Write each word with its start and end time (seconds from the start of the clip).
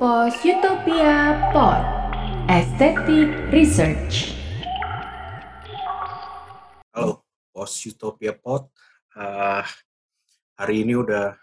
Pos 0.00 0.32
Utopia 0.48 1.52
Pod 1.52 1.84
Aesthetic 2.48 3.52
Research 3.52 4.32
Halo, 6.96 7.20
Pos 7.52 7.68
Utopia 7.84 8.32
Pod. 8.32 8.72
Uh, 9.12 9.60
hari 10.56 10.88
ini 10.88 10.96
udah 10.96 11.36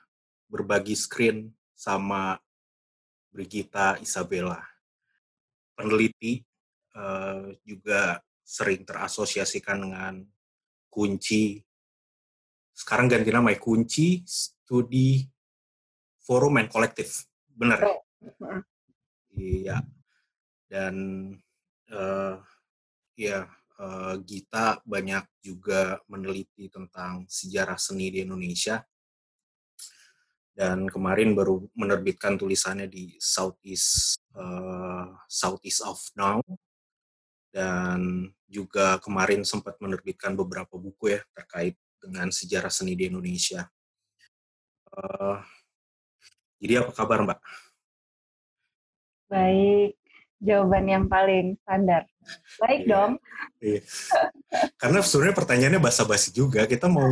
berbagi 0.49 0.97
screen 0.97 1.54
sama 1.78 2.33
Brigita 3.29 4.01
Isabella. 4.01 4.58
Peneliti 5.78 6.42
uh, 6.97 7.53
juga 7.62 8.26
sering 8.42 8.81
terasosiasikan 8.89 9.85
dengan 9.85 10.26
kunci. 10.89 11.62
Sekarang 12.74 13.05
ganti 13.05 13.29
nama 13.29 13.53
ya, 13.53 13.62
kunci 13.62 14.26
studi 14.26 15.21
forum 16.26 16.58
and 16.58 16.73
kolektif. 16.73 17.21
Benar 17.53 18.06
ya? 18.22 18.58
Iya. 19.38 19.77
Dan 20.67 20.95
uh, 21.91 22.35
ya 23.16 23.48
uh, 23.80 24.16
Gita 24.21 24.81
banyak 24.84 25.25
juga 25.41 26.02
meneliti 26.12 26.67
tentang 26.67 27.25
sejarah 27.30 27.80
seni 27.80 28.11
di 28.11 28.25
Indonesia. 28.25 28.81
Dan 30.58 30.89
kemarin 30.89 31.38
baru 31.38 31.70
menerbitkan 31.77 32.34
tulisannya 32.34 32.89
di 32.89 33.13
Southeast 33.22 34.17
uh, 34.34 35.13
Southeast 35.30 35.86
of 35.86 36.02
Now. 36.17 36.41
Dan 37.53 38.30
juga 38.47 38.97
kemarin 39.02 39.45
sempat 39.45 39.77
menerbitkan 39.81 40.34
beberapa 40.34 40.77
buku 40.77 41.17
ya 41.17 41.22
terkait 41.34 41.77
dengan 41.97 42.30
sejarah 42.30 42.70
seni 42.73 42.94
di 42.97 43.09
Indonesia. 43.09 43.66
Uh, 44.88 45.41
jadi 46.58 46.81
apa 46.81 46.91
kabar 46.94 47.22
Mbak? 47.22 47.39
Baik, 49.27 49.99
jawaban 50.40 50.86
yang 50.88 51.05
paling 51.12 51.59
standar. 51.64 52.08
Baik 52.59 52.88
iya, 52.88 52.92
dong. 52.92 53.11
Iya. 53.59 53.81
Karena 54.80 55.00
sebenarnya 55.03 55.36
pertanyaannya 55.36 55.81
basa-basi 55.84 56.30
juga. 56.31 56.64
Kita 56.67 56.88
mau 56.88 57.11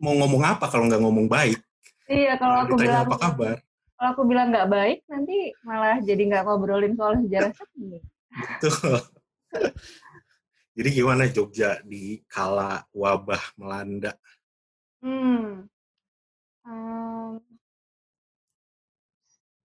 mau 0.00 0.14
ngomong 0.16 0.42
apa 0.44 0.68
kalau 0.68 0.88
nggak 0.88 1.02
ngomong 1.02 1.28
baik? 1.28 1.60
Iya, 2.10 2.40
kalau 2.40 2.66
aku 2.66 2.74
bilang 2.80 3.06
apa 3.06 3.16
kabar? 3.16 3.56
Kalau 4.00 4.10
aku 4.16 4.22
bilang 4.24 4.48
nggak 4.50 4.70
baik, 4.72 4.98
nanti 5.06 5.52
malah 5.62 6.00
jadi 6.00 6.22
nggak 6.24 6.44
ngobrolin 6.48 6.96
soal 6.96 7.20
sejarah 7.20 7.52
seni. 7.52 8.00
Betul. 8.32 8.96
jadi 10.76 10.88
gimana 10.90 11.28
Jogja 11.28 11.84
di 11.84 12.24
kala 12.26 12.88
wabah 12.96 13.54
melanda? 13.60 14.16
Hmm. 15.04 15.68
Um, 16.64 17.40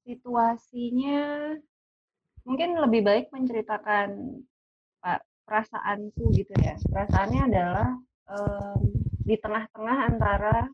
situasinya 0.06 1.52
mungkin 2.45 2.78
lebih 2.78 3.02
baik 3.02 3.25
menceritakan 3.34 4.39
Pak 5.02 5.22
perasaanku 5.45 6.34
gitu 6.38 6.53
ya. 6.61 6.78
Perasaannya 6.89 7.42
adalah 7.50 7.89
um, 8.30 8.81
di 9.26 9.36
tengah-tengah 9.38 9.98
antara 10.14 10.70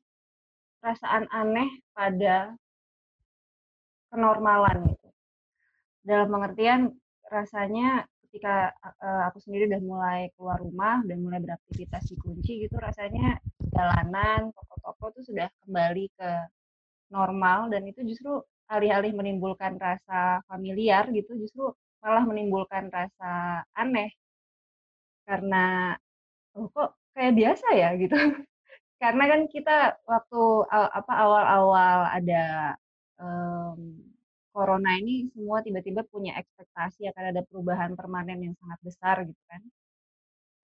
perasaan 0.83 1.27
aneh 1.31 1.79
pada 1.95 2.55
kenormalan 4.11 4.91
gitu. 4.91 5.09
Dalam 6.03 6.27
pengertian 6.27 6.81
rasanya 7.31 8.03
ketika 8.27 8.71
uh, 8.99 9.27
aku 9.31 9.43
sendiri 9.43 9.71
udah 9.71 9.83
mulai 9.83 10.19
keluar 10.35 10.59
rumah, 10.59 11.03
udah 11.03 11.17
mulai 11.19 11.39
beraktivitas 11.43 12.07
di 12.11 12.15
kunci 12.19 12.67
gitu, 12.67 12.79
rasanya 12.79 13.39
jalanan, 13.71 14.51
toko-toko 14.55 15.19
tuh 15.19 15.23
sudah 15.27 15.47
kembali 15.63 16.07
ke 16.15 16.31
normal 17.11 17.67
dan 17.67 17.83
itu 17.87 18.03
justru 18.07 18.39
alih-alih 18.73 19.11
menimbulkan 19.19 19.73
rasa 19.85 20.39
familiar 20.49 21.03
gitu 21.17 21.31
justru 21.41 21.63
malah 22.01 22.23
menimbulkan 22.29 22.85
rasa 22.97 23.61
aneh. 23.77 24.09
Karena 25.27 25.95
oh 26.57 26.67
kok 26.75 26.89
kayak 27.15 27.33
biasa 27.39 27.67
ya? 27.81 27.89
gitu. 28.01 28.15
Karena 29.01 29.23
kan 29.31 29.41
kita 29.53 29.77
waktu 30.07 30.41
apa 30.71 31.13
awal-awal 31.23 31.99
ada 32.17 32.43
um, 33.21 33.79
corona 34.53 34.91
ini 35.01 35.29
semua 35.33 35.59
tiba-tiba 35.65 36.01
punya 36.13 36.33
ekspektasi 36.41 37.07
akan 37.11 37.25
ada 37.33 37.41
perubahan 37.47 37.91
permanen 37.99 38.39
yang 38.51 38.55
sangat 38.61 38.79
besar 38.85 39.15
gitu 39.25 39.41
kan. 39.49 39.61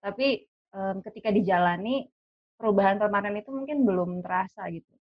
Tapi 0.04 0.28
um, 0.74 0.96
ketika 1.06 1.30
dijalani 1.34 2.06
perubahan 2.58 2.98
permanen 3.02 3.38
itu 3.42 3.50
mungkin 3.54 3.82
belum 3.88 4.10
terasa 4.24 4.66
gitu. 4.70 4.92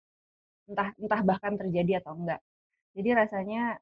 Entah 0.70 0.90
entah 1.00 1.22
bahkan 1.24 1.54
terjadi 1.60 2.02
atau 2.04 2.14
enggak 2.18 2.42
jadi 2.98 3.14
rasanya 3.14 3.78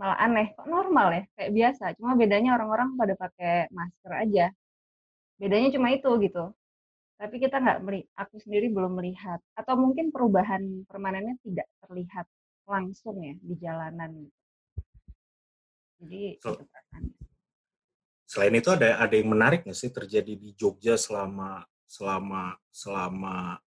malah 0.00 0.16
aneh, 0.16 0.56
kok 0.56 0.64
normal 0.64 1.12
ya, 1.12 1.22
kayak 1.36 1.52
biasa. 1.52 1.84
Cuma 2.00 2.16
bedanya 2.16 2.56
orang-orang 2.56 2.96
pada 2.96 3.14
pakai 3.14 3.68
masker 3.68 4.12
aja. 4.16 4.46
Bedanya 5.36 5.68
cuma 5.76 5.92
itu 5.92 6.08
gitu. 6.24 6.50
Tapi 7.14 7.36
kita 7.38 7.62
nggak 7.62 7.80
melihat, 7.84 8.08
aku 8.18 8.40
sendiri 8.42 8.72
belum 8.72 8.96
melihat. 8.98 9.38
Atau 9.54 9.78
mungkin 9.78 10.10
perubahan 10.10 10.88
permanennya 10.88 11.38
tidak 11.46 11.68
terlihat 11.84 12.26
langsung 12.64 13.20
ya 13.20 13.36
di 13.38 13.54
jalanan. 13.60 14.10
Jadi 16.00 16.40
so, 16.42 16.58
itu 16.58 16.64
Selain 18.24 18.54
itu 18.56 18.66
ada 18.72 18.98
ada 18.98 19.14
yang 19.14 19.30
menarik 19.30 19.62
nggak 19.62 19.78
sih 19.78 19.94
terjadi 19.94 20.34
di 20.34 20.56
Jogja 20.58 20.98
selama 20.98 21.62
selama 21.86 22.58
selama 22.74 23.62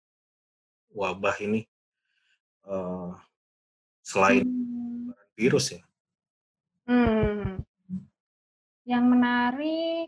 wabah 0.93 1.35
ini? 1.43 1.67
Uh, 2.63 3.11
selain 4.03 4.43
hmm. 4.43 5.15
virus 5.39 5.79
ya? 5.79 5.81
Hmm. 6.85 7.63
Yang 8.83 9.05
menarik 9.07 10.07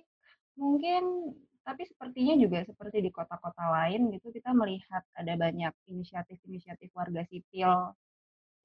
mungkin 0.59 1.33
tapi 1.65 1.81
sepertinya 1.89 2.37
juga 2.37 2.61
seperti 2.61 3.01
di 3.01 3.09
kota-kota 3.09 3.65
lain 3.73 4.13
gitu 4.13 4.29
kita 4.29 4.53
melihat 4.53 5.01
ada 5.17 5.33
banyak 5.33 5.73
inisiatif-inisiatif 5.89 6.93
warga 6.93 7.25
sipil 7.25 7.95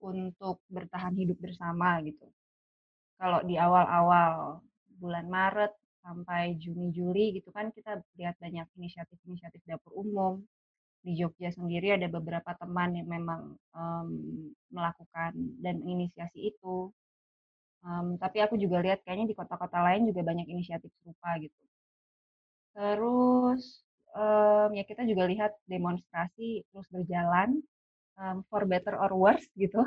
untuk 0.04 0.60
bertahan 0.68 1.16
hidup 1.16 1.40
bersama 1.40 1.96
gitu. 2.04 2.28
Kalau 3.16 3.40
di 3.44 3.56
awal-awal 3.56 4.60
bulan 5.00 5.28
Maret 5.32 5.72
sampai 6.04 6.56
Juni 6.60 6.92
Juli 6.92 7.36
gitu 7.36 7.52
kan 7.52 7.72
kita 7.72 8.00
lihat 8.20 8.36
banyak 8.40 8.68
inisiatif-inisiatif 8.76 9.60
dapur 9.64 9.92
umum 9.96 10.44
di 11.00 11.16
Jogja 11.16 11.48
sendiri 11.52 11.96
ada 11.96 12.08
beberapa 12.12 12.52
teman 12.60 12.92
yang 12.92 13.08
memang 13.08 13.56
um, 13.72 14.08
melakukan 14.68 15.32
dan 15.64 15.80
inisiasi 15.80 16.52
itu. 16.52 16.92
Um, 17.80 18.20
tapi 18.20 18.44
aku 18.44 18.60
juga 18.60 18.84
lihat 18.84 19.00
kayaknya 19.08 19.32
di 19.32 19.36
kota-kota 19.36 19.80
lain 19.80 20.04
juga 20.04 20.20
banyak 20.20 20.44
inisiatif 20.52 20.92
serupa 21.00 21.40
gitu. 21.40 21.56
Terus 22.76 23.80
um, 24.12 24.68
ya 24.76 24.84
kita 24.84 25.08
juga 25.08 25.24
lihat 25.24 25.56
demonstrasi 25.64 26.68
terus 26.68 26.86
berjalan 26.92 27.64
um, 28.20 28.44
for 28.52 28.68
better 28.68 28.92
or 29.00 29.10
worse 29.16 29.48
gitu. 29.56 29.80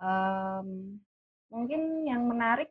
Um, 0.00 1.00
mungkin 1.48 2.04
yang 2.04 2.28
menarik 2.28 2.68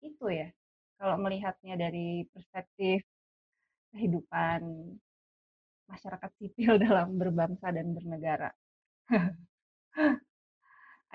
itu 0.00 0.26
ya 0.32 0.48
kalau 0.96 1.20
melihatnya 1.20 1.76
dari 1.76 2.24
perspektif 2.32 3.04
kehidupan 3.92 4.60
masyarakat 5.86 6.30
sipil 6.38 6.78
dalam 6.84 7.16
berbangsa 7.16 7.70
dan 7.72 7.94
bernegara. 7.94 8.50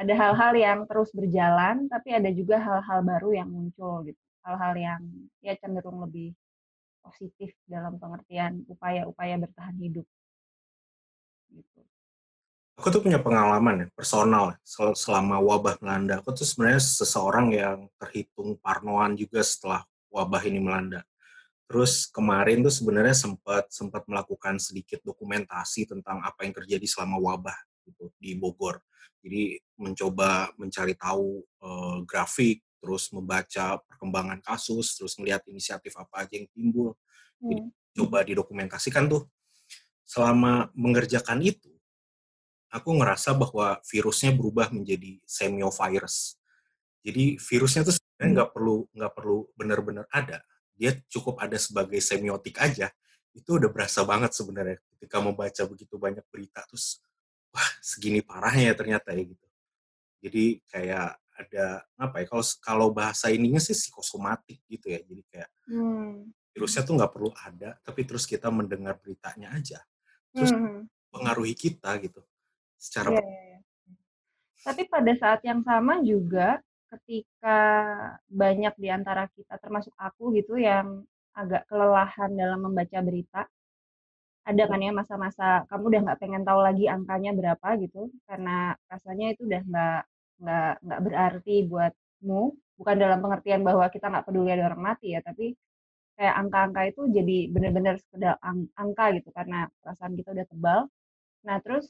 ada 0.02 0.14
hal-hal 0.18 0.54
yang 0.58 0.80
terus 0.90 1.12
berjalan, 1.14 1.86
tapi 1.92 2.16
ada 2.16 2.32
juga 2.34 2.58
hal-hal 2.58 3.00
baru 3.06 3.30
yang 3.38 3.50
muncul 3.52 4.02
gitu. 4.08 4.20
Hal-hal 4.42 4.74
yang 4.74 5.02
ya 5.46 5.54
cenderung 5.62 6.02
lebih 6.02 6.34
positif 7.06 7.54
dalam 7.70 8.02
pengertian 8.02 8.66
upaya-upaya 8.66 9.38
bertahan 9.38 9.78
hidup. 9.78 10.08
Gitu. 11.52 11.82
Aku 12.82 12.90
tuh 12.90 13.06
punya 13.06 13.22
pengalaman 13.22 13.86
ya, 13.86 13.88
personal 13.94 14.58
selama 14.98 15.38
wabah 15.38 15.78
melanda. 15.86 16.18
Aku 16.18 16.34
tuh 16.34 16.48
sebenarnya 16.48 16.82
seseorang 16.82 17.54
yang 17.54 17.78
terhitung 18.02 18.58
parnoan 18.58 19.14
juga 19.14 19.46
setelah 19.46 19.86
wabah 20.10 20.42
ini 20.50 20.58
melanda. 20.58 21.06
Terus 21.72 22.04
kemarin 22.12 22.60
tuh 22.68 22.74
sebenarnya 22.76 23.16
sempat 23.16 23.72
sempat 23.72 24.04
melakukan 24.04 24.60
sedikit 24.60 25.00
dokumentasi 25.08 25.88
tentang 25.88 26.20
apa 26.20 26.44
yang 26.44 26.52
terjadi 26.52 26.84
selama 26.84 27.16
wabah 27.16 27.56
gitu 27.88 28.12
di 28.20 28.36
Bogor. 28.36 28.84
Jadi 29.24 29.56
mencoba 29.80 30.52
mencari 30.60 31.00
tahu 31.00 31.40
uh, 31.64 32.04
grafik, 32.04 32.60
terus 32.84 33.08
membaca 33.16 33.80
perkembangan 33.88 34.44
kasus, 34.44 35.00
terus 35.00 35.16
melihat 35.16 35.48
inisiatif 35.48 35.96
apa 35.96 36.28
aja 36.28 36.36
yang 36.36 36.52
timbul. 36.52 36.92
Jadi 37.40 37.56
hmm. 37.64 37.72
coba 37.96 38.20
didokumentasikan 38.28 39.08
tuh. 39.08 39.32
Selama 40.04 40.68
mengerjakan 40.76 41.40
itu, 41.40 41.72
aku 42.68 43.00
ngerasa 43.00 43.32
bahwa 43.32 43.80
virusnya 43.88 44.36
berubah 44.36 44.76
menjadi 44.76 45.24
semiovirus. 45.24 46.36
Jadi 47.00 47.40
virusnya 47.40 47.88
tuh 47.88 47.96
sebenarnya 47.96 48.28
hmm. 48.28 48.36
nggak 48.36 48.52
perlu 48.52 48.78
nggak 48.92 49.14
perlu 49.16 49.38
benar-benar 49.56 50.06
ada, 50.12 50.44
dia 50.82 50.98
cukup 51.14 51.38
ada 51.38 51.62
sebagai 51.62 52.02
semiotik 52.02 52.58
aja 52.58 52.90
itu 53.38 53.62
udah 53.62 53.70
berasa 53.70 54.02
banget 54.02 54.34
sebenarnya 54.34 54.82
ketika 54.98 55.22
membaca 55.22 55.62
begitu 55.70 55.94
banyak 56.02 56.26
berita 56.34 56.66
terus 56.66 57.06
wah 57.54 57.70
segini 57.86 58.26
parahnya 58.26 58.74
ya 58.74 58.76
ternyata 58.76 59.14
ya 59.14 59.22
gitu 59.30 59.48
jadi 60.26 60.44
kayak 60.66 61.08
ada 61.38 61.66
apa 62.02 62.16
ya 62.22 62.26
kalau 62.26 62.46
kalau 62.66 62.88
bahasa 62.90 63.30
ininya 63.30 63.62
sih 63.62 63.78
psikosomatik 63.78 64.58
gitu 64.66 64.90
ya 64.90 65.00
jadi 65.06 65.22
kayak 65.30 65.50
Hmm. 65.72 66.28
virusnya 66.52 66.84
tuh 66.84 67.00
nggak 67.00 67.14
perlu 67.16 67.32
ada 67.32 67.80
tapi 67.86 68.04
terus 68.04 68.28
kita 68.28 68.52
mendengar 68.52 68.98
beritanya 69.00 69.54
aja 69.56 69.80
terus 70.34 70.52
Hmm. 70.52 70.90
pengaruhi 71.14 71.56
kita 71.56 71.96
gitu 72.04 72.26
secara 72.76 73.14
Iya, 73.16 73.22
iya, 73.22 73.40
iya. 73.54 73.58
Tapi 74.62 74.82
pada 74.92 75.14
saat 75.18 75.42
yang 75.48 75.62
sama 75.64 76.02
juga 76.06 76.60
ketika 76.92 77.60
banyak 78.42 78.74
di 78.84 78.88
antara 78.98 79.24
kita 79.36 79.56
termasuk 79.64 79.94
aku 80.08 80.24
gitu 80.38 80.54
yang 80.70 80.88
agak 81.42 81.64
kelelahan 81.70 82.32
dalam 82.42 82.60
membaca 82.68 83.00
berita, 83.08 83.42
ada 84.50 84.64
kan 84.70 84.80
ya 84.86 84.92
masa-masa 85.00 85.44
kamu 85.70 85.84
udah 85.90 86.02
nggak 86.06 86.20
pengen 86.22 86.44
tahu 86.48 86.60
lagi 86.68 86.86
angkanya 86.96 87.32
berapa 87.40 87.68
gitu 87.84 88.10
karena 88.30 88.74
rasanya 88.92 89.26
itu 89.34 89.42
udah 89.48 89.62
nggak 89.70 90.00
nggak 90.42 90.72
nggak 90.86 91.00
berarti 91.06 91.56
buatmu 91.70 92.42
bukan 92.80 92.96
dalam 93.04 93.20
pengertian 93.24 93.62
bahwa 93.68 93.86
kita 93.94 94.06
nggak 94.12 94.26
peduli 94.28 94.50
ada 94.56 94.66
orang 94.74 94.82
mati 94.90 95.08
ya 95.16 95.20
tapi 95.22 95.54
kayak 96.18 96.36
angka-angka 96.42 96.82
itu 96.92 97.02
jadi 97.18 97.38
benar-benar 97.54 97.96
sekedar 98.04 98.36
ang- 98.48 98.72
angka 98.78 99.06
gitu 99.18 99.30
karena 99.38 99.58
perasaan 99.84 100.14
kita 100.20 100.30
udah 100.36 100.48
tebal. 100.52 100.80
Nah 101.48 101.58
terus 101.66 101.86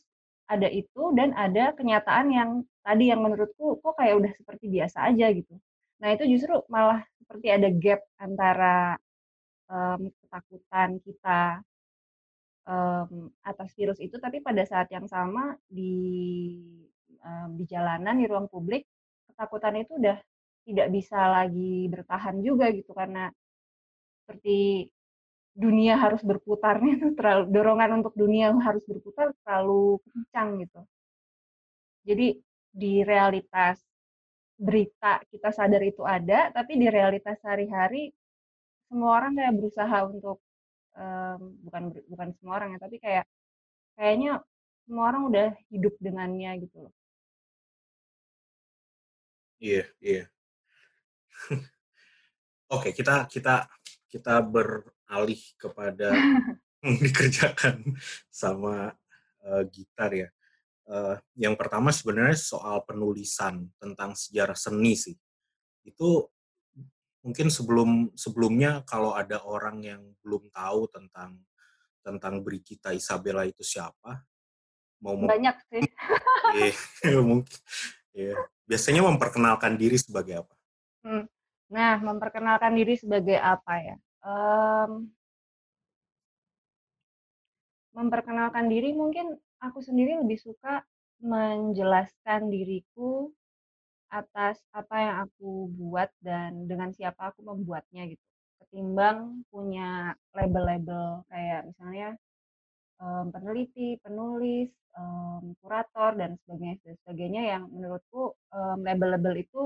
ada 0.54 0.68
itu 0.68 1.04
dan 1.18 1.30
ada 1.44 1.72
kenyataan 1.78 2.28
yang 2.38 2.50
tadi 2.86 3.04
yang 3.12 3.22
menurutku 3.26 3.80
kok 3.80 3.94
kayak 4.00 4.16
udah 4.20 4.32
seperti 4.40 4.66
biasa 4.76 4.98
aja 5.10 5.26
gitu. 5.32 5.56
Nah 6.02 6.10
itu 6.16 6.24
justru 6.34 6.54
malah 6.68 7.02
seperti 7.22 7.48
ada 7.56 7.70
gap 7.84 8.02
antara 8.20 8.76
em, 9.72 10.02
ketakutan 10.20 10.90
kita 11.06 11.40
em, 12.68 13.12
atas 13.46 13.70
virus 13.78 14.00
itu 14.06 14.16
tapi 14.20 14.38
pada 14.48 14.64
saat 14.68 14.88
yang 14.96 15.08
sama 15.08 15.56
di 15.70 15.94
em, 17.22 17.50
di 17.58 17.64
jalanan 17.70 18.16
di 18.20 18.26
ruang 18.28 18.48
publik 18.52 18.84
ketakutan 19.30 19.76
itu 19.82 19.98
udah 20.02 20.18
tidak 20.68 20.88
bisa 20.94 21.20
lagi 21.36 21.90
bertahan 21.90 22.38
juga 22.46 22.70
gitu 22.70 22.92
karena 22.94 23.34
seperti 24.24 24.88
dunia 25.56 25.96
harus 26.00 26.22
berputarnya 26.24 26.94
tuh 27.04 27.12
terlalu 27.18 27.44
dorongan 27.56 27.92
untuk 28.04 28.14
dunia 28.16 28.52
harus 28.68 28.84
berputar 28.88 29.28
terlalu 29.44 30.00
kencang 30.12 30.50
gitu 30.64 30.80
jadi 32.08 32.28
di 32.72 32.94
realitas 33.04 33.78
berita 34.56 35.20
kita 35.32 35.50
sadar 35.52 35.82
itu 35.84 36.04
ada 36.06 36.54
tapi 36.54 36.78
di 36.80 36.88
realitas 36.88 37.36
sehari-hari 37.42 38.14
semua 38.90 39.12
orang 39.20 39.34
kayak 39.38 39.54
berusaha 39.58 39.98
untuk 40.08 40.38
em, 40.98 41.42
bukan 41.66 41.84
ber- 41.94 42.08
bukan 42.12 42.30
semua 42.38 42.54
orang 42.62 42.70
ya 42.76 42.80
tapi 42.82 42.98
kayak 43.02 43.26
kayaknya 43.98 44.32
semua 44.88 45.06
orang 45.12 45.24
udah 45.32 45.48
hidup 45.74 45.94
dengannya 46.02 46.52
gitu 46.64 46.78
loh. 46.88 46.94
iya 49.60 49.84
iya 50.02 50.24
oke 52.76 52.90
kita 52.98 53.28
kita 53.30 53.68
kita 54.12 54.34
beralih 55.12 55.44
kepada 55.60 56.16
dikerjakan 57.04 57.84
sama 58.32 58.96
eh, 59.44 59.64
gitar 59.68 60.12
ya 60.16 60.32
Eh, 60.92 61.16
yang 61.40 61.56
pertama 61.56 61.88
sebenarnya 61.88 62.36
soal 62.36 62.84
penulisan 62.84 63.64
tentang 63.80 64.12
sejarah 64.12 64.60
seni 64.60 64.92
sih 64.92 65.16
itu 65.88 66.28
mungkin 67.24 67.48
sebelum 67.48 68.12
sebelumnya 68.12 68.84
kalau 68.84 69.16
ada 69.16 69.40
orang 69.40 69.80
yang 69.88 70.04
belum 70.20 70.52
tahu 70.52 70.92
tentang 70.92 71.40
tentang 72.04 72.44
Brigita 72.44 72.92
Isabella 72.92 73.48
itu 73.48 73.64
siapa 73.64 74.20
mau 75.00 75.16
Banyak 75.16 75.56
sih. 75.72 75.80
eh, 76.60 76.76
mungkin 77.30 77.56
ya 78.12 78.36
biasanya 78.68 79.08
memperkenalkan 79.08 79.80
diri 79.80 79.96
sebagai 79.96 80.44
apa 80.44 80.54
Hmm. 81.02 81.26
Nah, 81.74 81.98
memperkenalkan 81.98 82.78
diri 82.78 82.94
sebagai 82.94 83.34
apa 83.42 83.74
ya? 83.82 83.98
Em, 84.24 85.12
memperkenalkan 87.92 88.66
diri 88.72 88.96
mungkin 88.96 89.36
aku 89.60 89.80
sendiri 89.84 90.20
lebih 90.24 90.40
suka 90.40 90.84
menjelaskan 91.22 92.50
diriku 92.50 93.30
atas 94.12 94.60
apa 94.76 94.96
yang 95.06 95.16
aku 95.28 95.72
buat 95.80 96.10
dan 96.20 96.68
dengan 96.68 96.92
siapa 96.92 97.32
aku 97.32 97.42
membuatnya 97.46 98.04
gitu. 98.12 98.24
Ketimbang 98.64 99.44
punya 99.52 100.16
label-label 100.36 101.24
kayak 101.32 101.62
misalnya 101.70 102.10
em, 103.04 103.26
peneliti, 103.34 103.90
penulis, 104.04 104.70
em, 104.98 105.44
kurator 105.62 106.12
dan 106.20 106.32
sebagainya 106.44 106.78
dan 106.86 106.96
sebagainya 107.04 107.42
yang 107.54 107.64
menurutku 107.72 108.24
em, 108.56 108.80
label-label 108.88 109.36
itu 109.46 109.64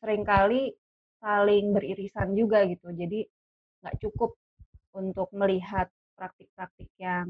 sering 0.00 0.22
kali 0.26 0.72
saling 1.22 1.72
beririsan 1.76 2.36
juga 2.36 2.64
gitu. 2.68 2.92
Jadi 2.92 3.24
nggak 3.84 4.00
cukup 4.00 4.32
untuk 4.96 5.28
melihat 5.36 5.92
praktik-praktik 6.16 6.88
yang 6.96 7.28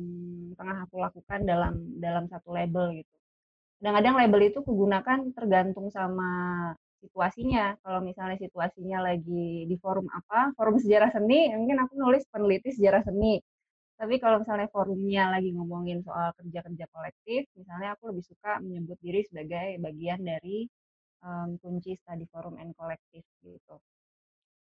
tengah 0.55 0.85
aku 0.87 1.01
lakukan 1.01 1.43
dalam 1.43 1.75
dalam 1.99 2.31
satu 2.31 2.55
label 2.55 3.03
gitu. 3.03 3.15
Kadang-kadang 3.81 4.15
label 4.23 4.41
itu 4.49 4.59
kugunakan 4.63 5.19
tergantung 5.35 5.89
sama 5.91 6.31
situasinya. 7.05 7.77
Kalau 7.85 8.01
misalnya 8.01 8.39
situasinya 8.41 8.99
lagi 9.05 9.69
di 9.69 9.77
forum 9.81 10.09
apa, 10.09 10.57
forum 10.57 10.81
sejarah 10.81 11.13
seni, 11.13 11.53
mungkin 11.53 11.85
aku 11.85 11.93
nulis 11.99 12.25
peneliti 12.33 12.73
sejarah 12.73 13.03
seni. 13.05 13.41
Tapi 13.95 14.15
kalau 14.19 14.43
misalnya 14.43 14.69
forumnya 14.73 15.31
lagi 15.31 15.55
ngomongin 15.55 16.03
soal 16.03 16.35
kerja-kerja 16.39 16.87
kolektif, 16.91 17.47
misalnya 17.55 17.95
aku 17.95 18.11
lebih 18.11 18.25
suka 18.27 18.59
menyebut 18.65 18.99
diri 19.05 19.23
sebagai 19.29 19.79
bagian 19.81 20.21
dari 20.25 20.67
em, 21.25 21.49
kunci 21.63 21.95
study 22.01 22.27
forum 22.33 22.59
and 22.59 22.75
kolektif 22.75 23.23
gitu. 23.45 23.77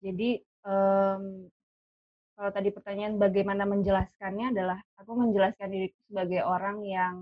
Jadi 0.03 0.43
em, 0.67 1.23
kalau 2.43 2.59
tadi 2.59 2.75
pertanyaan 2.75 3.23
bagaimana 3.23 3.63
menjelaskannya 3.71 4.51
adalah 4.51 4.83
aku 4.99 5.15
menjelaskan 5.15 5.71
diriku 5.71 5.95
sebagai 6.11 6.43
orang 6.43 6.83
yang 6.83 7.15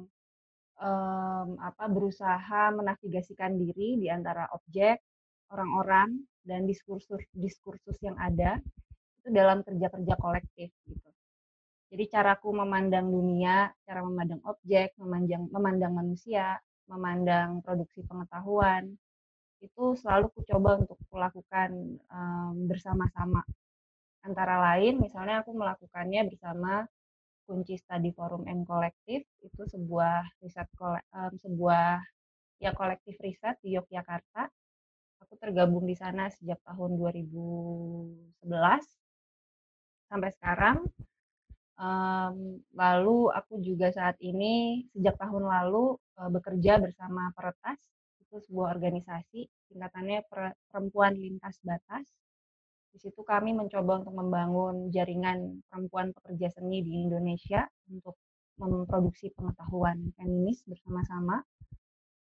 em, 0.81 1.49
apa 1.61 1.85
berusaha 1.93 2.73
menavigasikan 2.73 3.53
diri 3.61 4.01
di 4.01 4.09
antara 4.09 4.49
objek, 4.57 4.97
orang-orang 5.53 6.25
dan 6.41 6.65
diskursus 6.65 7.21
diskursus 7.37 8.01
yang 8.01 8.17
ada 8.17 8.65
itu 9.21 9.29
dalam 9.29 9.61
kerja-kerja 9.61 10.17
kolektif 10.17 10.73
gitu. 10.89 11.11
Jadi 11.93 12.05
caraku 12.09 12.57
memandang 12.57 13.13
dunia, 13.13 13.69
cara 13.85 14.01
memandang 14.01 14.41
objek, 14.49 14.97
memandang 14.97 15.53
memandang 15.53 15.93
manusia, 16.01 16.57
memandang 16.89 17.61
produksi 17.61 18.01
pengetahuan 18.09 18.89
itu 19.61 19.85
selalu 20.01 20.33
ku 20.33 20.41
coba 20.49 20.81
untuk 20.81 20.97
melakukan 21.13 22.01
em, 22.09 22.55
bersama-sama. 22.65 23.45
Antara 24.29 24.57
lain 24.67 24.95
misalnya 25.05 25.37
aku 25.43 25.51
melakukannya 25.61 26.21
bersama 26.31 26.73
kunci 27.49 27.75
study 27.83 28.11
forum 28.17 28.43
and 28.51 28.63
kolektif 28.71 29.21
itu 29.47 29.63
sebuah 29.75 30.17
riset 30.43 30.69
sebuah 31.45 31.89
ya 32.65 32.71
kolektif 32.81 33.17
riset 33.27 33.57
di 33.65 33.77
Yogyakarta. 33.77 34.43
Aku 35.23 35.35
tergabung 35.43 35.85
di 35.91 35.97
sana 36.03 36.25
sejak 36.37 36.61
tahun 36.69 36.91
2011 37.01 38.85
sampai 40.11 40.31
sekarang. 40.37 40.77
Lalu 42.81 43.19
aku 43.39 43.55
juga 43.69 43.89
saat 43.99 44.17
ini 44.31 44.85
sejak 44.95 45.15
tahun 45.23 45.45
lalu 45.55 45.85
eh, 46.21 46.31
bekerja 46.37 46.73
bersama 46.85 47.23
Peretas 47.37 47.79
itu 48.23 48.37
sebuah 48.47 48.69
organisasi 48.79 49.41
tingkatannya 49.71 50.19
Per- 50.31 50.57
Perempuan 50.71 51.13
Lintas 51.19 51.57
Batas. 51.67 52.07
Di 52.91 52.99
situ 52.99 53.23
kami 53.23 53.55
mencoba 53.55 54.03
untuk 54.03 54.15
membangun 54.15 54.91
jaringan 54.91 55.63
perempuan 55.71 56.11
pekerja 56.15 56.51
seni 56.51 56.83
di 56.83 57.07
Indonesia 57.07 57.63
untuk 57.91 58.19
memproduksi 58.59 59.31
pengetahuan 59.33 60.11
feminis 60.19 60.61
bersama-sama. 60.67 61.41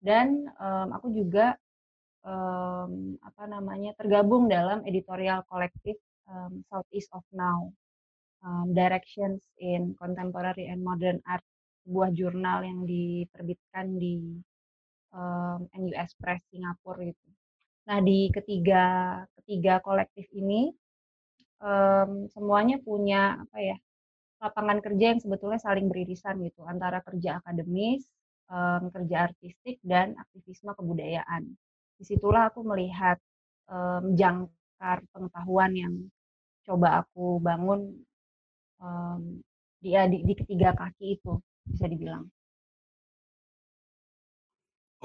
Dan 0.02 0.50
em, 0.50 0.90
aku 0.92 1.14
juga 1.14 1.56
em, 2.26 3.16
apa 3.22 3.44
namanya 3.46 3.94
tergabung 3.96 4.50
dalam 4.50 4.82
editorial 4.84 5.46
kolektif 5.48 5.96
em, 6.28 6.66
Southeast 6.68 7.14
of 7.14 7.24
Now 7.32 7.72
um, 8.46 8.72
Directions 8.74 9.42
in 9.58 9.98
Contemporary 9.98 10.70
and 10.70 10.86
Modern 10.86 11.20
Art, 11.26 11.44
sebuah 11.86 12.14
jurnal 12.14 12.66
yang 12.66 12.86
diterbitkan 12.86 13.98
di 13.98 14.42
um, 15.14 15.66
NUS 15.74 16.14
Press 16.22 16.42
Singapura 16.54 17.02
gitu. 17.06 17.28
Nah 17.86 18.00
di 18.02 18.34
ketiga 18.34 18.84
ketiga 19.42 19.78
kolektif 19.82 20.26
ini 20.34 20.74
um, 21.62 22.26
semuanya 22.34 22.82
punya 22.82 23.38
apa 23.46 23.58
ya 23.62 23.78
lapangan 24.42 24.84
kerja 24.84 25.16
yang 25.16 25.22
sebetulnya 25.22 25.60
saling 25.62 25.88
beririsan 25.90 26.38
gitu 26.44 26.68
antara 26.68 27.00
kerja 27.02 27.40
akademis, 27.42 28.06
um, 28.52 28.92
kerja 28.92 29.32
artistik 29.32 29.80
dan 29.82 30.14
aktivisme 30.20 30.76
kebudayaan. 30.76 31.56
Di 31.96 32.04
situlah 32.04 32.52
aku 32.52 32.62
melihat 32.62 33.18
um, 33.72 34.14
jangkar 34.14 35.02
pengetahuan 35.16 35.72
yang 35.74 35.94
coba 36.68 37.06
aku 37.06 37.40
bangun 37.40 37.96
um, 38.82 39.40
di, 39.80 39.94
di, 39.94 40.18
di 40.26 40.34
ketiga 40.34 40.74
kaki 40.76 41.22
itu 41.22 41.40
bisa 41.66 41.86
dibilang. 41.86 42.26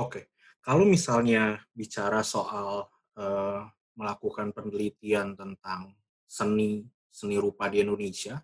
Oke, 0.00 0.32
kalau 0.70 0.86
misalnya 0.86 1.58
bicara 1.74 2.22
soal 2.22 2.86
uh, 3.18 3.66
melakukan 3.98 4.54
penelitian 4.54 5.34
tentang 5.34 5.98
seni 6.30 6.86
seni 7.10 7.42
rupa 7.42 7.66
di 7.66 7.82
Indonesia, 7.82 8.38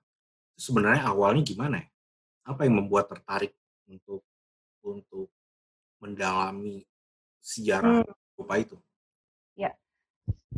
sebenarnya 0.58 1.06
awalnya 1.06 1.46
gimana 1.46 1.78
ya? 1.78 1.86
Apa 2.50 2.66
yang 2.66 2.82
membuat 2.82 3.14
tertarik 3.14 3.54
untuk 3.86 4.26
untuk 4.82 5.30
mendalami 6.02 6.82
sejarah 7.38 8.02
hmm. 8.02 8.10
rupa 8.42 8.58
itu? 8.58 8.74
Ya, 9.54 9.70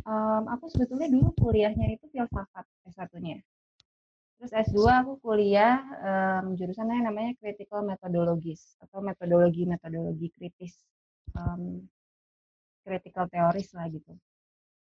um, 0.09 0.49
aku 0.49 0.73
sebetulnya 0.73 1.05
dulu 1.05 1.37
kuliahnya 1.37 1.85
itu 1.93 2.09
filsafat 2.09 2.65
S1-nya. 2.89 3.45
Terus 4.41 4.73
S2 4.73 5.05
aku 5.05 5.21
kuliah 5.21 5.85
um, 6.01 6.57
jurusannya 6.57 7.05
namanya 7.05 7.37
Critical 7.37 7.85
Methodologies 7.85 8.73
atau 8.81 9.05
metodologi-metodologi 9.05 10.33
kritis. 10.33 10.73
Um, 11.35 11.89
critical 12.85 13.29
theories 13.29 13.69
lah 13.77 13.85
gitu. 13.91 14.17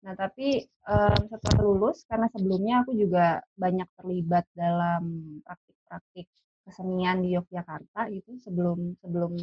Nah, 0.07 0.15
tapi 0.15 0.63
um, 0.87 1.21
setelah 1.27 1.59
lulus, 1.59 2.07
karena 2.07 2.31
sebelumnya 2.31 2.87
aku 2.87 2.95
juga 2.95 3.43
banyak 3.59 3.89
terlibat 3.99 4.47
dalam 4.55 5.03
praktik-praktik 5.43 6.31
kesenian 6.63 7.19
di 7.25 7.35
Yogyakarta 7.35 8.07
gitu 8.13 8.37
sebelum 8.39 8.93
sebelum 9.01 9.33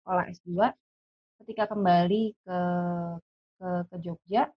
sekolah 0.00 0.24
S2 0.32 0.72
ketika 1.44 1.68
kembali 1.68 2.32
ke 2.40 2.60
ke, 3.60 3.68
ke 3.92 3.96
Jogja 4.00 4.48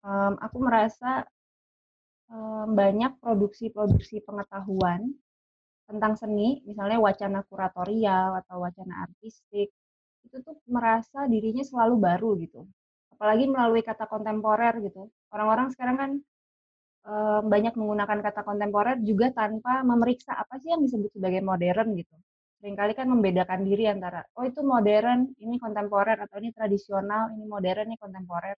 um, 0.00 0.40
aku 0.40 0.56
merasa 0.64 1.28
um, 2.32 2.72
banyak 2.72 3.20
produksi-produksi 3.20 4.24
pengetahuan 4.24 5.12
tentang 5.88 6.12
seni 6.20 6.60
misalnya 6.68 7.00
wacana 7.00 7.40
kuratorial 7.48 8.36
atau 8.44 8.56
wacana 8.60 9.08
artistik 9.08 9.72
itu 10.28 10.36
tuh 10.44 10.56
merasa 10.68 11.24
dirinya 11.24 11.64
selalu 11.64 11.94
baru 11.96 12.30
gitu. 12.44 12.60
Apalagi 13.16 13.48
melalui 13.48 13.80
kata 13.80 14.04
kontemporer 14.04 14.76
gitu. 14.84 15.08
Orang-orang 15.32 15.72
sekarang 15.72 15.96
kan 15.96 16.10
um, 17.08 17.42
banyak 17.48 17.74
menggunakan 17.74 18.18
kata 18.20 18.40
kontemporer 18.44 18.96
juga 19.00 19.32
tanpa 19.32 19.80
memeriksa 19.82 20.36
apa 20.36 20.60
sih 20.60 20.68
yang 20.76 20.84
disebut 20.84 21.10
sebagai 21.16 21.40
modern 21.40 21.96
gitu. 21.96 22.14
Seringkali 22.60 22.92
kan 22.98 23.06
membedakan 23.08 23.60
diri 23.64 23.86
antara 23.88 24.20
oh 24.36 24.44
itu 24.44 24.60
modern, 24.66 25.30
ini 25.40 25.56
kontemporer 25.62 26.18
atau 26.20 26.36
ini 26.42 26.50
tradisional, 26.52 27.32
ini 27.32 27.44
modern, 27.48 27.86
ini 27.88 27.96
kontemporer. 27.96 28.56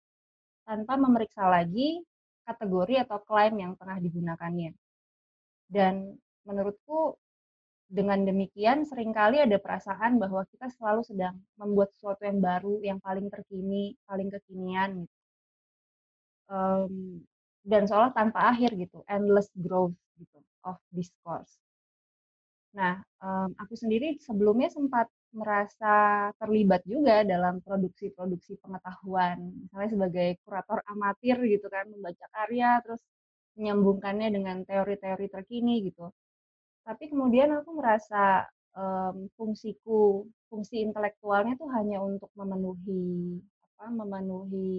Tanpa 0.67 0.95
memeriksa 0.99 1.47
lagi 1.47 2.03
kategori 2.43 2.95
atau 3.07 3.19
klaim 3.23 3.55
yang 3.61 3.73
tengah 3.79 3.99
digunakannya. 4.03 4.73
Dan 5.71 6.17
menurutku 6.49 7.17
dengan 7.91 8.23
demikian 8.23 8.87
sering 8.87 9.11
kali 9.11 9.43
ada 9.43 9.59
perasaan 9.59 10.23
bahwa 10.23 10.47
kita 10.47 10.71
selalu 10.79 11.03
sedang 11.03 11.35
membuat 11.59 11.91
sesuatu 11.99 12.23
yang 12.23 12.39
baru, 12.39 12.75
yang 12.87 12.99
paling 13.03 13.27
terkini, 13.27 13.99
paling 14.07 14.31
kekinian 14.31 15.05
gitu. 15.05 15.17
Um, 16.51 17.23
dan 17.67 17.87
seolah 17.87 18.15
tanpa 18.15 18.55
akhir 18.55 18.75
gitu, 18.79 19.03
endless 19.11 19.51
growth 19.59 19.95
gitu 20.19 20.39
of 20.63 20.79
discourse. 20.95 21.51
Nah, 22.79 23.03
um, 23.19 23.51
aku 23.59 23.75
sendiri 23.75 24.15
sebelumnya 24.23 24.71
sempat 24.71 25.11
merasa 25.35 26.31
terlibat 26.39 26.83
juga 26.87 27.23
dalam 27.23 27.63
produksi-produksi 27.63 28.59
pengetahuan, 28.63 29.39
misalnya 29.67 29.91
sebagai 29.95 30.29
kurator 30.43 30.79
amatir 30.91 31.39
gitu 31.47 31.67
kan, 31.71 31.87
membaca 31.91 32.27
karya, 32.35 32.79
terus 32.83 33.03
menyambungkannya 33.59 34.29
dengan 34.31 34.57
teori-teori 34.67 35.27
terkini 35.31 35.87
gitu. 35.91 36.11
Tapi 36.87 37.05
kemudian 37.13 37.51
aku 37.55 37.71
merasa 37.77 38.49
um, 38.75 39.29
fungsiku, 39.37 40.27
fungsi 40.51 40.83
intelektualnya 40.83 41.55
tuh 41.61 41.71
hanya 41.77 42.03
untuk 42.03 42.31
memenuhi 42.35 43.39
apa, 43.63 43.85
memenuhi 43.93 44.73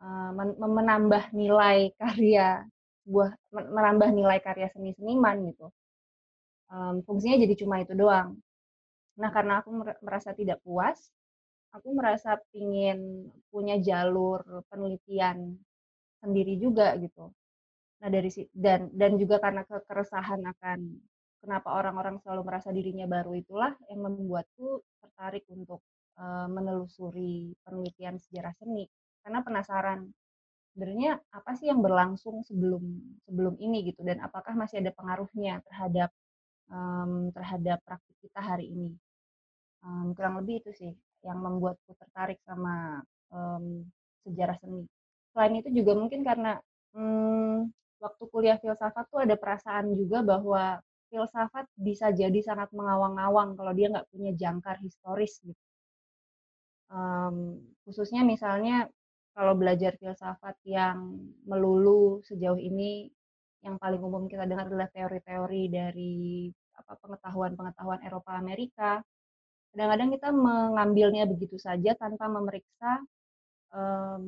uh, 0.00 0.30
menambah 0.78 1.34
nilai 1.34 1.90
karya 1.98 2.64
buah 3.04 3.36
menambah 3.52 4.16
nilai 4.16 4.40
karya 4.40 4.72
seni 4.72 4.96
seniman 4.96 5.52
gitu 5.52 5.68
um, 6.74 6.96
fungsinya 7.04 7.36
jadi 7.44 7.54
cuma 7.58 7.80
itu 7.82 7.92
doang. 7.94 8.38
Nah 9.20 9.30
karena 9.30 9.62
aku 9.62 9.70
merasa 10.02 10.34
tidak 10.34 10.58
puas, 10.66 10.98
aku 11.74 11.88
merasa 11.94 12.38
ingin 12.54 13.30
punya 13.50 13.78
jalur 13.78 14.42
penelitian 14.70 15.58
sendiri 16.18 16.58
juga 16.58 16.94
gitu. 16.98 17.30
Nah 18.04 18.12
dari 18.12 18.28
dan 18.52 18.92
dan 18.92 19.16
juga 19.16 19.40
karena 19.40 19.64
keresahan 19.64 20.44
akan 20.44 20.78
kenapa 21.40 21.72
orang-orang 21.72 22.20
selalu 22.20 22.44
merasa 22.44 22.68
dirinya 22.68 23.08
baru 23.08 23.32
itulah 23.32 23.72
yang 23.88 24.04
membuatku 24.04 24.84
tertarik 25.00 25.48
untuk 25.48 25.80
uh, 26.20 26.44
menelusuri 26.52 27.56
penelitian 27.64 28.20
sejarah 28.20 28.52
seni 28.60 28.84
karena 29.24 29.40
penasaran 29.40 30.04
sebenarnya 30.76 31.16
apa 31.32 31.56
sih 31.56 31.72
yang 31.72 31.80
berlangsung 31.80 32.44
sebelum 32.44 32.84
sebelum 33.24 33.56
ini 33.56 33.88
gitu 33.88 34.04
dan 34.04 34.20
apakah 34.20 34.52
masih 34.52 34.84
ada 34.84 34.92
pengaruhnya 34.92 35.64
terhadap 35.64 36.12
um, 36.68 37.32
terhadap 37.32 37.80
praktik 37.88 38.16
kita 38.20 38.40
hari 38.44 38.68
ini. 38.68 38.92
Um, 39.80 40.12
kurang 40.12 40.44
lebih 40.44 40.60
itu 40.60 40.76
sih 40.76 40.92
yang 41.24 41.40
membuatku 41.40 41.96
tertarik 41.96 42.36
sama 42.44 43.00
um, 43.32 43.84
sejarah 44.28 44.60
seni. 44.60 44.84
Selain 45.32 45.56
itu 45.56 45.72
juga 45.72 45.96
mungkin 45.96 46.20
karena 46.20 46.60
um, 46.92 47.72
waktu 48.02 48.22
kuliah 48.32 48.58
filsafat 48.58 49.04
tuh 49.10 49.20
ada 49.24 49.34
perasaan 49.38 49.94
juga 49.94 50.22
bahwa 50.24 50.78
filsafat 51.12 51.70
bisa 51.78 52.10
jadi 52.10 52.40
sangat 52.42 52.74
mengawang-awang 52.74 53.54
kalau 53.54 53.72
dia 53.76 53.86
nggak 53.92 54.08
punya 54.10 54.34
jangkar 54.34 54.76
historis 54.82 55.38
gitu. 55.46 55.62
Um, 56.90 57.58
khususnya 57.86 58.22
misalnya 58.22 58.86
kalau 59.34 59.58
belajar 59.58 59.98
filsafat 59.98 60.54
yang 60.66 61.18
melulu 61.46 62.22
sejauh 62.22 62.58
ini 62.58 63.10
yang 63.64 63.80
paling 63.80 63.98
umum 63.98 64.28
kita 64.28 64.44
dengar 64.44 64.68
adalah 64.68 64.90
teori-teori 64.92 65.62
dari 65.72 66.52
apa 66.76 66.92
pengetahuan-pengetahuan 67.00 68.00
Eropa 68.04 68.36
Amerika. 68.36 69.00
Kadang-kadang 69.72 70.10
kita 70.14 70.28
mengambilnya 70.30 71.24
begitu 71.26 71.58
saja 71.58 71.98
tanpa 71.98 72.30
memeriksa 72.30 73.02
um, 73.74 74.26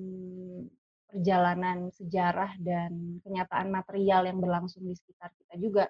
perjalanan 1.06 1.88
sejarah 1.94 2.58
dan 2.58 3.22
kenyataan 3.22 3.70
material 3.70 4.26
yang 4.26 4.38
berlangsung 4.42 4.82
di 4.84 4.94
sekitar 4.94 5.30
kita 5.38 5.54
juga. 5.56 5.86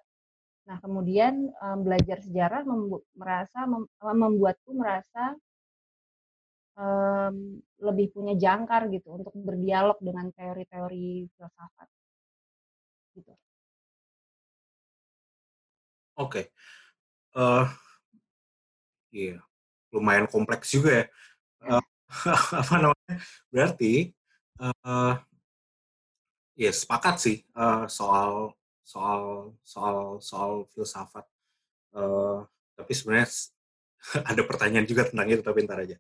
Nah, 0.67 0.77
kemudian 0.83 1.51
um, 1.63 1.79
belajar 1.87 2.19
sejarah 2.21 2.67
membu 2.67 3.01
merasa 3.15 3.65
mem 3.71 3.87
membuatku 4.03 4.75
merasa 4.75 5.39
um, 6.77 7.63
lebih 7.81 8.13
punya 8.13 8.35
jangkar 8.37 8.91
gitu 8.93 9.15
untuk 9.15 9.35
berdialog 9.35 9.97
dengan 10.03 10.29
teori-teori 10.35 11.31
filsafat 11.33 11.89
gitu. 13.17 13.33
Oke. 16.17 16.53
Uh, 17.37 17.69
iya, 19.13 19.41
lumayan 19.93 20.25
kompleks 20.25 20.73
juga 20.73 21.05
ya. 21.05 21.07
Uh, 21.63 21.85
apa 22.65 22.75
namanya? 22.81 23.17
Berarti 23.53 24.17
uh, 24.61 25.15
ya 26.57 26.73
sepakat 26.73 27.17
sih 27.21 27.37
uh, 27.53 27.85
soal 27.87 28.57
soal 28.87 29.53
soal 29.67 30.23
soal 30.23 30.53
filsafat. 30.73 31.27
Uh, 31.97 32.45
tapi 32.77 32.93
sebenarnya 32.93 33.29
ada 34.31 34.43
pertanyaan 34.45 34.87
juga 34.87 35.09
tentang 35.09 35.29
itu 35.29 35.43
tapi 35.43 35.67
ntar 35.67 35.83
aja. 35.85 35.97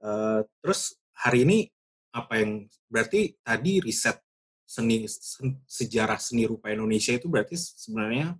Uh, 0.00 0.40
terus 0.64 0.96
hari 1.12 1.44
ini 1.44 1.58
apa 2.10 2.42
yang 2.42 2.66
berarti 2.90 3.38
tadi 3.44 3.78
riset 3.78 4.18
seni 4.66 5.06
sejarah 5.66 6.18
seni 6.18 6.46
rupa 6.46 6.70
Indonesia 6.70 7.10
itu 7.14 7.26
berarti 7.26 7.58
sebenarnya 7.58 8.34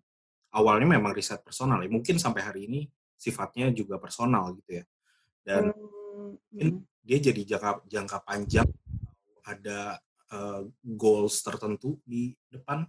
awalnya 0.54 0.86
memang 0.98 1.14
riset 1.14 1.42
personal 1.42 1.82
ya. 1.82 1.90
Mungkin 1.90 2.18
sampai 2.18 2.42
hari 2.42 2.60
ini 2.66 2.80
sifatnya 3.14 3.70
juga 3.70 4.00
personal 4.00 4.54
gitu 4.56 4.80
ya. 4.80 4.84
Dan 5.44 5.74
hmm. 5.74 6.30
mungkin 6.50 6.68
dia 7.04 7.18
jadi 7.18 7.42
jangka 7.56 7.70
jangka 7.90 8.18
panjang 8.22 8.68
ada 9.44 9.98
uh, 10.32 10.62
goals 10.82 11.40
tertentu 11.42 11.98
di 12.06 12.32
depan. 12.48 12.86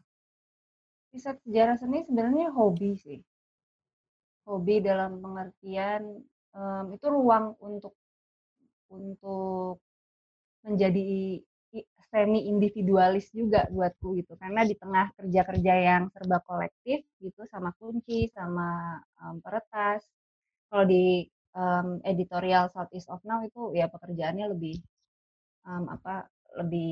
Riset 1.12 1.39
sejarah 1.43 1.75
seni 1.75 2.08
sebenarnya 2.08 2.51
hobi 2.55 2.96
sih. 2.96 3.20
Hobi 4.48 4.79
dalam 4.81 5.20
pengertian 5.20 6.24
um, 6.55 6.86
itu 6.96 7.05
ruang 7.08 7.55
untuk 7.60 7.93
untuk 8.91 9.79
menjadi 10.67 11.39
semi 12.12 12.51
individualis 12.51 13.31
juga 13.31 13.63
buatku 13.72 14.20
gitu 14.20 14.36
karena 14.36 14.67
di 14.67 14.75
tengah 14.75 15.15
kerja-kerja 15.15 15.74
yang 15.79 16.03
serba 16.12 16.43
kolektif 16.43 17.08
gitu 17.24 17.48
sama 17.48 17.72
kunci 17.79 18.27
sama 18.36 19.00
um, 19.24 19.39
peretas 19.39 20.03
kalau 20.67 20.84
di 20.84 21.24
um, 21.55 22.03
editorial 22.03 22.67
Southeast 22.75 23.08
of 23.08 23.24
Now 23.24 23.39
itu 23.48 23.72
ya 23.72 23.88
pekerjaannya 23.88 24.51
lebih 24.51 24.84
um, 25.63 25.88
apa 25.88 26.27
lebih 26.60 26.91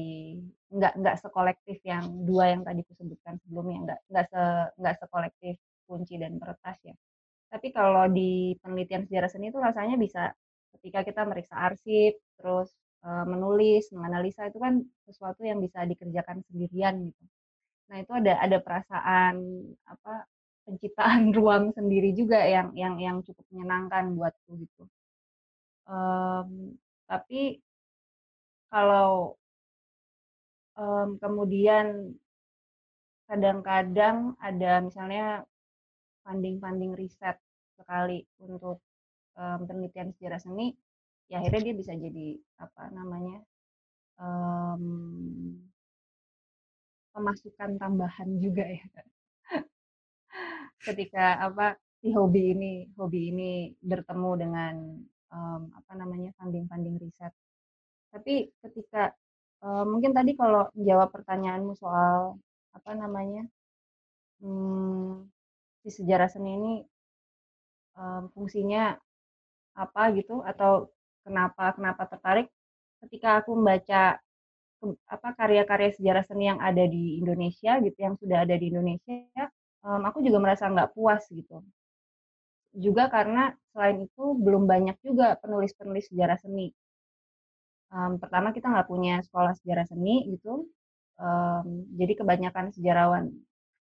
nggak 0.70 0.94
nggak 1.02 1.16
sekolektif 1.24 1.78
yang 1.84 2.06
dua 2.30 2.54
yang 2.54 2.62
tadi 2.68 2.82
kusebutkan 2.88 3.36
sebelumnya 3.44 3.78
nggak 3.86 4.00
nggak 4.12 4.26
se 4.32 4.44
nggak 4.80 4.96
sekolektif 5.02 5.56
kunci 5.90 6.16
dan 6.22 6.38
peretas 6.42 6.78
ya 6.86 6.96
Tapi 7.54 7.68
kalau 7.78 8.06
di 8.12 8.56
penelitian 8.64 9.04
sejarah 9.08 9.30
seni 9.32 9.52
itu 9.54 9.60
rasanya 9.62 9.96
bisa 10.00 10.34
ketika 10.80 11.00
kita 11.08 11.22
meriksa 11.30 11.56
arsip, 11.68 12.14
terus 12.40 12.70
menulis, 13.32 13.84
menganalisa 13.96 14.50
itu 14.52 14.60
kan 14.60 14.84
sesuatu 15.08 15.42
yang 15.48 15.60
bisa 15.64 15.86
dikerjakan 15.88 16.44
sendirian 16.50 16.96
gitu. 17.08 17.24
Nah 17.90 17.98
itu 18.04 18.12
ada 18.20 18.34
ada 18.46 18.58
perasaan 18.66 19.36
apa 19.88 20.14
penciptaan 20.66 21.24
ruang 21.38 21.72
sendiri 21.78 22.10
juga 22.18 22.40
yang 22.56 22.74
yang 22.78 22.96
yang 23.02 23.18
cukup 23.28 23.46
menyenangkan 23.52 24.14
buatku 24.18 24.52
gitu. 24.64 24.84
Um, 25.90 26.78
tapi 27.10 27.60
kalau 28.70 29.36
um, 30.80 31.20
kemudian 31.20 32.16
kadang-kadang 33.28 34.34
ada 34.40 34.82
misalnya 34.82 35.44
funding-funding 36.26 36.96
riset 36.98 37.38
sekali 37.78 38.26
untuk 38.42 38.82
um, 39.38 39.60
penelitian 39.68 40.16
sejarah 40.16 40.40
seni, 40.42 40.74
ya 41.30 41.44
akhirnya 41.44 41.70
dia 41.70 41.76
bisa 41.78 41.94
jadi 41.94 42.40
apa 42.58 42.90
namanya 42.96 43.38
um, 44.18 44.84
pemasukan 47.14 47.78
tambahan 47.78 48.30
juga 48.40 48.66
ya 48.66 48.88
ketika 50.88 51.44
apa 51.44 51.76
si 52.00 52.16
hobi 52.16 52.56
ini 52.56 52.74
hobi 52.96 53.36
ini 53.36 53.52
bertemu 53.84 54.32
dengan 54.40 54.76
um, 55.30 55.62
apa 55.76 55.92
namanya 56.00 56.32
funding-funding 56.40 56.98
riset. 56.98 57.36
Tapi 58.10 58.50
ketika 58.64 59.14
uh, 59.64 59.86
mungkin 59.88 60.12
tadi 60.12 60.36
kalau 60.36 60.68
menjawab 60.76 61.10
pertanyaanmu 61.12 61.74
soal 61.80 62.40
apa 62.76 62.92
namanya 62.96 63.44
hmm, 64.44 65.26
si 65.84 65.90
sejarah 66.02 66.30
seni 66.32 66.52
ini 66.56 66.74
um, 67.98 68.32
fungsinya 68.36 68.96
apa 69.76 70.04
gitu 70.16 70.44
atau 70.44 70.92
kenapa 71.24 71.76
kenapa 71.76 72.04
tertarik 72.08 72.48
ketika 73.06 73.40
aku 73.44 73.56
membaca 73.56 74.20
apa 75.12 75.30
karya-karya 75.36 75.92
sejarah 75.96 76.24
seni 76.24 76.48
yang 76.48 76.60
ada 76.64 76.88
di 76.88 77.20
Indonesia 77.20 77.80
gitu 77.84 77.98
yang 78.00 78.16
sudah 78.16 78.48
ada 78.48 78.56
di 78.56 78.72
Indonesia 78.72 79.52
um, 79.84 80.02
aku 80.08 80.24
juga 80.24 80.40
merasa 80.40 80.68
nggak 80.68 80.92
puas 80.96 81.24
gitu. 81.32 81.64
Juga 82.76 83.10
karena 83.10 83.52
selain 83.74 84.06
itu 84.06 84.24
belum 84.38 84.70
banyak 84.70 84.98
juga 85.02 85.36
penulis-penulis 85.42 86.12
sejarah 86.14 86.38
seni 86.40 86.72
um, 87.94 88.22
pertama 88.22 88.54
kita 88.56 88.70
nggak 88.70 88.88
punya 88.90 89.22
sekolah 89.26 89.54
sejarah 89.60 89.86
seni 89.90 90.30
gitu 90.34 90.66
um, 91.20 91.68
jadi 92.00 92.14
kebanyakan 92.18 92.72
sejarawan. 92.74 93.30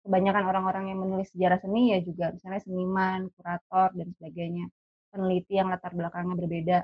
Kebanyakan 0.03 0.43
orang-orang 0.51 0.91
yang 0.91 0.99
menulis 0.99 1.31
sejarah 1.31 1.59
seni 1.63 1.95
ya 1.95 1.99
juga 2.03 2.35
misalnya 2.35 2.61
seniman 2.63 3.31
kurator 3.35 3.89
dan 3.95 4.07
sebagainya. 4.19 4.65
Peneliti 5.09 5.53
yang 5.55 5.71
latar 5.71 5.95
belakangnya 5.95 6.35
berbeda. 6.35 6.79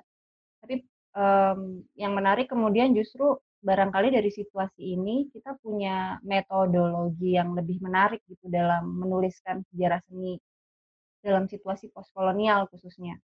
Tapi 0.64 0.76
um, 1.16 1.84
yang 2.00 2.14
menarik 2.16 2.48
kemudian 2.48 2.96
justru 2.96 3.36
barangkali 3.60 4.16
dari 4.16 4.32
situasi 4.32 4.96
ini 4.96 5.28
kita 5.36 5.60
punya 5.60 6.16
metodologi 6.24 7.36
yang 7.36 7.52
lebih 7.52 7.84
menarik 7.84 8.24
gitu 8.32 8.48
dalam 8.48 8.88
menuliskan 8.88 9.68
sejarah 9.68 10.00
seni 10.08 10.40
dalam 11.20 11.52
situasi 11.52 11.92
postkolonial 11.92 12.72
khususnya. 12.72 13.20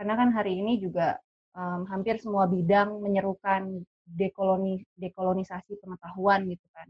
Karena 0.00 0.16
kan 0.16 0.32
hari 0.32 0.60
ini 0.64 0.80
juga 0.80 1.20
um, 1.56 1.88
hampir 1.88 2.20
semua 2.20 2.44
bidang 2.46 3.00
menyerukan 3.00 3.82
dekoloni 4.06 4.84
dekolonisasi 4.94 5.80
pengetahuan 5.82 6.46
gitu 6.46 6.66
kan. 6.70 6.88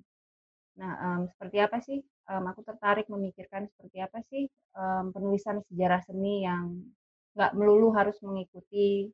Nah, 0.77 0.93
um, 1.01 1.21
seperti 1.33 1.57
apa 1.63 1.79
sih? 1.81 1.99
Um, 2.27 2.45
aku 2.51 2.61
tertarik 2.67 3.07
memikirkan 3.07 3.71
seperti 3.71 4.03
apa 4.03 4.19
sih 4.29 4.51
um, 4.75 5.15
penulisan 5.15 5.63
sejarah 5.71 6.03
seni 6.03 6.43
yang 6.45 6.75
nggak 7.39 7.55
melulu 7.55 7.95
harus 7.95 8.19
mengikuti 8.21 9.09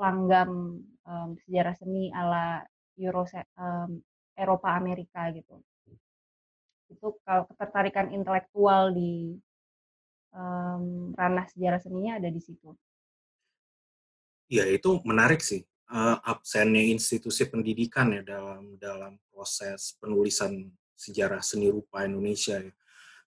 langgam 0.00 0.80
um, 1.04 1.30
sejarah 1.44 1.76
seni 1.76 2.08
ala 2.10 2.64
Euro 2.98 3.28
um, 3.60 4.00
Eropa 4.34 4.74
Amerika 4.74 5.28
gitu. 5.30 5.60
Itu 6.88 7.20
kalau 7.22 7.44
ketertarikan 7.52 8.10
intelektual 8.16 8.96
di 8.96 9.36
um, 10.32 11.12
ranah 11.14 11.46
sejarah 11.52 11.78
seninya 11.82 12.18
ada 12.18 12.30
di 12.32 12.40
situ. 12.42 12.74
Ya 14.48 14.64
itu 14.64 15.00
menarik 15.04 15.44
sih 15.44 15.60
uh, 15.92 16.16
absennya 16.24 16.80
institusi 16.88 17.44
pendidikan 17.48 18.12
ya 18.16 18.22
dalam 18.24 18.80
dalam 18.80 19.20
proses 19.28 19.96
penulisan 20.00 20.72
sejarah 20.96 21.44
seni 21.44 21.68
rupa 21.68 22.04
Indonesia 22.04 22.58
ya. 22.58 22.72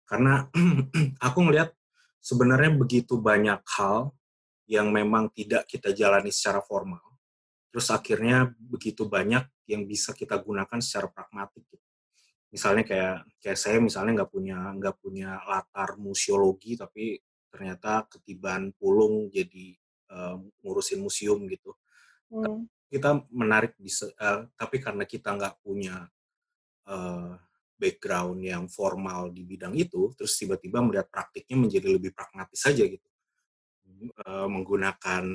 Karena 0.06 0.44
aku 1.28 1.40
melihat 1.46 1.72
sebenarnya 2.20 2.74
begitu 2.76 3.18
banyak 3.22 3.62
hal 3.78 4.12
yang 4.68 4.92
memang 4.92 5.32
tidak 5.32 5.68
kita 5.68 5.96
jalani 5.96 6.32
secara 6.32 6.60
formal. 6.60 7.04
Terus 7.72 7.88
akhirnya 7.88 8.52
begitu 8.60 9.08
banyak 9.08 9.48
yang 9.68 9.88
bisa 9.88 10.12
kita 10.12 10.36
gunakan 10.36 10.80
secara 10.84 11.08
pragmatik. 11.08 11.64
Gitu. 11.72 11.88
Misalnya 12.52 12.84
kayak 12.84 13.18
kayak 13.40 13.60
saya 13.60 13.80
misalnya 13.80 14.24
nggak 14.24 14.32
punya 14.32 14.60
nggak 14.76 14.96
punya 15.00 15.40
latar 15.48 15.96
museologi 15.96 16.76
tapi 16.76 17.16
ternyata 17.48 18.08
ketiban 18.12 18.76
pulung 18.76 19.32
jadi 19.32 19.76
uh, 20.12 20.36
ngurusin 20.62 21.00
museum 21.00 21.40
gitu 21.48 21.72
hmm. 22.30 22.68
kita 22.92 23.24
menarik 23.32 23.74
bisa 23.80 24.12
uh, 24.20 24.46
tapi 24.60 24.84
karena 24.84 25.08
kita 25.08 25.34
nggak 25.34 25.56
punya 25.64 26.06
uh, 26.92 27.40
background 27.82 28.46
yang 28.46 28.70
formal 28.70 29.34
di 29.34 29.42
bidang 29.42 29.74
itu 29.74 30.14
terus 30.14 30.38
tiba-tiba 30.38 30.86
melihat 30.86 31.10
praktiknya 31.10 31.58
menjadi 31.58 31.88
lebih 31.90 32.14
pragmatis 32.14 32.62
saja 32.62 32.86
gitu 32.86 33.08
uh, 34.22 34.46
menggunakan 34.46 35.26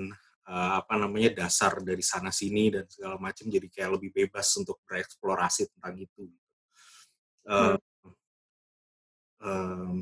uh, 0.47 0.73
apa 0.79 0.95
namanya 0.95 1.43
dasar 1.43 1.83
dari 1.83 2.07
sana 2.07 2.31
sini 2.31 2.71
dan 2.71 2.87
segala 2.87 3.19
macam 3.19 3.51
jadi 3.51 3.67
kayak 3.67 3.91
lebih 3.99 4.11
bebas 4.15 4.47
untuk 4.63 4.79
bereksplorasi 4.87 5.75
tentang 5.75 5.99
itu 5.99 6.31
uh, 7.51 7.75
hmm. 7.75 8.15
um, 9.43 9.99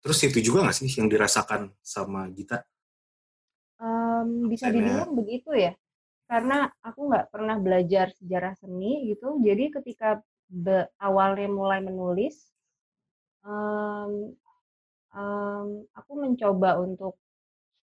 terus 0.00 0.18
itu 0.24 0.40
juga 0.40 0.64
nggak 0.64 0.76
sih 0.80 0.88
yang 0.96 1.12
dirasakan 1.12 1.68
sama 1.84 2.24
Gita 2.32 2.64
Um, 4.22 4.48
bisa 4.48 4.72
dibilang 4.72 5.12
begitu 5.12 5.52
ya, 5.52 5.72
karena 6.30 6.72
aku 6.80 7.10
nggak 7.12 7.26
pernah 7.28 7.56
belajar 7.60 8.10
sejarah 8.16 8.54
seni 8.56 9.12
gitu, 9.12 9.36
jadi 9.44 9.68
ketika 9.80 10.22
be 10.48 10.86
awalnya 11.02 11.50
mulai 11.50 11.82
menulis, 11.82 12.38
um, 13.44 14.32
um, 15.12 15.66
aku 15.92 16.12
mencoba 16.16 16.80
untuk 16.80 17.18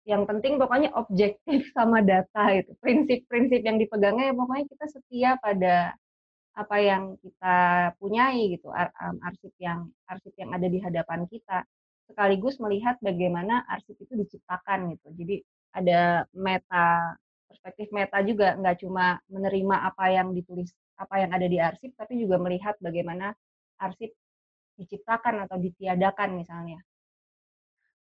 yang 0.04 0.28
penting 0.28 0.60
pokoknya 0.60 0.92
objektif 0.96 1.68
sama 1.78 2.00
data 2.04 2.44
itu, 2.56 2.72
prinsip-prinsip 2.80 3.62
yang 3.64 3.78
dipegangnya 3.80 4.32
ya 4.32 4.36
pokoknya 4.36 4.66
kita 4.72 4.86
setia 4.92 5.32
pada 5.40 5.96
apa 6.54 6.78
yang 6.78 7.18
kita 7.18 7.58
punyai 7.98 8.54
gitu, 8.54 8.70
arsip 9.26 9.54
yang 9.58 9.90
arsip 10.06 10.34
yang 10.38 10.54
ada 10.54 10.68
di 10.70 10.78
hadapan 10.78 11.26
kita, 11.26 11.66
sekaligus 12.06 12.62
melihat 12.62 13.02
bagaimana 13.02 13.66
arsip 13.66 13.98
itu 13.98 14.14
diciptakan 14.14 14.94
gitu. 14.94 15.08
Jadi 15.18 15.36
ada 15.74 16.26
meta 16.34 17.18
perspektif 17.50 17.90
meta 17.94 18.22
juga 18.22 18.54
nggak 18.58 18.78
cuma 18.86 19.18
menerima 19.30 19.76
apa 19.90 20.06
yang 20.14 20.34
ditulis 20.34 20.70
apa 20.98 21.26
yang 21.26 21.32
ada 21.34 21.48
di 21.50 21.58
arsip 21.58 21.92
tapi 21.98 22.22
juga 22.22 22.38
melihat 22.38 22.78
bagaimana 22.78 23.34
arsip 23.82 24.14
diciptakan 24.78 25.46
atau 25.46 25.58
ditiadakan 25.62 26.30
misalnya. 26.38 26.80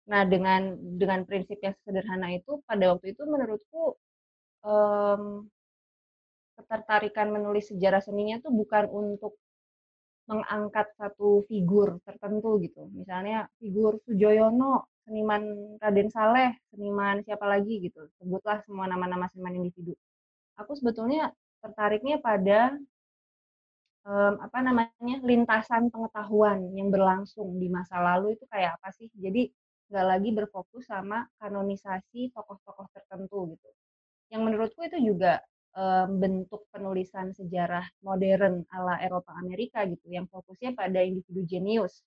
Nah 0.08 0.22
dengan 0.28 0.76
dengan 0.96 1.24
prinsip 1.28 1.60
yang 1.62 1.76
sederhana 1.84 2.32
itu 2.32 2.60
pada 2.68 2.92
waktu 2.92 3.16
itu 3.16 3.22
menurutku 3.24 3.96
um, 4.66 5.46
ketertarikan 6.58 7.32
menulis 7.32 7.70
sejarah 7.72 8.02
seninya 8.04 8.40
tuh 8.44 8.52
bukan 8.52 8.84
untuk 8.92 9.36
mengangkat 10.30 10.90
satu 10.96 11.44
figur 11.50 11.98
tertentu 12.06 12.60
gitu. 12.62 12.88
Misalnya 12.94 13.50
figur 13.58 13.98
Sujoyono 14.06 14.91
seniman 15.02 15.42
Raden 15.82 16.08
Saleh, 16.08 16.54
seniman 16.70 17.22
siapa 17.26 17.46
lagi 17.46 17.82
gitu. 17.82 18.06
Sebutlah 18.20 18.62
semua 18.66 18.86
nama-nama 18.86 19.26
seniman 19.30 19.58
individu. 19.58 19.94
Aku 20.58 20.72
sebetulnya 20.78 21.32
tertariknya 21.62 22.18
pada 22.22 22.76
um, 24.06 24.34
apa 24.38 24.58
namanya 24.62 25.16
lintasan 25.22 25.90
pengetahuan 25.90 26.70
yang 26.74 26.90
berlangsung 26.90 27.58
di 27.58 27.66
masa 27.70 27.98
lalu 27.98 28.34
itu 28.38 28.44
kayak 28.50 28.78
apa 28.78 28.88
sih? 28.94 29.10
Jadi 29.14 29.50
nggak 29.92 30.06
lagi 30.08 30.30
berfokus 30.32 30.88
sama 30.88 31.28
kanonisasi 31.36 32.32
tokoh-tokoh 32.32 32.88
tertentu 32.96 33.52
gitu. 33.52 33.68
Yang 34.32 34.42
menurutku 34.48 34.80
itu 34.88 34.98
juga 35.12 35.44
um, 35.76 36.16
bentuk 36.16 36.64
penulisan 36.72 37.36
sejarah 37.36 37.84
modern 38.00 38.64
ala 38.72 38.96
Eropa 39.04 39.36
Amerika 39.36 39.84
gitu, 39.84 40.08
yang 40.08 40.24
fokusnya 40.32 40.72
pada 40.72 41.04
individu 41.04 41.44
jenius 41.44 42.00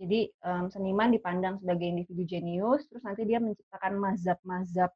jadi 0.00 0.30
um, 0.44 0.64
seniman 0.72 1.12
dipandang 1.12 1.60
sebagai 1.60 1.86
individu 1.86 2.22
jenius, 2.24 2.88
terus 2.88 3.04
nanti 3.04 3.22
dia 3.28 3.38
menciptakan 3.38 3.98
mazhab-mazhab 4.00 4.90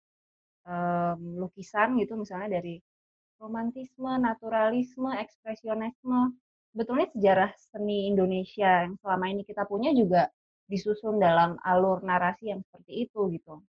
um, 0.67 1.21
lukisan 1.43 2.01
gitu, 2.01 2.17
misalnya 2.17 2.59
dari 2.61 2.81
romantisme, 3.37 4.13
naturalisme, 4.19 5.13
ekspresionisme. 5.21 6.35
Sebetulnya 6.73 7.09
sejarah 7.13 7.51
seni 7.73 8.09
Indonesia 8.13 8.85
yang 8.85 9.01
selama 9.01 9.33
ini 9.33 9.43
kita 9.49 9.65
punya 9.65 9.97
juga 9.97 10.29
disusun 10.69 11.17
dalam 11.17 11.57
alur 11.63 12.03
narasi 12.03 12.53
yang 12.53 12.61
seperti 12.67 13.09
itu 13.09 13.21
gitu. 13.33 13.63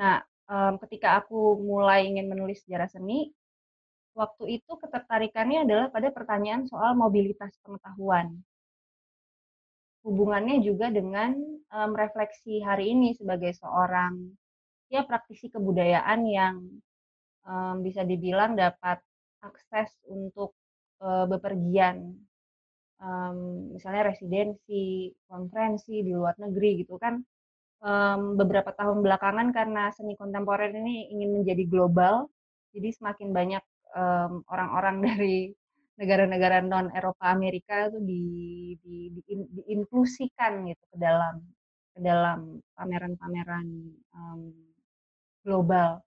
Nah, 0.00 0.24
um, 0.48 0.80
ketika 0.82 1.20
aku 1.22 1.60
mulai 1.60 2.08
ingin 2.08 2.26
menulis 2.26 2.64
sejarah 2.64 2.88
seni, 2.88 3.30
waktu 4.16 4.60
itu 4.60 4.72
ketertarikannya 4.80 5.68
adalah 5.68 5.86
pada 5.92 6.08
pertanyaan 6.08 6.64
soal 6.64 6.96
mobilitas 6.96 7.52
pengetahuan. 7.60 8.40
Hubungannya 10.02 10.58
juga 10.66 10.90
dengan 10.90 11.38
um, 11.70 11.90
refleksi 11.94 12.58
hari 12.58 12.90
ini 12.90 13.14
sebagai 13.14 13.54
seorang 13.54 14.34
ya 14.90 15.06
praktisi 15.06 15.46
kebudayaan 15.48 16.20
yang 16.26 16.54
um, 17.46 17.76
bisa 17.86 18.02
dibilang 18.02 18.58
dapat 18.58 18.98
akses 19.42 19.94
untuk 20.10 20.54
uh, 21.02 21.26
bepergian, 21.26 22.18
um, 22.98 23.70
misalnya 23.74 24.10
residensi, 24.10 25.10
konferensi 25.26 26.02
di 26.02 26.12
luar 26.14 26.34
negeri 26.38 26.82
gitu 26.82 26.98
kan. 26.98 27.22
Um, 27.82 28.38
beberapa 28.38 28.70
tahun 28.70 29.02
belakangan 29.02 29.50
karena 29.50 29.90
seni 29.90 30.14
kontemporer 30.14 30.70
ini 30.70 31.10
ingin 31.10 31.42
menjadi 31.42 31.66
global, 31.66 32.30
jadi 32.70 32.94
semakin 32.94 33.34
banyak 33.34 33.64
orang 33.92 34.40
orang-orang 34.48 34.96
dari 35.12 35.52
negara-negara 36.00 36.64
non 36.64 36.88
Eropa 36.92 37.28
Amerika 37.30 37.88
itu 37.88 37.98
di, 38.00 38.22
di, 38.80 38.96
di, 39.12 39.20
diinklusikan 39.60 40.52
gitu 40.70 40.84
ke 40.92 40.96
dalam 40.96 41.34
ke 41.92 42.00
dalam 42.00 42.56
pameran-pameran 42.72 43.66
um, 44.16 44.42
global. 45.44 46.00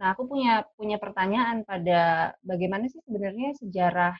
Nah, 0.00 0.12
aku 0.12 0.28
punya 0.28 0.64
punya 0.76 0.96
pertanyaan 1.00 1.64
pada 1.64 2.32
bagaimana 2.44 2.88
sih 2.88 3.00
sebenarnya 3.04 3.56
sejarah 3.60 4.14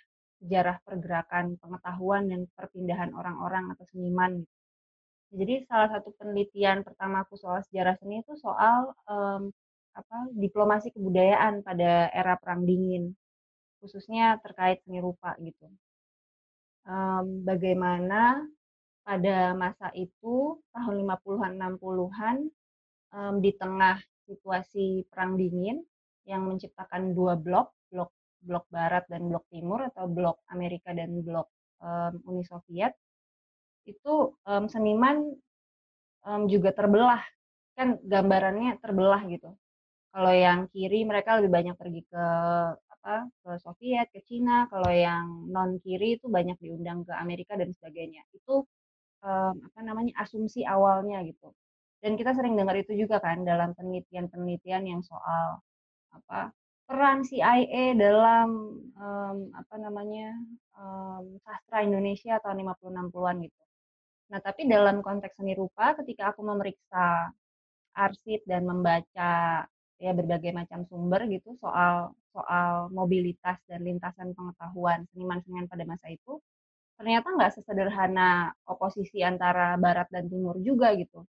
sejarah 0.44 0.76
pergerakan 0.85 1.57
pengetahuan 1.61 2.29
dan 2.29 2.40
perpindahan 2.52 3.11
orang-orang 3.16 3.72
atau 3.72 3.85
seniman. 3.88 4.44
Jadi 5.33 5.64
salah 5.68 5.88
satu 5.90 6.12
penelitian 6.16 6.85
pertama 6.87 7.24
aku 7.24 7.35
soal 7.40 7.61
sejarah 7.66 7.96
seni 7.98 8.20
itu 8.22 8.37
soal 8.38 8.92
um, 9.09 9.50
apa 9.96 10.16
diplomasi 10.37 10.92
kebudayaan 10.92 11.64
pada 11.64 12.12
era 12.12 12.37
perang 12.37 12.68
dingin, 12.68 13.16
khususnya 13.80 14.38
terkait 14.40 14.82
seni 14.84 14.98
rupa 15.00 15.36
gitu. 15.40 15.68
Um, 16.86 17.42
bagaimana 17.42 18.46
pada 19.02 19.54
masa 19.54 19.90
itu 19.94 20.58
tahun 20.70 21.02
50-an 21.02 21.52
60-an 21.78 22.36
um, 23.14 23.34
di 23.42 23.50
tengah 23.54 23.98
situasi 24.26 25.06
perang 25.10 25.38
dingin 25.38 25.82
yang 26.26 26.42
menciptakan 26.46 27.14
dua 27.14 27.38
blok, 27.38 27.74
blok 27.90 28.10
blok 28.42 28.66
barat 28.70 29.06
dan 29.10 29.26
blok 29.26 29.46
timur 29.50 29.82
atau 29.90 30.06
blok 30.06 30.42
Amerika 30.50 30.94
dan 30.94 31.10
blok 31.22 31.50
um, 31.82 32.22
Uni 32.30 32.42
Soviet 32.46 32.94
itu 33.86 34.34
um, 34.46 34.66
seniman 34.66 35.34
um, 36.26 36.50
juga 36.50 36.74
terbelah 36.74 37.22
kan 37.78 37.98
gambarannya 38.02 38.78
terbelah 38.82 39.22
gitu 39.30 39.54
kalau 40.10 40.32
yang 40.32 40.66
kiri 40.72 41.04
mereka 41.04 41.38
lebih 41.38 41.52
banyak 41.52 41.76
pergi 41.76 42.02
ke 42.08 42.24
apa 43.06 43.30
ke 43.30 43.50
Soviet 43.62 44.10
ke 44.10 44.18
Cina 44.26 44.66
kalau 44.66 44.90
yang 44.90 45.46
non 45.46 45.78
kiri 45.78 46.18
itu 46.18 46.26
banyak 46.26 46.58
diundang 46.58 47.06
ke 47.06 47.14
Amerika 47.14 47.54
dan 47.54 47.70
sebagainya 47.70 48.26
itu 48.34 48.66
um, 49.22 49.54
apa 49.62 49.80
namanya 49.86 50.18
asumsi 50.26 50.66
awalnya 50.66 51.22
gitu 51.22 51.54
dan 52.02 52.18
kita 52.18 52.34
sering 52.34 52.58
dengar 52.58 52.74
itu 52.74 52.98
juga 52.98 53.22
kan 53.22 53.46
dalam 53.46 53.78
penelitian-penelitian 53.78 54.90
yang 54.90 55.02
soal 55.06 55.62
apa 56.10 56.50
peran 56.86 57.22
CIA 57.22 57.94
dalam 57.94 58.48
um, 58.98 59.38
apa 59.54 59.74
namanya 59.78 60.34
um, 60.74 61.38
sastra 61.46 61.82
Indonesia 61.82 62.38
tahun 62.42 62.62
50-60-an 62.62 63.36
gitu. 63.42 63.62
Nah, 64.30 64.38
tapi 64.42 64.70
dalam 64.70 65.02
konteks 65.02 65.34
seni 65.38 65.54
rupa 65.58 65.98
ketika 65.98 66.30
aku 66.34 66.46
memeriksa 66.46 67.30
arsip 67.94 68.42
dan 68.46 68.66
membaca 68.66 69.66
ya 69.96 70.12
berbagai 70.12 70.52
macam 70.52 70.84
sumber 70.86 71.24
gitu 71.26 71.56
soal 71.58 72.12
soal 72.37 72.92
mobilitas 72.92 73.57
dan 73.64 73.81
lintasan 73.81 74.37
pengetahuan 74.37 75.09
seniman-seniman 75.16 75.64
pada 75.72 75.88
masa 75.88 76.12
itu 76.12 76.37
ternyata 77.01 77.33
nggak 77.33 77.53
sesederhana 77.57 78.53
oposisi 78.68 79.25
antara 79.25 79.81
barat 79.81 80.09
dan 80.12 80.29
timur 80.29 80.61
juga 80.61 80.92
gitu 80.92 81.25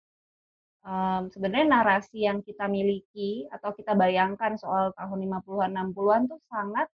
um, 0.84 1.28
sebenarnya 1.32 1.66
narasi 1.68 2.28
yang 2.28 2.40
kita 2.44 2.68
miliki 2.68 3.48
atau 3.52 3.72
kita 3.76 3.92
bayangkan 3.96 4.56
soal 4.60 4.92
tahun 4.96 5.28
50-an 5.44 5.72
60-an 5.92 6.22
tuh 6.28 6.40
sangat 6.48 6.88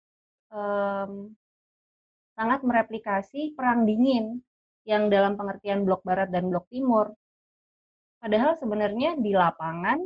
um, 0.51 1.31
sangat 2.37 2.61
mereplikasi 2.61 3.57
perang 3.57 3.87
dingin 3.87 4.43
yang 4.85 5.09
dalam 5.09 5.35
pengertian 5.35 5.83
blok 5.83 6.05
barat 6.05 6.29
dan 6.31 6.47
blok 6.47 6.69
timur. 6.69 7.11
Padahal 8.21 8.55
sebenarnya 8.61 9.17
di 9.19 9.33
lapangan 9.33 9.99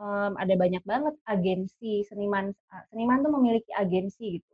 um, 0.00 0.32
ada 0.40 0.54
banyak 0.56 0.82
banget 0.88 1.14
agensi 1.28 2.02
seniman 2.08 2.50
seniman 2.90 3.20
tuh 3.20 3.32
memiliki 3.36 3.70
agensi 3.76 4.40
gitu. 4.40 4.52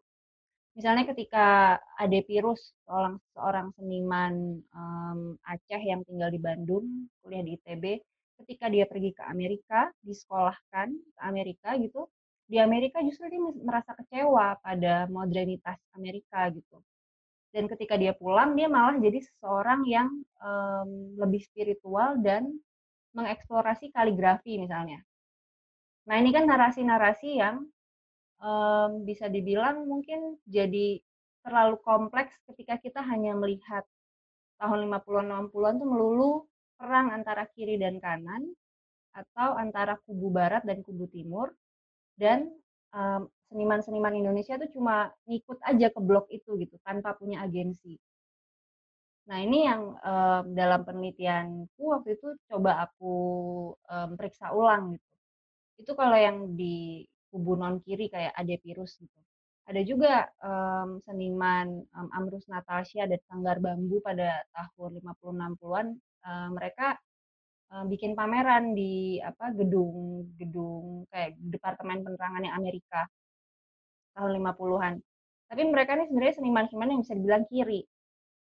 Misalnya 0.76 1.08
ketika 1.08 1.80
Ade 1.96 2.20
Pirus, 2.28 2.76
seorang 2.84 3.16
seorang 3.32 3.72
seniman 3.80 4.60
um, 4.76 5.40
Aceh 5.48 5.80
yang 5.80 6.04
tinggal 6.04 6.28
di 6.28 6.36
Bandung, 6.36 7.08
kuliah 7.24 7.40
di 7.40 7.56
ITB, 7.56 7.96
ketika 8.44 8.68
dia 8.68 8.84
pergi 8.84 9.16
ke 9.16 9.24
Amerika, 9.24 9.88
disekolahkan 10.04 10.92
ke 10.92 11.20
Amerika 11.24 11.72
gitu, 11.80 12.12
di 12.44 12.60
Amerika 12.60 13.00
justru 13.00 13.24
dia 13.32 13.40
merasa 13.40 13.96
kecewa 13.96 14.60
pada 14.60 15.08
modernitas 15.08 15.80
Amerika 15.96 16.52
gitu. 16.52 16.84
Dan 17.56 17.72
ketika 17.72 17.96
dia 17.96 18.12
pulang, 18.12 18.52
dia 18.52 18.68
malah 18.68 19.00
jadi 19.00 19.16
seseorang 19.16 19.88
yang 19.88 20.12
um, 20.44 21.16
lebih 21.16 21.40
spiritual 21.40 22.20
dan 22.20 22.52
mengeksplorasi 23.16 23.96
kaligrafi 23.96 24.60
misalnya. 24.60 25.00
Nah 26.06 26.16
ini 26.22 26.30
kan 26.30 26.46
narasi-narasi 26.46 27.28
yang 27.42 27.66
um, 28.38 28.90
bisa 29.02 29.26
dibilang 29.26 29.86
mungkin 29.90 30.38
jadi 30.46 31.02
terlalu 31.42 31.78
kompleks 31.82 32.34
ketika 32.50 32.78
kita 32.78 33.00
hanya 33.02 33.34
melihat 33.34 33.82
tahun 34.58 34.90
50-an 34.90 35.50
60-an 35.50 35.74
tuh 35.82 35.88
melulu 35.88 36.32
perang 36.78 37.12
antara 37.12 37.46
kiri 37.54 37.78
dan 37.78 37.98
kanan 38.02 38.54
atau 39.16 39.56
antara 39.56 39.96
kubu 40.04 40.28
barat 40.28 40.62
dan 40.62 40.84
kubu 40.84 41.08
timur 41.08 41.54
dan 42.20 42.52
um, 42.92 43.28
seniman-seniman 43.48 44.14
Indonesia 44.16 44.58
itu 44.58 44.76
cuma 44.76 45.08
ngikut 45.24 45.58
aja 45.64 45.88
ke 45.88 46.00
blok 46.02 46.26
itu 46.34 46.58
gitu 46.60 46.76
tanpa 46.82 47.14
punya 47.14 47.42
agensi. 47.46 47.96
Nah 49.26 49.38
ini 49.42 49.66
yang 49.66 49.82
um, 50.02 50.44
dalam 50.54 50.86
penelitianku 50.86 51.82
waktu 51.82 52.14
itu 52.14 52.34
coba 52.46 52.86
aku 52.86 53.14
um, 53.90 54.10
periksa 54.14 54.54
ulang 54.54 54.94
gitu. 54.98 55.05
Itu 55.80 55.92
kalau 55.96 56.16
yang 56.16 56.56
di 56.56 57.04
kubu 57.30 57.58
non 57.58 57.80
kiri 57.84 58.08
kayak 58.08 58.32
Ade 58.32 58.56
Pirus 58.62 58.96
gitu. 58.96 59.20
Ada 59.66 59.82
juga 59.82 60.30
um, 60.46 61.02
seniman 61.02 61.82
um, 61.90 62.08
Amrus 62.14 62.46
Natasha 62.46 63.02
dan 63.10 63.18
Sanggar 63.26 63.58
Bambu 63.58 63.98
pada 63.98 64.46
tahun 64.54 65.02
50-60-an 65.02 65.86
uh, 66.22 66.48
mereka 66.54 66.94
uh, 67.74 67.84
bikin 67.90 68.14
pameran 68.14 68.78
di 68.78 69.18
apa 69.18 69.50
gedung 69.58 70.22
gedung 70.38 71.10
kayak 71.10 71.34
departemen 71.50 72.06
penerangan 72.06 72.46
yang 72.46 72.54
Amerika 72.54 73.10
tahun 74.14 74.38
50-an. 74.38 74.94
Tapi 75.46 75.62
mereka 75.66 75.98
ini 75.98 76.04
sebenarnya 76.10 76.36
seniman-seniman 76.38 76.90
yang 76.94 77.00
bisa 77.02 77.14
dibilang 77.14 77.44
kiri. 77.50 77.80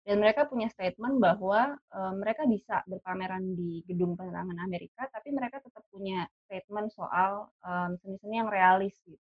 Dan 0.08 0.24
mereka 0.24 0.48
punya 0.48 0.72
statement 0.72 1.20
bahwa 1.20 1.76
uh, 1.91 2.13
mereka 2.15 2.48
bisa 2.48 2.80
berpameran 2.88 3.43
di 3.60 3.84
gedung 3.84 4.15
penerangan 4.15 4.56
Amerika, 4.63 5.04
tapi 5.12 5.36
mereka 5.36 5.60
tetap 5.60 5.84
punya 5.91 6.24
statement 6.48 6.96
soal 6.96 7.52
seni-seni 8.00 8.39
yang 8.39 8.48
realis 8.48 8.96
gitu. 9.04 9.20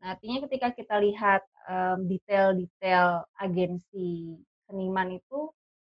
Nah, 0.00 0.16
artinya 0.16 0.48
ketika 0.48 0.72
kita 0.72 0.96
lihat 1.04 1.44
detail-detail 2.08 3.28
agensi 3.36 4.40
seniman 4.64 5.14
itu 5.14 5.50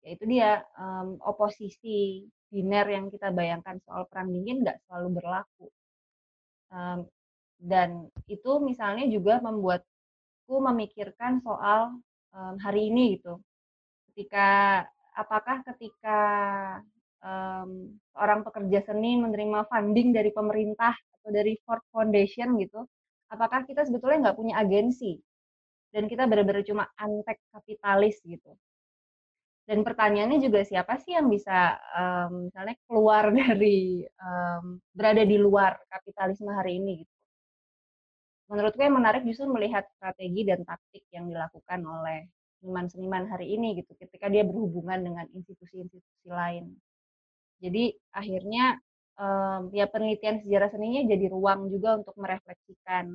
ya 0.03 0.09
itu 0.15 0.23
dia 0.29 0.51
um, 0.79 1.19
oposisi 1.25 2.23
biner 2.49 2.87
yang 2.87 3.05
kita 3.11 3.29
bayangkan 3.35 3.77
soal 3.83 4.07
perang 4.07 4.31
dingin 4.31 4.63
nggak 4.63 4.79
selalu 4.87 5.21
berlaku 5.21 5.67
um, 6.71 7.05
dan 7.59 8.07
itu 8.31 8.51
misalnya 8.63 9.05
juga 9.11 9.43
membuatku 9.43 10.55
memikirkan 10.55 11.43
soal 11.43 11.99
um, 12.31 12.55
hari 12.63 12.87
ini 12.89 13.19
gitu 13.19 13.37
ketika 14.11 14.47
apakah 15.15 15.61
ketika 15.73 16.19
um, 17.21 17.95
seorang 18.15 18.41
pekerja 18.43 18.79
seni 18.87 19.19
menerima 19.19 19.67
funding 19.67 20.15
dari 20.15 20.31
pemerintah 20.31 20.95
atau 21.19 21.29
dari 21.29 21.55
Ford 21.63 21.83
Foundation 21.91 22.55
gitu 22.59 22.85
apakah 23.29 23.63
kita 23.67 23.85
sebetulnya 23.85 24.29
nggak 24.29 24.37
punya 24.39 24.55
agensi 24.59 25.19
dan 25.93 26.05
kita 26.05 26.29
benar-benar 26.29 26.63
cuma 26.65 26.85
antek 26.97 27.37
kapitalis 27.53 28.21
gitu 28.25 28.53
dan 29.69 29.85
pertanyaannya 29.85 30.41
juga 30.41 30.65
siapa 30.65 30.97
sih 30.97 31.13
yang 31.13 31.29
bisa 31.29 31.77
um, 31.93 32.49
misalnya 32.49 32.73
keluar 32.89 33.29
dari 33.37 34.01
um, 34.17 34.81
berada 34.89 35.21
di 35.21 35.37
luar 35.37 35.77
kapitalisme 35.93 36.49
hari 36.49 36.81
ini 36.81 37.05
gitu. 37.05 37.15
Menurutku 38.49 38.81
yang 38.81 38.97
menarik 38.97 39.21
justru 39.29 39.45
melihat 39.45 39.85
strategi 39.93 40.41
dan 40.41 40.65
taktik 40.65 41.05
yang 41.13 41.29
dilakukan 41.29 41.85
oleh 41.85 42.25
seniman-seniman 42.59 43.31
hari 43.31 43.55
ini 43.55 43.79
gitu 43.79 43.95
ketika 43.95 44.27
dia 44.27 44.43
berhubungan 44.43 44.99
dengan 44.99 45.25
institusi-institusi 45.31 46.27
lain. 46.27 46.75
Jadi 47.59 47.91
akhirnya 48.15 48.79
um, 49.19 49.71
ya 49.75 49.87
penelitian 49.87 50.39
sejarah 50.43 50.71
seninya 50.71 51.03
jadi 51.07 51.27
ruang 51.31 51.67
juga 51.71 51.99
untuk 51.99 52.15
merefleksikan 52.15 53.05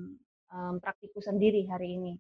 um, 0.53 0.75
praktiku 0.81 1.21
sendiri 1.25 1.65
hari 1.69 1.97
ini. 1.97 2.13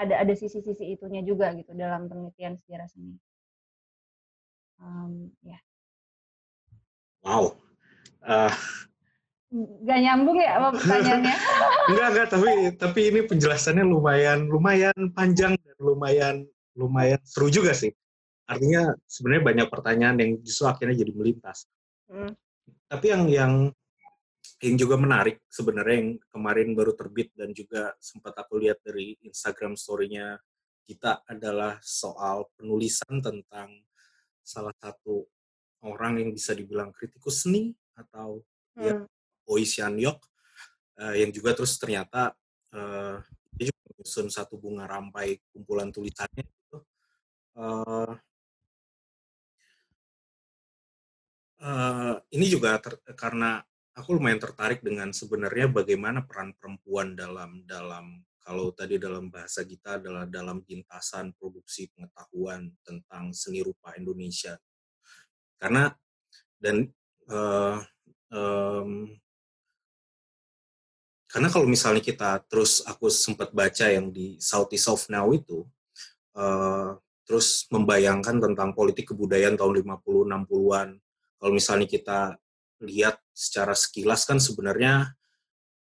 Ada 0.00 0.24
ada 0.24 0.34
sisi-sisi 0.34 0.96
itunya 0.96 1.22
juga 1.22 1.52
gitu 1.54 1.76
dalam 1.76 2.08
penelitian 2.10 2.56
sejarah 2.56 2.88
seni. 2.90 3.14
Um, 4.80 5.28
ya. 5.44 5.60
Wow. 7.20 7.60
Uh, 8.24 8.52
Gak 9.58 9.98
nyambung 9.98 10.38
ya 10.38 10.62
apa 10.62 10.68
pertanyaannya? 10.78 11.36
enggak 11.90 12.08
enggak 12.14 12.28
tapi 12.30 12.50
tapi 12.78 13.00
ini 13.10 13.20
penjelasannya 13.26 13.82
lumayan 13.82 14.46
lumayan 14.46 14.94
panjang 15.10 15.58
dan 15.58 15.78
lumayan 15.82 16.36
lumayan 16.78 17.18
seru 17.26 17.50
juga 17.50 17.74
sih. 17.74 17.90
Artinya 18.46 18.94
sebenarnya 19.10 19.44
banyak 19.50 19.66
pertanyaan 19.66 20.16
yang 20.22 20.30
justru 20.46 20.70
akhirnya 20.70 21.02
jadi 21.02 21.12
melintas. 21.14 21.66
Hmm. 22.06 22.30
Tapi 22.86 23.06
yang 23.10 23.22
yang 23.26 23.52
yang 24.62 24.76
juga 24.78 24.94
menarik 24.94 25.42
sebenarnya 25.50 25.96
yang 25.98 26.10
kemarin 26.30 26.68
baru 26.78 26.92
terbit 26.94 27.34
dan 27.34 27.50
juga 27.50 27.90
sempat 27.98 28.38
aku 28.38 28.60
lihat 28.62 28.78
dari 28.86 29.18
Instagram 29.26 29.74
story-nya 29.74 30.38
kita 30.86 31.26
adalah 31.26 31.78
soal 31.82 32.46
penulisan 32.54 33.18
tentang 33.18 33.82
salah 34.46 34.74
satu 34.78 35.26
orang 35.86 36.22
yang 36.22 36.30
bisa 36.30 36.54
dibilang 36.54 36.94
kritikus 36.94 37.46
seni 37.46 37.74
atau 37.98 38.42
hmm. 38.78 38.84
ya 38.84 38.94
Oishan 39.48 39.96
Yok 40.00 40.18
uh, 41.00 41.14
yang 41.16 41.30
juga 41.32 41.56
terus 41.56 41.76
ternyata 41.80 42.34
uh, 42.76 43.20
dia 43.56 43.72
juga 43.72 43.82
menyusun 43.94 44.28
satu 44.28 44.60
bunga 44.60 44.84
rampai 44.88 45.40
kumpulan 45.52 45.88
tulisannya 45.88 46.44
itu 46.44 46.78
uh, 47.60 48.12
uh, 51.60 52.14
ini 52.32 52.46
juga 52.48 52.80
ter, 52.80 52.96
karena 53.16 53.60
aku 53.96 54.16
lumayan 54.16 54.40
tertarik 54.40 54.80
dengan 54.80 55.12
sebenarnya 55.12 55.68
bagaimana 55.68 56.24
peran 56.24 56.56
perempuan 56.56 57.12
dalam 57.12 57.64
dalam 57.68 58.24
kalau 58.40 58.72
tadi 58.72 58.96
dalam 58.96 59.28
bahasa 59.28 59.62
kita 59.62 60.00
adalah 60.00 60.24
dalam 60.24 60.64
lintasan 60.64 61.36
produksi 61.36 61.92
pengetahuan 61.92 62.72
tentang 62.82 63.30
seni 63.36 63.60
rupa 63.60 63.94
Indonesia. 63.94 64.56
Karena 65.60 65.92
dan 66.56 66.88
uh, 67.28 67.78
um, 68.32 69.12
karena 71.30 71.46
kalau 71.46 71.66
misalnya 71.70 72.02
kita 72.02 72.42
terus 72.50 72.82
aku 72.82 73.06
sempat 73.06 73.54
baca 73.54 73.86
yang 73.86 74.10
di 74.10 74.34
Southeast 74.42 74.90
of 74.90 75.06
Now 75.06 75.30
itu 75.30 75.62
uh, 76.34 76.98
terus 77.22 77.70
membayangkan 77.70 78.42
tentang 78.42 78.74
politik 78.74 79.14
kebudayaan 79.14 79.54
tahun 79.54 79.78
50 79.86 80.26
60-an. 80.26 80.88
Kalau 81.38 81.52
misalnya 81.54 81.86
kita 81.86 82.34
lihat 82.82 83.22
secara 83.30 83.78
sekilas 83.78 84.26
kan 84.26 84.42
sebenarnya 84.42 85.14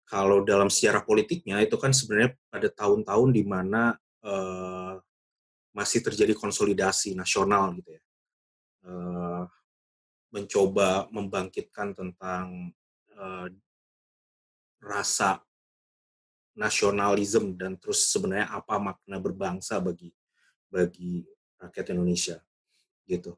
kalau 0.03 0.43
dalam 0.43 0.67
sejarah 0.67 1.07
politiknya 1.07 1.63
itu 1.63 1.79
kan 1.79 1.95
sebenarnya 1.95 2.35
pada 2.51 2.67
tahun-tahun 2.67 3.29
di 3.31 3.43
mana 3.47 3.95
uh, 4.27 4.99
masih 5.71 6.03
terjadi 6.03 6.35
konsolidasi 6.35 7.15
nasional 7.15 7.71
gitu 7.79 7.95
ya. 7.95 8.03
Uh, 8.83 9.47
mencoba 10.35 11.07
membangkitkan 11.15 11.95
tentang 11.95 12.75
uh, 13.15 13.47
rasa 14.81 15.39
nasionalisme 16.57 17.55
dan 17.55 17.79
terus 17.79 18.11
sebenarnya 18.11 18.51
apa 18.51 18.75
makna 18.81 19.17
berbangsa 19.21 19.79
bagi 19.79 20.11
bagi 20.67 21.23
rakyat 21.61 21.95
Indonesia 21.95 22.37
gitu. 23.07 23.37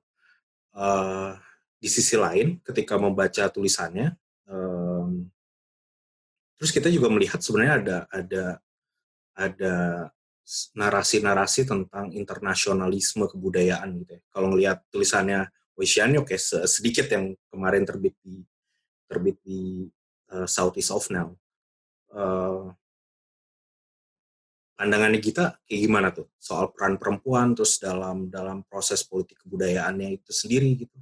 Uh, 0.74 1.38
di 1.78 1.92
sisi 1.92 2.16
lain, 2.16 2.58
ketika 2.64 2.96
membaca 2.96 3.52
tulisannya, 3.52 4.16
um, 4.48 5.28
terus 6.58 6.72
kita 6.72 6.88
juga 6.88 7.12
melihat 7.12 7.44
sebenarnya 7.44 7.76
ada 7.84 7.98
ada 8.10 8.46
ada 9.36 9.76
narasi-narasi 10.76 11.68
tentang 11.68 12.12
internasionalisme 12.16 13.28
kebudayaan 13.28 14.00
gitu 14.04 14.12
ya. 14.20 14.22
Kalau 14.32 14.48
ngelihat 14.52 14.84
tulisannya 14.90 15.48
Oceaniok 15.74 16.30
ya 16.30 16.40
sedikit 16.70 17.10
yang 17.10 17.34
kemarin 17.50 17.82
terbit 17.82 18.14
di 18.22 18.46
terbit 19.10 19.42
di 19.42 19.90
uh, 20.34 20.48
Southeast 20.50 20.90
of 20.90 21.06
Now. 21.14 21.38
Uh, 22.14 22.74
pandangannya 24.74 25.22
kita 25.22 25.58
kayak 25.70 25.82
gimana 25.86 26.08
tuh 26.10 26.28
soal 26.42 26.74
peran 26.74 26.98
perempuan 26.98 27.54
terus 27.54 27.78
dalam 27.78 28.28
dalam 28.28 28.66
proses 28.66 29.06
politik 29.06 29.40
kebudayaannya 29.46 30.20
itu 30.20 30.32
sendiri 30.34 30.86
gitu? 30.86 30.98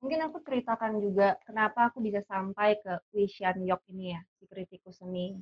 Mungkin 0.00 0.20
aku 0.28 0.44
ceritakan 0.44 1.00
juga 1.00 1.36
kenapa 1.44 1.90
aku 1.90 2.04
bisa 2.04 2.20
sampai 2.28 2.78
ke 2.80 3.00
Wishan 3.16 3.64
Yok 3.64 3.82
ini 3.92 4.14
ya, 4.16 4.20
si 4.38 4.44
kritikus 4.44 5.00
seni 5.00 5.36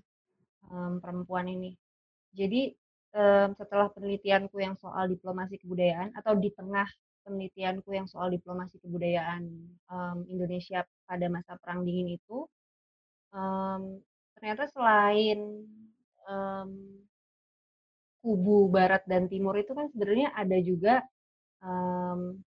um, 0.71 1.03
perempuan 1.03 1.51
ini. 1.51 1.75
Jadi 2.35 2.73
um, 3.15 3.53
setelah 3.59 3.91
penelitianku 3.91 4.57
yang 4.59 4.79
soal 4.79 5.11
diplomasi 5.11 5.59
kebudayaan 5.59 6.15
atau 6.17 6.39
di 6.39 6.51
tengah 6.55 6.87
penelitianku 7.25 7.89
yang 7.93 8.07
soal 8.07 8.29
diplomasi 8.29 8.79
kebudayaan 8.85 9.49
um, 9.89 10.19
Indonesia 10.29 10.85
pada 11.09 11.27
masa 11.33 11.57
Perang 11.61 11.83
Dingin 11.83 12.15
itu, 12.21 12.45
um, 13.35 13.99
ternyata 14.39 14.71
selain 14.71 15.39
um, 16.25 16.71
kubu 18.25 18.73
barat 18.73 19.05
dan 19.05 19.29
timur 19.29 19.53
itu 19.61 19.77
kan 19.77 19.91
sebenarnya 19.93 20.33
ada 20.33 20.57
juga 20.65 21.05
um, 21.61 22.41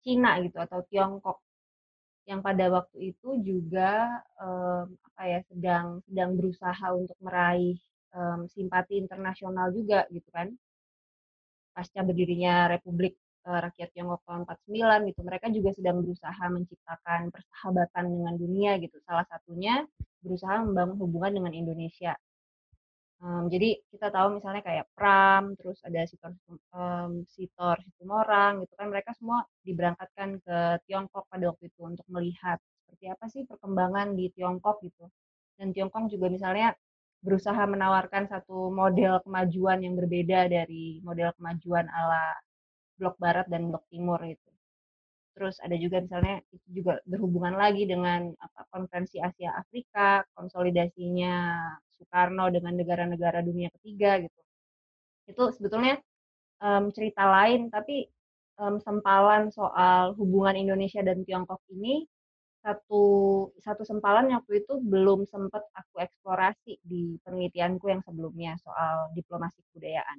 Cina 0.00 0.38
gitu 0.40 0.56
atau 0.62 0.80
Tiongkok 0.88 1.42
yang 2.26 2.40
pada 2.42 2.66
waktu 2.72 3.14
itu 3.14 3.38
juga 3.42 4.22
um, 4.40 4.96
apa 5.12 5.22
ya 5.26 5.40
sedang 5.46 5.86
sedang 6.08 6.30
berusaha 6.34 6.86
untuk 6.94 7.18
meraih 7.22 7.78
um, 8.16 8.50
simpati 8.50 8.98
internasional 8.98 9.70
juga 9.70 10.08
gitu 10.10 10.26
kan 10.32 10.50
pasca 11.76 12.00
berdirinya 12.02 12.72
Republik 12.72 13.14
uh, 13.46 13.60
rakyat 13.62 13.88
Tiongkok 13.94 14.20
tahun 14.26 14.42
49 14.44 15.08
gitu. 15.10 15.20
Mereka 15.22 15.46
juga 15.54 15.70
sedang 15.72 15.96
berusaha 16.02 16.44
menciptakan 16.50 17.20
persahabatan 17.30 18.04
dengan 18.10 18.34
dunia 18.34 18.72
gitu. 18.82 18.98
Salah 19.06 19.24
satunya 19.30 19.86
berusaha 20.20 20.60
membangun 20.66 20.98
hubungan 20.98 21.32
dengan 21.42 21.52
Indonesia. 21.54 22.18
Um, 23.16 23.48
jadi 23.48 23.80
kita 23.88 24.12
tahu 24.12 24.36
misalnya 24.36 24.60
kayak 24.60 24.92
Pram 24.92 25.56
terus 25.56 25.80
ada 25.88 26.04
Sitor 26.04 26.36
um, 26.76 27.24
Sitor 27.24 27.80
Situmorang 27.80 28.66
gitu 28.66 28.74
kan. 28.76 28.92
Mereka 28.92 29.16
semua 29.16 29.46
diberangkatkan 29.64 30.42
ke 30.44 30.58
Tiongkok 30.84 31.24
pada 31.32 31.48
waktu 31.48 31.72
itu 31.72 31.80
untuk 31.80 32.04
melihat 32.12 32.60
seperti 32.84 33.04
apa 33.08 33.24
sih 33.32 33.42
perkembangan 33.48 34.12
di 34.12 34.28
Tiongkok 34.36 34.84
gitu. 34.84 35.08
Dan 35.56 35.72
Tiongkok 35.72 36.12
juga 36.12 36.28
misalnya 36.28 36.76
berusaha 37.24 37.58
menawarkan 37.64 38.28
satu 38.28 38.68
model 38.68 39.24
kemajuan 39.24 39.80
yang 39.80 39.96
berbeda 39.96 40.52
dari 40.52 41.00
model 41.00 41.32
kemajuan 41.40 41.88
ala 41.88 42.36
blok 42.98 43.16
barat 43.20 43.46
dan 43.52 43.68
blok 43.70 43.84
timur 43.92 44.20
itu. 44.24 44.50
Terus 45.36 45.60
ada 45.60 45.76
juga 45.76 46.00
misalnya 46.00 46.40
itu 46.48 46.68
juga 46.80 46.96
berhubungan 47.04 47.54
lagi 47.60 47.84
dengan 47.84 48.32
apa 48.40 48.60
konferensi 48.72 49.20
Asia 49.20 49.52
Afrika, 49.52 50.24
konsolidasinya 50.32 51.60
Soekarno 51.92 52.48
dengan 52.48 52.72
negara-negara 52.80 53.44
dunia 53.44 53.68
ketiga 53.80 54.16
gitu. 54.24 54.40
Itu 55.28 55.44
sebetulnya 55.52 56.00
um, 56.64 56.88
cerita 56.88 57.28
lain 57.28 57.68
tapi 57.68 58.08
um, 58.56 58.80
sempalan 58.80 59.52
soal 59.52 60.16
hubungan 60.16 60.56
Indonesia 60.56 61.04
dan 61.04 61.20
Tiongkok 61.28 61.60
ini 61.72 62.08
satu 62.64 63.04
satu 63.62 63.86
sempalan 63.86 64.26
yang 64.26 64.42
waktu 64.42 64.66
itu 64.66 64.74
belum 64.82 65.22
sempat 65.30 65.62
aku 65.70 66.02
eksplorasi 66.02 66.82
di 66.82 67.14
penelitianku 67.22 67.86
yang 67.86 68.02
sebelumnya 68.02 68.58
soal 68.58 69.14
diplomasi 69.14 69.62
kebudayaan. 69.70 70.18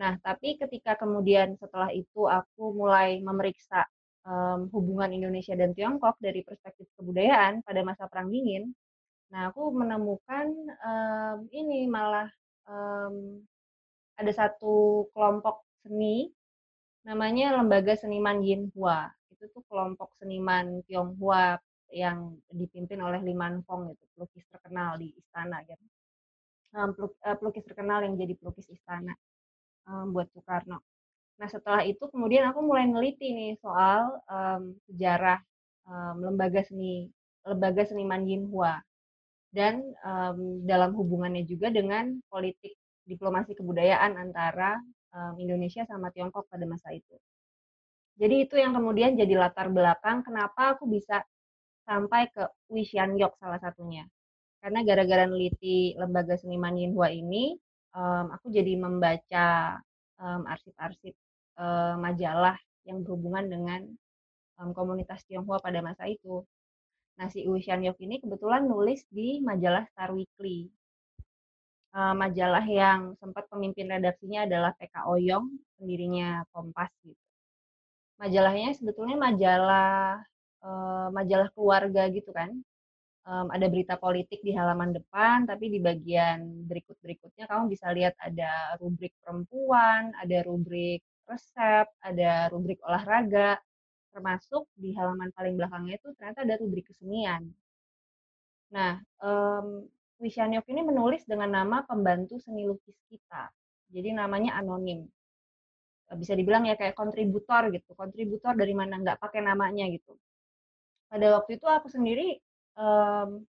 Nah, 0.00 0.16
tapi 0.24 0.56
ketika 0.56 0.96
kemudian 0.96 1.52
setelah 1.60 1.92
itu 1.92 2.24
aku 2.24 2.72
mulai 2.72 3.20
memeriksa 3.20 3.84
um, 4.24 4.72
hubungan 4.72 5.12
Indonesia 5.12 5.52
dan 5.52 5.76
Tiongkok 5.76 6.16
dari 6.16 6.40
perspektif 6.40 6.88
kebudayaan 6.96 7.60
pada 7.60 7.80
masa 7.84 8.08
Perang 8.08 8.32
Dingin, 8.32 8.72
nah 9.28 9.52
aku 9.52 9.72
menemukan 9.72 10.48
um, 10.80 11.38
ini 11.52 11.84
malah 11.88 12.28
um, 12.68 13.40
ada 14.16 14.32
satu 14.32 15.08
kelompok 15.12 15.64
seni 15.84 16.32
namanya 17.04 17.60
Lembaga 17.60 17.92
Seniman 17.92 18.40
Yinhua. 18.40 19.12
Itu 19.28 19.50
tuh 19.52 19.64
kelompok 19.68 20.16
seniman 20.22 20.80
Tionghoa 20.88 21.58
yang 21.92 22.40
dipimpin 22.48 22.96
oleh 23.04 23.20
Liman 23.20 23.60
Fong 23.68 23.92
itu 23.92 24.04
pelukis 24.16 24.48
terkenal 24.48 24.96
di 24.96 25.12
istana 25.12 25.60
gitu. 25.68 25.84
Um, 26.72 26.96
pelukis 27.36 27.68
terkenal 27.68 28.00
yang 28.00 28.16
jadi 28.16 28.32
pelukis 28.40 28.64
istana 28.72 29.12
um, 29.88 30.14
buat 30.14 30.28
Soekarno. 30.34 30.80
Nah 31.40 31.48
setelah 31.50 31.82
itu 31.82 32.06
kemudian 32.10 32.46
aku 32.50 32.60
mulai 32.62 32.86
neliti 32.86 33.34
nih 33.34 33.58
soal 33.58 34.22
um, 34.30 34.76
sejarah 34.90 35.40
um, 35.88 36.22
lembaga 36.22 36.62
seni 36.62 37.10
lembaga 37.42 37.82
seniman 37.82 38.22
Yinhua 38.22 38.78
dan 39.50 39.82
um, 40.06 40.62
dalam 40.64 40.94
hubungannya 40.94 41.44
juga 41.44 41.68
dengan 41.68 42.22
politik 42.30 42.78
diplomasi 43.04 43.58
kebudayaan 43.58 44.14
antara 44.14 44.78
um, 45.12 45.34
Indonesia 45.36 45.82
sama 45.84 46.08
Tiongkok 46.14 46.46
pada 46.46 46.64
masa 46.64 46.94
itu. 46.94 47.18
Jadi 48.16 48.46
itu 48.46 48.54
yang 48.60 48.76
kemudian 48.76 49.18
jadi 49.18 49.34
latar 49.34 49.72
belakang 49.72 50.22
kenapa 50.22 50.76
aku 50.76 50.86
bisa 50.86 51.24
sampai 51.82 52.30
ke 52.30 52.46
Wishyanyok 52.70 53.34
salah 53.40 53.58
satunya. 53.58 54.06
Karena 54.62 54.86
gara-gara 54.86 55.26
neliti 55.26 55.98
lembaga 55.98 56.38
seniman 56.38 56.78
Yinhua 56.78 57.10
ini, 57.10 57.58
um, 57.96 58.26
aku 58.34 58.52
jadi 58.52 58.76
membaca 58.76 59.78
arsip-arsip 60.22 61.18
um, 61.58 61.98
majalah 61.98 62.54
yang 62.86 63.02
berhubungan 63.02 63.46
dengan 63.50 63.80
um, 64.58 64.70
komunitas 64.70 65.22
Tionghoa 65.26 65.58
pada 65.58 65.82
masa 65.82 66.06
itu. 66.06 66.46
Nah, 67.18 67.28
si 67.28 67.44
Wishyanyok 67.44 67.98
ini 68.00 68.22
kebetulan 68.22 68.64
nulis 68.66 69.04
di 69.12 69.42
majalah 69.44 69.84
Star 69.92 70.14
Weekly. 70.14 70.70
Uh, 71.92 72.16
majalah 72.16 72.64
yang 72.64 73.12
sempat 73.20 73.44
pemimpin 73.52 73.84
redaksinya 73.84 74.48
adalah 74.48 74.72
PK 74.80 75.04
Oyong, 75.12 75.60
pendirinya 75.76 76.40
Kompas 76.48 76.88
gitu. 77.04 77.20
Majalahnya 78.16 78.72
sebetulnya 78.72 79.18
majalah 79.20 80.24
uh, 80.64 81.12
majalah 81.12 81.52
keluarga 81.52 82.08
gitu 82.08 82.32
kan. 82.32 82.64
Um, 83.22 83.54
ada 83.54 83.70
berita 83.70 83.94
politik 83.94 84.42
di 84.42 84.50
halaman 84.50 84.90
depan, 84.98 85.46
tapi 85.46 85.70
di 85.70 85.78
bagian 85.78 86.66
berikut-berikutnya 86.66 87.46
kamu 87.46 87.70
bisa 87.70 87.94
lihat 87.94 88.18
ada 88.18 88.74
rubrik 88.82 89.14
perempuan, 89.22 90.10
ada 90.18 90.42
rubrik 90.42 91.06
resep, 91.30 91.86
ada 92.02 92.50
rubrik 92.50 92.82
olahraga, 92.82 93.62
termasuk 94.10 94.66
di 94.74 94.90
halaman 94.98 95.30
paling 95.38 95.54
belakangnya 95.54 96.02
itu 96.02 96.10
ternyata 96.18 96.42
ada 96.42 96.58
rubrik 96.58 96.90
kesenian. 96.90 97.46
Nah, 98.74 98.98
um, 99.22 99.86
Wishyanyok 100.18 100.66
ini 100.70 100.82
menulis 100.82 101.22
dengan 101.22 101.50
nama 101.62 101.86
pembantu 101.86 102.42
seni 102.42 102.66
lukis 102.66 102.98
kita. 103.06 103.54
Jadi 103.94 104.18
namanya 104.18 104.58
anonim. 104.58 105.06
Bisa 106.18 106.34
dibilang 106.34 106.66
ya 106.66 106.74
kayak 106.74 106.98
kontributor 106.98 107.70
gitu, 107.70 107.94
kontributor 107.94 108.58
dari 108.58 108.74
mana 108.74 108.98
nggak 108.98 109.22
pakai 109.22 109.46
namanya 109.46 109.86
gitu 109.94 110.18
pada 111.12 111.28
waktu 111.36 111.60
itu 111.60 111.68
aku 111.68 111.92
sendiri 111.92 112.40
um, 112.78 113.44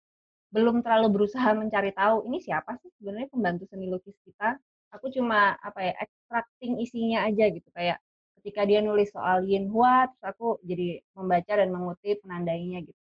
belum 0.51 0.83
terlalu 0.83 1.07
berusaha 1.21 1.51
mencari 1.61 1.91
tahu 1.95 2.27
ini 2.27 2.43
siapa 2.43 2.75
sih 2.83 2.91
sebenarnya 2.99 3.29
pembantu 3.31 3.63
seni 3.71 3.87
lukis 3.87 4.15
kita. 4.27 4.59
Aku 4.91 5.07
cuma 5.07 5.55
apa 5.63 5.79
ya 5.87 5.93
extracting 6.03 6.83
isinya 6.83 7.23
aja 7.23 7.47
gitu 7.47 7.69
kayak 7.71 7.97
ketika 8.41 8.67
dia 8.67 8.83
nulis 8.83 9.07
soal 9.13 9.47
Yin 9.47 9.71
Hua 9.71 10.09
terus 10.11 10.25
aku 10.35 10.59
jadi 10.67 10.99
membaca 11.15 11.53
dan 11.55 11.69
mengutip 11.71 12.19
menandainya 12.27 12.83
gitu. 12.83 13.01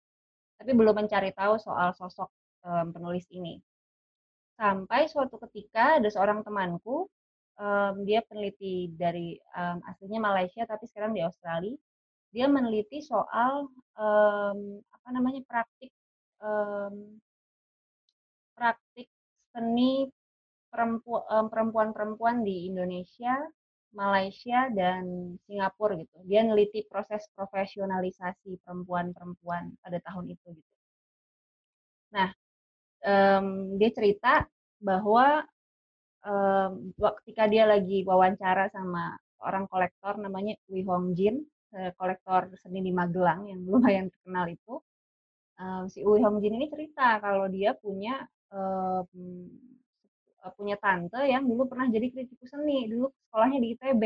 Tapi 0.60 0.70
belum 0.76 0.94
mencari 0.94 1.34
tahu 1.34 1.58
soal 1.58 1.90
sosok 1.96 2.30
um, 2.62 2.94
penulis 2.94 3.26
ini. 3.34 3.58
Sampai 4.54 5.08
suatu 5.08 5.40
ketika 5.48 5.98
ada 5.98 6.06
seorang 6.12 6.44
temanku 6.44 7.08
um, 7.60 7.94
dia 8.04 8.24
peneliti 8.24 8.92
dari 8.96 9.36
um, 9.56 9.80
aslinya 9.88 10.20
Malaysia 10.20 10.62
tapi 10.68 10.88
sekarang 10.88 11.16
di 11.16 11.24
Australia 11.24 11.76
dia 12.30 12.46
meneliti 12.46 13.02
soal 13.02 13.66
um, 13.98 14.58
apa 14.78 15.08
namanya 15.10 15.42
praktik 15.44 15.90
um, 16.40 17.20
praktik 18.56 19.08
seni 19.52 20.08
perempuan-perempuan 20.70 22.46
di 22.46 22.70
Indonesia, 22.70 23.34
Malaysia 23.90 24.70
dan 24.70 25.34
Singapura 25.48 25.98
gitu. 25.98 26.18
Dia 26.28 26.46
meneliti 26.46 26.86
proses 26.86 27.26
profesionalisasi 27.34 28.62
perempuan-perempuan 28.62 29.74
pada 29.82 29.98
tahun 30.04 30.30
itu 30.30 30.48
gitu. 30.54 30.72
Nah, 32.14 32.30
um, 33.02 33.74
dia 33.78 33.90
cerita 33.90 34.46
bahwa 34.78 35.42
um, 36.22 36.94
ketika 37.22 37.50
dia 37.50 37.66
lagi 37.66 38.06
wawancara 38.06 38.70
sama 38.70 39.18
orang 39.42 39.66
kolektor 39.66 40.20
namanya 40.22 40.54
Wi 40.70 40.86
Hong 40.86 41.18
Jin, 41.18 41.42
Eh, 41.70 41.94
kolektor 41.94 42.50
seni 42.58 42.82
di 42.82 42.90
Magelang 42.90 43.46
yang 43.46 43.62
lumayan 43.70 44.10
terkenal 44.10 44.50
itu 44.50 44.82
um, 45.60 45.84
si 45.92 46.00
Uwe 46.02 46.18
Hongjin 46.24 46.56
ini 46.56 46.66
cerita 46.72 47.20
kalau 47.20 47.46
dia 47.52 47.76
punya 47.76 48.24
um, 48.50 49.06
punya 50.56 50.76
tante 50.80 51.20
yang 51.28 51.44
dulu 51.44 51.68
pernah 51.68 51.86
jadi 51.92 52.08
kritikus 52.08 52.48
seni 52.48 52.88
dulu 52.88 53.12
sekolahnya 53.28 53.60
di 53.60 53.68
ITB 53.76 54.04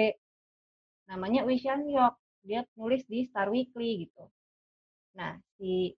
namanya 1.06 1.46
Wei 1.46 1.62
Yok 1.62 2.14
dia 2.44 2.60
nulis 2.76 3.06
di 3.08 3.24
Star 3.30 3.48
Weekly 3.48 4.04
gitu. 4.04 4.24
Nah 5.16 5.38
si 5.56 5.94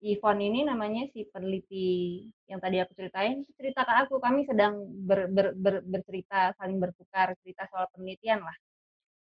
Ivon 0.00 0.40
ini 0.40 0.64
namanya 0.64 1.04
si 1.12 1.28
peneliti 1.28 2.24
yang 2.48 2.56
tadi 2.56 2.80
aku 2.80 2.92
ceritain 2.96 3.44
cerita 3.52 3.84
ke 3.84 3.92
aku 4.06 4.16
kami 4.16 4.48
sedang 4.48 4.80
ber, 5.04 5.28
ber, 5.28 5.52
ber, 5.52 5.84
bercerita 5.84 6.56
saling 6.56 6.80
bertukar 6.80 7.36
cerita 7.44 7.68
soal 7.68 7.84
penelitian 7.92 8.40
lah. 8.40 8.56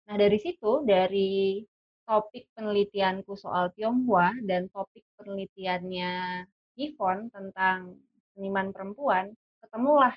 Nah 0.07 0.15
dari 0.15 0.39
situ 0.39 0.87
dari 0.87 1.63
topik 2.09 2.49
penelitianku 2.57 3.37
soal 3.37 3.69
Tionghoa 3.77 4.33
dan 4.49 4.73
topik 4.73 5.05
penelitiannya 5.21 6.41
Yvonne 6.81 7.29
tentang 7.29 8.01
seniman 8.33 8.73
perempuan, 8.73 9.29
ketemulah 9.61 10.17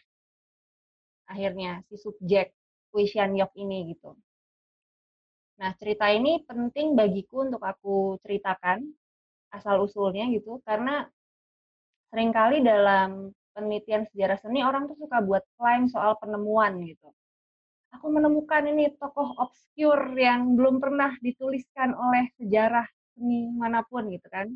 akhirnya 1.28 1.84
si 1.92 2.00
subjek 2.00 2.56
Kuishan 2.96 3.36
Yok 3.36 3.52
ini 3.60 3.92
gitu. 3.92 4.16
Nah, 5.60 5.76
cerita 5.76 6.08
ini 6.10 6.40
penting 6.48 6.96
bagiku 6.96 7.44
untuk 7.44 7.60
aku 7.60 8.16
ceritakan 8.24 8.88
asal-usulnya 9.52 10.32
gitu, 10.32 10.64
karena 10.64 11.04
sering 12.08 12.32
kali 12.32 12.64
dalam 12.64 13.36
penelitian 13.52 14.08
sejarah 14.08 14.40
seni 14.40 14.64
orang 14.64 14.88
tuh 14.88 14.96
suka 14.96 15.20
buat 15.20 15.44
klaim 15.60 15.92
soal 15.92 16.16
penemuan 16.24 16.80
gitu 16.88 17.12
aku 17.92 18.08
menemukan 18.08 18.64
ini 18.72 18.96
tokoh 18.96 19.36
obskur 19.38 20.16
yang 20.16 20.56
belum 20.56 20.80
pernah 20.80 21.14
dituliskan 21.20 21.92
oleh 21.94 22.32
sejarah 22.40 22.88
seni 23.16 23.52
mana 23.52 23.84
pun 23.86 24.08
gitu 24.08 24.28
kan. 24.32 24.48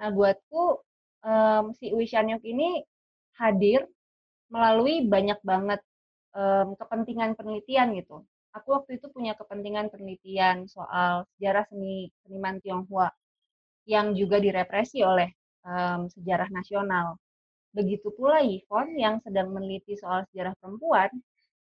Nah 0.00 0.08
buatku 0.10 0.80
um, 1.22 1.64
si 1.76 1.92
Wishyanyok 1.92 2.42
ini 2.42 2.82
hadir 3.38 3.84
melalui 4.48 5.04
banyak 5.04 5.38
banget 5.44 5.80
um, 6.34 6.74
kepentingan 6.74 7.36
penelitian 7.36 7.94
gitu. 7.98 8.24
Aku 8.54 8.70
waktu 8.80 9.02
itu 9.02 9.10
punya 9.10 9.34
kepentingan 9.34 9.90
penelitian 9.90 10.70
soal 10.70 11.26
sejarah 11.36 11.66
seni 11.68 12.08
seniman 12.22 12.62
Tionghoa 12.62 13.10
yang 13.84 14.16
juga 14.16 14.40
direpresi 14.40 15.04
oleh 15.04 15.28
um, 15.66 16.08
sejarah 16.08 16.48
nasional. 16.48 17.20
Begitu 17.74 18.14
pula 18.14 18.40
Yvonne 18.40 18.94
yang 18.94 19.18
sedang 19.20 19.50
meneliti 19.50 19.98
soal 19.98 20.22
sejarah 20.30 20.54
perempuan 20.62 21.10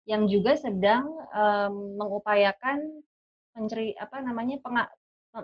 yang 0.10 0.26
juga 0.26 0.58
sedang 0.58 1.06
um, 1.30 1.98
mengupayakan 1.98 2.82
menceri 3.54 3.94
apa 4.00 4.24
namanya 4.24 4.58
penga, 4.64 4.90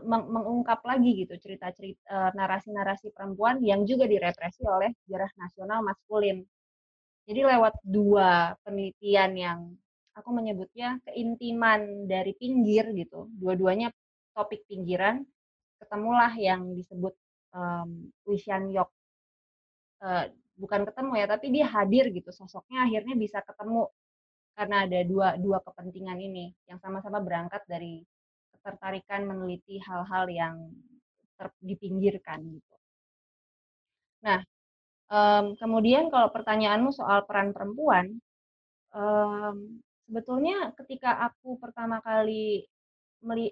meng, 0.04 0.26
mengungkap 0.32 0.82
lagi 0.84 1.26
gitu 1.26 1.36
cerita-cerita 1.38 2.34
narasi-narasi 2.34 3.14
perempuan 3.14 3.62
yang 3.62 3.86
juga 3.86 4.08
direpresi 4.08 4.64
oleh 4.66 4.92
sejarah 5.06 5.32
nasional 5.38 5.80
maskulin. 5.86 6.44
Jadi 7.28 7.44
lewat 7.44 7.84
dua 7.84 8.56
penelitian 8.64 9.32
yang 9.36 9.60
aku 10.16 10.30
menyebutnya 10.34 10.98
keintiman 11.06 12.08
dari 12.10 12.34
pinggir 12.34 12.90
gitu, 12.96 13.30
dua-duanya 13.38 13.94
topik 14.34 14.66
pinggiran, 14.66 15.22
ketemulah 15.78 16.34
yang 16.40 16.74
disebut 16.74 17.14
um, 17.54 18.10
Wishan 18.26 18.74
Yok. 18.74 18.90
Uh, 20.02 20.32
bukan 20.58 20.90
ketemu 20.90 21.12
ya, 21.22 21.26
tapi 21.30 21.46
dia 21.54 21.66
hadir 21.70 22.10
gitu, 22.10 22.34
sosoknya 22.34 22.88
akhirnya 22.90 23.14
bisa 23.14 23.46
ketemu 23.46 23.92
karena 24.58 24.90
ada 24.90 25.00
dua 25.06 25.38
dua 25.38 25.62
kepentingan 25.62 26.18
ini 26.18 26.50
yang 26.66 26.82
sama-sama 26.82 27.22
berangkat 27.22 27.62
dari 27.70 28.02
ketertarikan 28.58 29.30
meneliti 29.30 29.78
hal-hal 29.86 30.26
yang 30.34 30.56
ter, 31.38 31.54
dipinggirkan 31.62 32.42
gitu. 32.58 32.76
Nah, 34.26 34.42
um, 35.14 35.54
kemudian 35.62 36.10
kalau 36.10 36.34
pertanyaanmu 36.34 36.90
soal 36.90 37.22
peran 37.30 37.54
perempuan, 37.54 38.18
um, 38.98 39.78
sebetulnya 40.10 40.74
ketika 40.82 41.22
aku 41.30 41.62
pertama 41.62 42.02
kali 42.02 42.66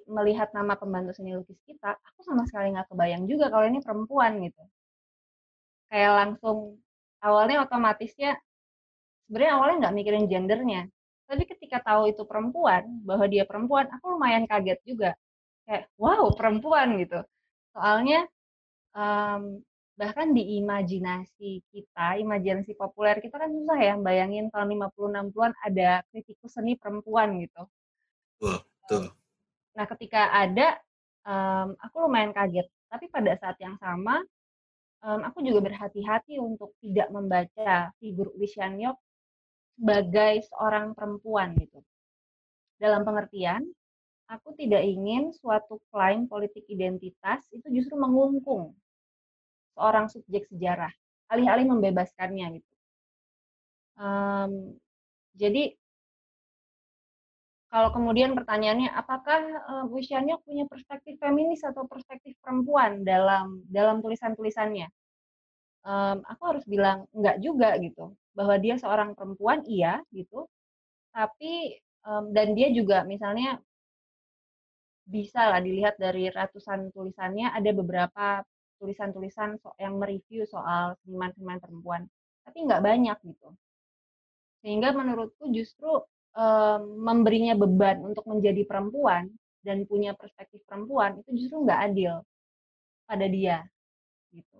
melihat 0.09 0.49
nama 0.57 0.73
pembantu 0.73 1.13
seni 1.13 1.37
lukis 1.37 1.57
kita, 1.69 1.97
aku 2.01 2.19
sama 2.25 2.49
sekali 2.49 2.73
nggak 2.73 2.89
kebayang 2.89 3.29
juga 3.29 3.53
kalau 3.53 3.65
ini 3.69 3.77
perempuan 3.85 4.41
gitu. 4.41 4.63
Kayak 5.93 6.11
langsung 6.17 6.81
awalnya 7.21 7.61
otomatisnya 7.65 8.41
sebenarnya 9.29 9.53
awalnya 9.57 9.77
nggak 9.85 9.95
mikirin 9.97 10.25
gendernya 10.29 10.81
tapi 11.25 11.43
ketika 11.49 11.81
tahu 11.81 12.09
itu 12.13 12.23
perempuan 12.23 12.85
bahwa 13.05 13.25
dia 13.25 13.43
perempuan 13.43 13.89
aku 13.89 14.17
lumayan 14.17 14.45
kaget 14.45 14.79
juga 14.85 15.11
kayak 15.65 15.89
wow 15.97 16.29
perempuan 16.33 16.97
gitu 17.01 17.19
soalnya 17.73 18.29
um, 18.95 19.59
bahkan 19.95 20.35
di 20.35 20.59
imajinasi 20.59 21.63
kita, 21.71 22.19
imajinasi 22.19 22.75
populer 22.75 23.23
kita 23.23 23.39
kan 23.39 23.47
susah 23.47 23.79
ya 23.79 23.95
bayangin 23.95 24.51
tahun 24.51 24.75
50-60-an 24.91 25.51
ada 25.63 26.03
kritikus 26.11 26.51
seni 26.51 26.75
perempuan 26.75 27.39
gitu. 27.39 27.63
Betul. 28.43 29.15
Nah, 29.75 29.85
ketika 29.95 30.35
ada, 30.35 30.79
um, 31.23 31.75
aku 31.79 31.95
lumayan 32.03 32.35
kaget. 32.35 32.67
Tapi 32.91 33.07
pada 33.07 33.39
saat 33.39 33.55
yang 33.63 33.79
sama, 33.79 34.19
um, 35.03 35.19
aku 35.23 35.39
juga 35.43 35.63
berhati-hati 35.63 36.43
untuk 36.43 36.75
tidak 36.83 37.07
membaca 37.11 37.91
figur 37.99 38.35
Yok 38.35 38.99
sebagai 39.75 40.47
seorang 40.47 40.95
perempuan 40.95 41.51
gitu. 41.59 41.83
Dalam 42.79 43.03
pengertian, 43.03 43.63
aku 44.31 44.55
tidak 44.57 44.81
ingin 44.81 45.35
suatu 45.35 45.77
klaim 45.91 46.25
politik 46.25 46.65
identitas 46.71 47.45
itu 47.53 47.67
justru 47.69 47.95
mengungkung 47.99 48.73
seorang 49.75 50.07
subjek 50.07 50.47
sejarah, 50.49 50.91
alih-alih 51.29 51.67
membebaskannya 51.67 52.59
gitu. 52.59 52.73
Um, 53.95 54.75
jadi 55.35 55.75
kalau 57.71 57.91
kemudian 57.91 58.31
pertanyaannya 58.39 58.87
apakah 58.95 59.41
uh, 59.67 59.85
punya 60.43 60.63
perspektif 60.63 61.19
feminis 61.19 61.59
atau 61.59 61.83
perspektif 61.83 62.39
perempuan 62.39 63.03
dalam 63.03 63.67
dalam 63.67 63.99
tulisan-tulisannya? 63.99 64.87
Um, 65.85 66.23
aku 66.23 66.55
harus 66.55 66.63
bilang 66.63 67.03
enggak 67.11 67.43
juga 67.43 67.75
gitu. 67.83 68.15
Bahwa 68.35 68.55
dia 68.59 68.75
seorang 68.75 69.15
perempuan 69.15 69.63
iya 69.65 70.03
gitu. 70.11 70.45
Tapi 71.15 71.79
um, 72.05 72.29
dan 72.35 72.53
dia 72.53 72.69
juga 72.75 73.07
misalnya 73.07 73.57
bisa 75.05 75.53
lah 75.53 75.61
dilihat 75.61 76.01
dari 76.01 76.33
ratusan 76.33 76.89
tulisannya 76.89 77.53
ada 77.53 77.71
beberapa 77.77 78.41
tulisan-tulisan 78.81 79.61
yang 79.77 80.01
mereview 80.01 80.43
soal 80.49 80.97
seniman-seniman 81.05 81.61
perempuan 81.61 82.01
tapi 82.41 82.65
nggak 82.65 82.81
banyak 82.81 83.17
gitu 83.21 83.49
sehingga 84.65 84.97
menurutku 84.97 85.45
justru 85.53 85.89
um, 86.33 86.81
memberinya 87.05 87.53
beban 87.53 88.01
untuk 88.01 88.25
menjadi 88.25 88.65
perempuan 88.65 89.29
dan 89.61 89.85
punya 89.85 90.17
perspektif 90.17 90.61
perempuan 90.65 91.21
itu 91.21 91.45
justru 91.45 91.61
nggak 91.65 91.81
adil 91.93 92.25
pada 93.05 93.25
dia 93.29 93.61
gitu 94.33 94.57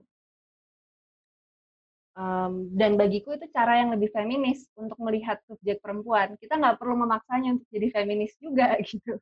um, 2.16 2.72
dan 2.74 2.96
bagiku 2.96 3.36
itu 3.36 3.48
cara 3.52 3.80
yang 3.84 3.94
lebih 3.96 4.10
feminis 4.12 4.68
untuk 4.76 4.98
melihat 5.04 5.40
subjek 5.46 5.80
perempuan 5.80 6.36
kita 6.42 6.58
nggak 6.58 6.80
perlu 6.82 6.96
memaksanya 7.06 7.60
untuk 7.60 7.68
jadi 7.70 7.88
feminis 7.92 8.34
juga 8.42 8.76
gitu 8.90 9.20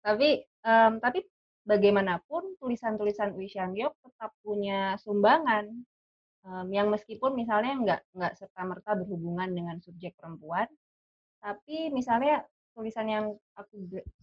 tapi 0.00 0.44
um, 0.64 0.98
tapi 0.98 1.24
bagaimanapun 1.68 2.56
tulisan-tulisan 2.56 3.36
Wishan 3.36 3.76
Yok 3.76 3.92
tetap 4.00 4.32
punya 4.40 4.96
sumbangan 4.96 5.68
um, 6.48 6.66
yang 6.72 6.88
meskipun 6.88 7.36
misalnya 7.36 7.76
nggak 7.76 8.00
nggak 8.16 8.32
serta 8.40 8.64
merta 8.64 8.96
berhubungan 8.96 9.52
dengan 9.52 9.76
subjek 9.84 10.16
perempuan 10.16 10.66
tapi 11.40 11.92
misalnya 11.92 12.44
tulisan 12.74 13.06
yang 13.10 13.24
aku 13.58 13.74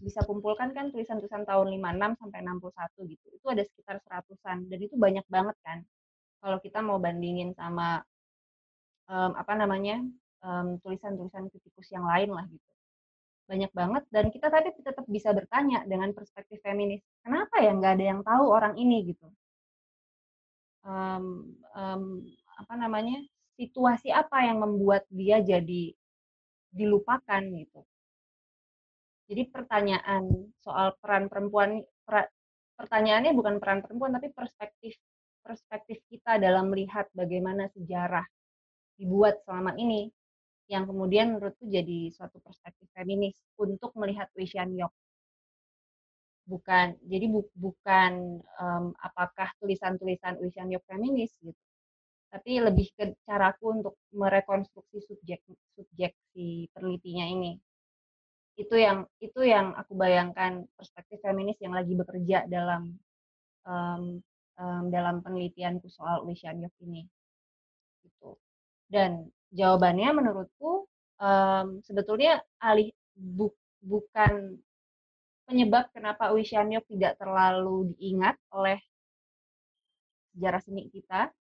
bisa 0.01 0.23
kumpulkan 0.23 0.71
kan 0.71 0.89
tulisan-tulisan 0.89 1.43
tahun 1.43 1.77
56 1.77 2.19
sampai 2.21 2.39
61 2.41 3.11
gitu. 3.13 3.25
Itu 3.35 3.45
ada 3.51 3.63
sekitar 3.65 3.95
seratusan 4.01 4.57
dan 4.71 4.79
itu 4.79 4.95
banyak 4.95 5.25
banget 5.27 5.57
kan. 5.61 5.83
Kalau 6.37 6.57
kita 6.61 6.79
mau 6.85 7.01
bandingin 7.01 7.51
sama 7.57 8.01
um, 9.09 9.31
apa 9.35 9.53
namanya? 9.57 10.03
tulisan-tulisan 10.79 11.51
kritikus 11.51 11.91
yang 11.91 12.07
lain 12.07 12.31
lah 12.31 12.47
gitu. 12.47 12.71
Banyak 13.51 13.71
banget 13.75 14.03
dan 14.07 14.31
kita 14.31 14.47
tadi 14.47 14.71
tetap 14.79 15.03
bisa 15.11 15.35
bertanya 15.35 15.83
dengan 15.83 16.15
perspektif 16.15 16.63
feminis. 16.63 17.03
Kenapa 17.19 17.59
ya 17.59 17.75
nggak 17.75 17.93
ada 17.99 18.05
yang 18.15 18.21
tahu 18.23 18.45
orang 18.47 18.79
ini 18.79 19.11
gitu? 19.11 19.27
Um, 20.87 21.51
um, 21.75 22.23
apa 22.63 22.73
namanya? 22.79 23.19
Situasi 23.59 24.13
apa 24.13 24.45
yang 24.45 24.63
membuat 24.63 25.03
dia 25.11 25.43
jadi 25.43 25.91
dilupakan 26.71 27.41
gitu. 27.43 27.81
Jadi 29.27 29.43
pertanyaan 29.51 30.23
soal 30.63 30.95
peran 31.03 31.27
perempuan, 31.27 31.83
per, 32.07 32.31
pertanyaannya 32.79 33.35
bukan 33.35 33.59
peran 33.59 33.83
perempuan 33.83 34.15
tapi 34.15 34.31
perspektif 34.31 34.95
perspektif 35.47 36.03
kita 36.11 36.35
dalam 36.35 36.67
melihat 36.67 37.07
bagaimana 37.15 37.71
sejarah 37.71 38.27
dibuat 38.99 39.39
selama 39.47 39.71
ini 39.79 40.11
yang 40.67 40.83
kemudian 40.83 41.31
menurutku 41.31 41.63
jadi 41.71 42.11
suatu 42.11 42.43
perspektif 42.43 42.91
feminis 42.91 43.39
untuk 43.55 43.95
melihat 43.95 44.27
Wei 44.35 44.51
Yok. 44.51 44.91
Bukan, 46.47 46.95
jadi 47.03 47.25
bu, 47.27 47.43
bukan 47.55 48.43
um, 48.59 48.91
apakah 48.99 49.47
tulisan-tulisan 49.63 50.43
Wei 50.43 50.51
Yok 50.51 50.83
feminis 50.91 51.31
gitu, 51.39 51.63
tapi 52.27 52.59
lebih 52.59 52.91
ke 52.91 53.15
caraku 53.23 53.79
untuk 53.79 53.95
merekonstruksi 54.11 54.99
subjek 55.07 55.39
subjek 55.79 56.11
si 56.35 56.67
penelitinya 56.75 57.23
ini 57.23 57.55
itu 58.57 58.73
yang 58.73 59.05
itu 59.21 59.45
yang 59.45 59.77
aku 59.77 59.93
bayangkan 59.93 60.65
perspektif 60.73 61.21
feminis 61.21 61.61
yang 61.61 61.77
lagi 61.77 61.93
bekerja 61.93 62.49
dalam 62.49 62.97
um, 63.69 64.17
um, 64.57 64.89
dalam 64.89 65.21
penelitianku 65.21 65.87
soal 65.89 66.25
Wishyanyok 66.25 66.73
ini 66.83 67.05
gitu. 68.03 68.37
Dan 68.89 69.29
jawabannya 69.53 70.09
menurutku 70.13 70.89
um, 71.21 71.81
sebetulnya 71.85 72.41
alih 72.61 72.91
bu, 73.13 73.53
bukan 73.81 74.57
penyebab 75.47 75.89
kenapa 75.95 76.33
Wishyanyok 76.35 76.83
tidak 76.91 77.15
terlalu 77.21 77.95
diingat 77.95 78.35
oleh 78.51 78.77
sejarah 80.35 80.61
seni 80.61 80.85
kita 80.91 81.31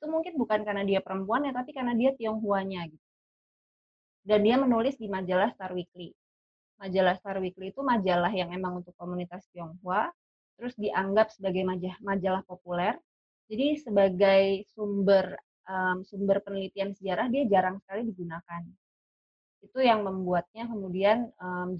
itu 0.00 0.08
mungkin 0.08 0.40
bukan 0.40 0.64
karena 0.64 0.80
dia 0.80 1.04
perempuan 1.04 1.44
ya 1.44 1.52
tapi 1.52 1.76
karena 1.76 1.92
dia 1.92 2.16
Tionghoanya 2.16 2.88
gitu. 2.88 3.06
Dan 4.24 4.44
dia 4.44 4.56
menulis 4.56 4.96
di 4.96 5.08
majalah 5.12 5.52
Star 5.52 5.76
Weekly. 5.76 6.16
Majalah 6.80 7.20
Star 7.20 7.36
Weekly 7.36 7.68
itu 7.68 7.84
majalah 7.84 8.32
yang 8.32 8.48
emang 8.56 8.80
untuk 8.80 8.96
komunitas 8.96 9.44
Tionghoa 9.52 10.08
terus 10.60 10.76
dianggap 10.76 11.32
sebagai 11.32 11.64
majalah, 11.64 11.98
majalah 12.04 12.42
populer. 12.44 13.00
Jadi 13.48 13.80
sebagai 13.80 14.68
sumber 14.76 15.40
um, 15.64 16.04
sumber 16.04 16.44
penelitian 16.44 16.92
sejarah 16.92 17.32
dia 17.32 17.48
jarang 17.48 17.80
sekali 17.80 18.04
digunakan. 18.12 18.62
Itu 19.64 19.80
yang 19.80 20.04
membuatnya 20.04 20.68
kemudian 20.68 21.32
um, 21.40 21.72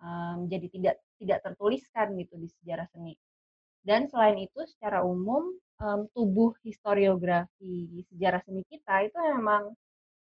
um, 0.00 0.38
jadi 0.48 0.66
tidak 0.72 0.96
tidak 1.20 1.38
tertuliskan 1.44 2.16
gitu 2.16 2.34
di 2.40 2.48
sejarah 2.48 2.88
seni. 2.90 3.12
Dan 3.84 4.08
selain 4.08 4.40
itu 4.40 4.64
secara 4.64 5.04
umum 5.04 5.52
um, 5.84 6.00
tubuh 6.16 6.56
historiografi 6.64 8.00
sejarah 8.08 8.40
seni 8.48 8.64
kita 8.72 9.04
itu 9.04 9.18
memang 9.36 9.74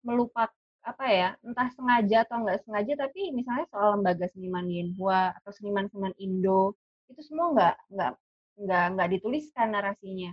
melupak 0.02 0.52
apa 0.85 1.05
ya 1.09 1.28
entah 1.41 1.68
sengaja 1.72 2.28
atau 2.28 2.45
nggak 2.45 2.61
sengaja 2.68 2.93
tapi 3.09 3.32
misalnya 3.32 3.64
soal 3.72 3.97
lembaga 3.97 4.28
seniman 4.28 4.68
Yenhua 4.68 5.32
atau 5.41 5.51
seniman-seniman 5.57 6.12
Indo 6.20 6.76
itu 7.09 7.20
semua 7.24 7.53
nggak 7.57 7.74
nggak 7.93 8.12
nggak 8.62 8.85
nggak 8.95 9.09
dituliskan 9.18 9.68
narasinya. 9.74 10.32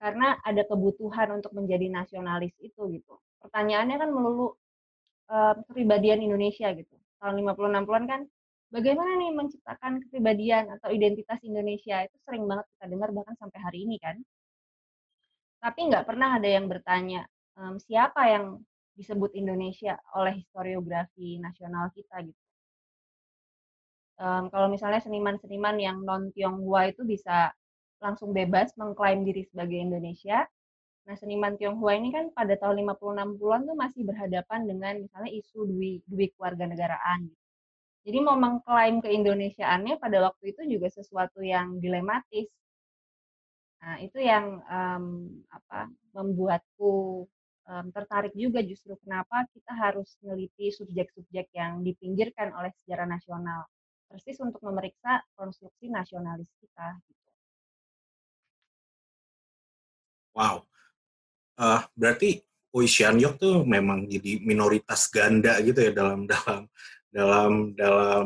Karena 0.00 0.40
ada 0.40 0.62
kebutuhan 0.64 1.28
untuk 1.36 1.52
menjadi 1.52 1.92
nasionalis 1.92 2.56
itu 2.64 2.80
gitu. 2.96 3.14
Pertanyaannya 3.44 3.96
kan 4.00 4.10
melulu 4.10 4.56
um, 5.28 5.56
kepribadian 5.68 6.24
Indonesia 6.24 6.72
gitu. 6.72 6.96
Tahun 7.20 7.36
50-60an 7.36 8.04
kan 8.08 8.20
bagaimana 8.72 9.12
nih 9.20 9.30
menciptakan 9.36 9.92
kepribadian 10.08 10.72
atau 10.80 10.88
identitas 10.88 11.36
Indonesia? 11.44 12.00
Itu 12.08 12.16
sering 12.24 12.48
banget 12.48 12.64
kita 12.76 12.86
dengar 12.88 13.08
bahkan 13.12 13.36
sampai 13.36 13.58
hari 13.60 13.78
ini 13.84 14.00
kan. 14.00 14.16
Tapi 15.60 15.80
nggak 15.92 16.08
pernah 16.08 16.40
ada 16.40 16.48
yang 16.48 16.64
bertanya 16.64 17.28
siapa 17.84 18.24
yang 18.32 18.44
disebut 19.00 19.32
Indonesia 19.32 19.96
oleh 20.12 20.44
historiografi 20.44 21.40
nasional 21.40 21.88
kita 21.96 22.20
gitu. 22.20 22.42
Um, 24.20 24.52
kalau 24.52 24.68
misalnya 24.68 25.00
seniman-seniman 25.00 25.80
yang 25.80 26.04
non 26.04 26.28
Tionghoa 26.36 26.92
itu 26.92 27.08
bisa 27.08 27.56
langsung 28.04 28.36
bebas 28.36 28.76
mengklaim 28.76 29.24
diri 29.24 29.48
sebagai 29.48 29.80
Indonesia. 29.80 30.44
Nah, 31.08 31.16
seniman 31.16 31.56
Tionghoa 31.56 31.96
ini 31.96 32.12
kan 32.12 32.28
pada 32.36 32.52
tahun 32.60 32.84
50-60-an 32.84 33.60
tuh 33.64 33.76
masih 33.80 34.02
berhadapan 34.04 34.60
dengan 34.68 34.94
misalnya 35.00 35.32
isu 35.32 35.64
dui, 35.64 36.04
dui 36.04 36.28
keluarga 36.36 36.68
negaraan. 36.68 37.32
Gitu. 37.32 37.40
Jadi 38.00 38.18
mau 38.20 38.36
mengklaim 38.36 39.00
keindonesiaannya 39.00 39.96
pada 39.96 40.20
waktu 40.28 40.52
itu 40.52 40.68
juga 40.68 40.92
sesuatu 40.92 41.40
yang 41.40 41.80
dilematis 41.80 42.52
Nah, 43.80 43.96
itu 44.04 44.18
yang 44.20 44.60
um, 44.68 45.04
apa 45.48 45.88
membuatku 46.12 47.24
um, 47.70 47.86
tertarik 47.94 48.34
juga 48.34 48.58
justru 48.66 48.98
kenapa 48.98 49.46
kita 49.54 49.70
harus 49.78 50.18
meneliti 50.20 50.74
subjek-subjek 50.74 51.54
yang 51.54 51.86
dipinggirkan 51.86 52.50
oleh 52.58 52.74
sejarah 52.82 53.06
nasional, 53.06 53.70
persis 54.10 54.42
untuk 54.42 54.58
memeriksa 54.66 55.22
konstruksi 55.38 55.86
nasionalis 55.86 56.50
kita. 56.58 56.98
Gitu. 57.06 57.30
Wow, 60.34 60.66
uh, 61.62 61.86
berarti 61.94 62.42
Yok 62.70 63.34
tuh 63.42 63.66
memang 63.66 64.06
jadi 64.06 64.38
minoritas 64.46 65.10
ganda 65.10 65.58
gitu 65.58 65.90
ya 65.90 65.90
dalam 65.90 66.22
dalam 66.30 66.70
dalam 67.10 67.52
dalam 67.74 68.24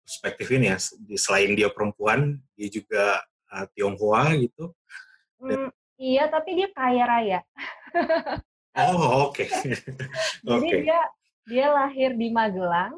perspektif 0.00 0.48
ini 0.48 0.72
ya. 0.72 0.80
Selain 1.20 1.52
dia 1.52 1.68
perempuan, 1.68 2.40
dia 2.56 2.72
juga 2.72 3.20
uh, 3.52 3.68
Tionghoa 3.76 4.32
gitu. 4.40 4.72
Hmm, 5.36 5.68
iya, 6.00 6.24
tapi 6.32 6.56
dia 6.56 6.72
kaya 6.72 7.04
raya. 7.04 7.40
oh, 8.76 9.28
oke. 9.28 9.42
Okay. 9.42 9.48
Jadi 10.48 10.68
okay. 10.68 10.80
dia 10.86 11.00
dia 11.42 11.66
lahir 11.74 12.14
di 12.14 12.30
Magelang 12.30 12.94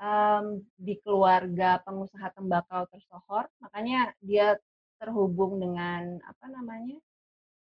um, 0.00 0.60
di 0.76 0.94
keluarga 1.00 1.80
pengusaha 1.84 2.34
tembakau 2.34 2.84
tersohor, 2.90 3.46
makanya 3.62 4.12
dia 4.20 4.58
terhubung 4.96 5.60
dengan 5.60 6.18
apa 6.24 6.46
namanya 6.48 6.98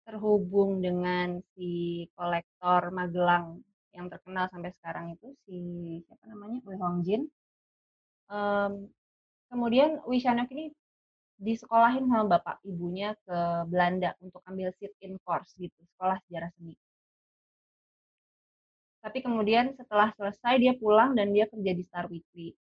terhubung 0.05 0.85
dengan 0.85 1.41
si 1.57 2.05
kolektor 2.13 2.93
Magelang 2.93 3.65
yang 3.95 4.11
terkenal 4.11 4.51
sampai 4.51 4.75
sekarang 4.81 5.15
itu 5.15 5.33
si 5.47 5.59
siapa 6.05 6.25
namanya 6.29 6.61
Wei 6.67 6.77
Hongjin. 6.77 7.23
Um, 8.29 8.91
kemudian 9.49 10.03
Wishanok 10.05 10.51
ini 10.53 10.75
disekolahin 11.39 12.07
sama 12.07 12.39
bapak 12.39 12.63
ibunya 12.67 13.15
ke 13.27 13.39
Belanda 13.69 14.15
untuk 14.23 14.41
ambil 14.47 14.71
sit-in 14.79 15.19
course 15.23 15.55
gitu, 15.59 15.77
sekolah 15.95 16.19
sejarah 16.27 16.51
seni. 16.59 16.75
Tapi 19.05 19.21
kemudian 19.21 19.77
setelah 19.77 20.09
selesai 20.17 20.57
dia 20.57 20.73
pulang 20.81 21.13
dan 21.13 21.29
dia 21.37 21.45
kerja 21.45 21.73
di 21.77 21.85
Star 21.85 22.09
Weekly. 22.09 22.57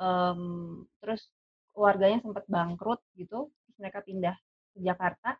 Um, 0.00 0.88
terus 1.04 1.28
keluarganya 1.76 2.24
sempat 2.24 2.48
bangkrut 2.48 3.04
gitu, 3.12 3.52
terus 3.52 3.76
mereka 3.76 4.00
pindah 4.00 4.32
ke 4.72 4.78
Jakarta. 4.80 5.36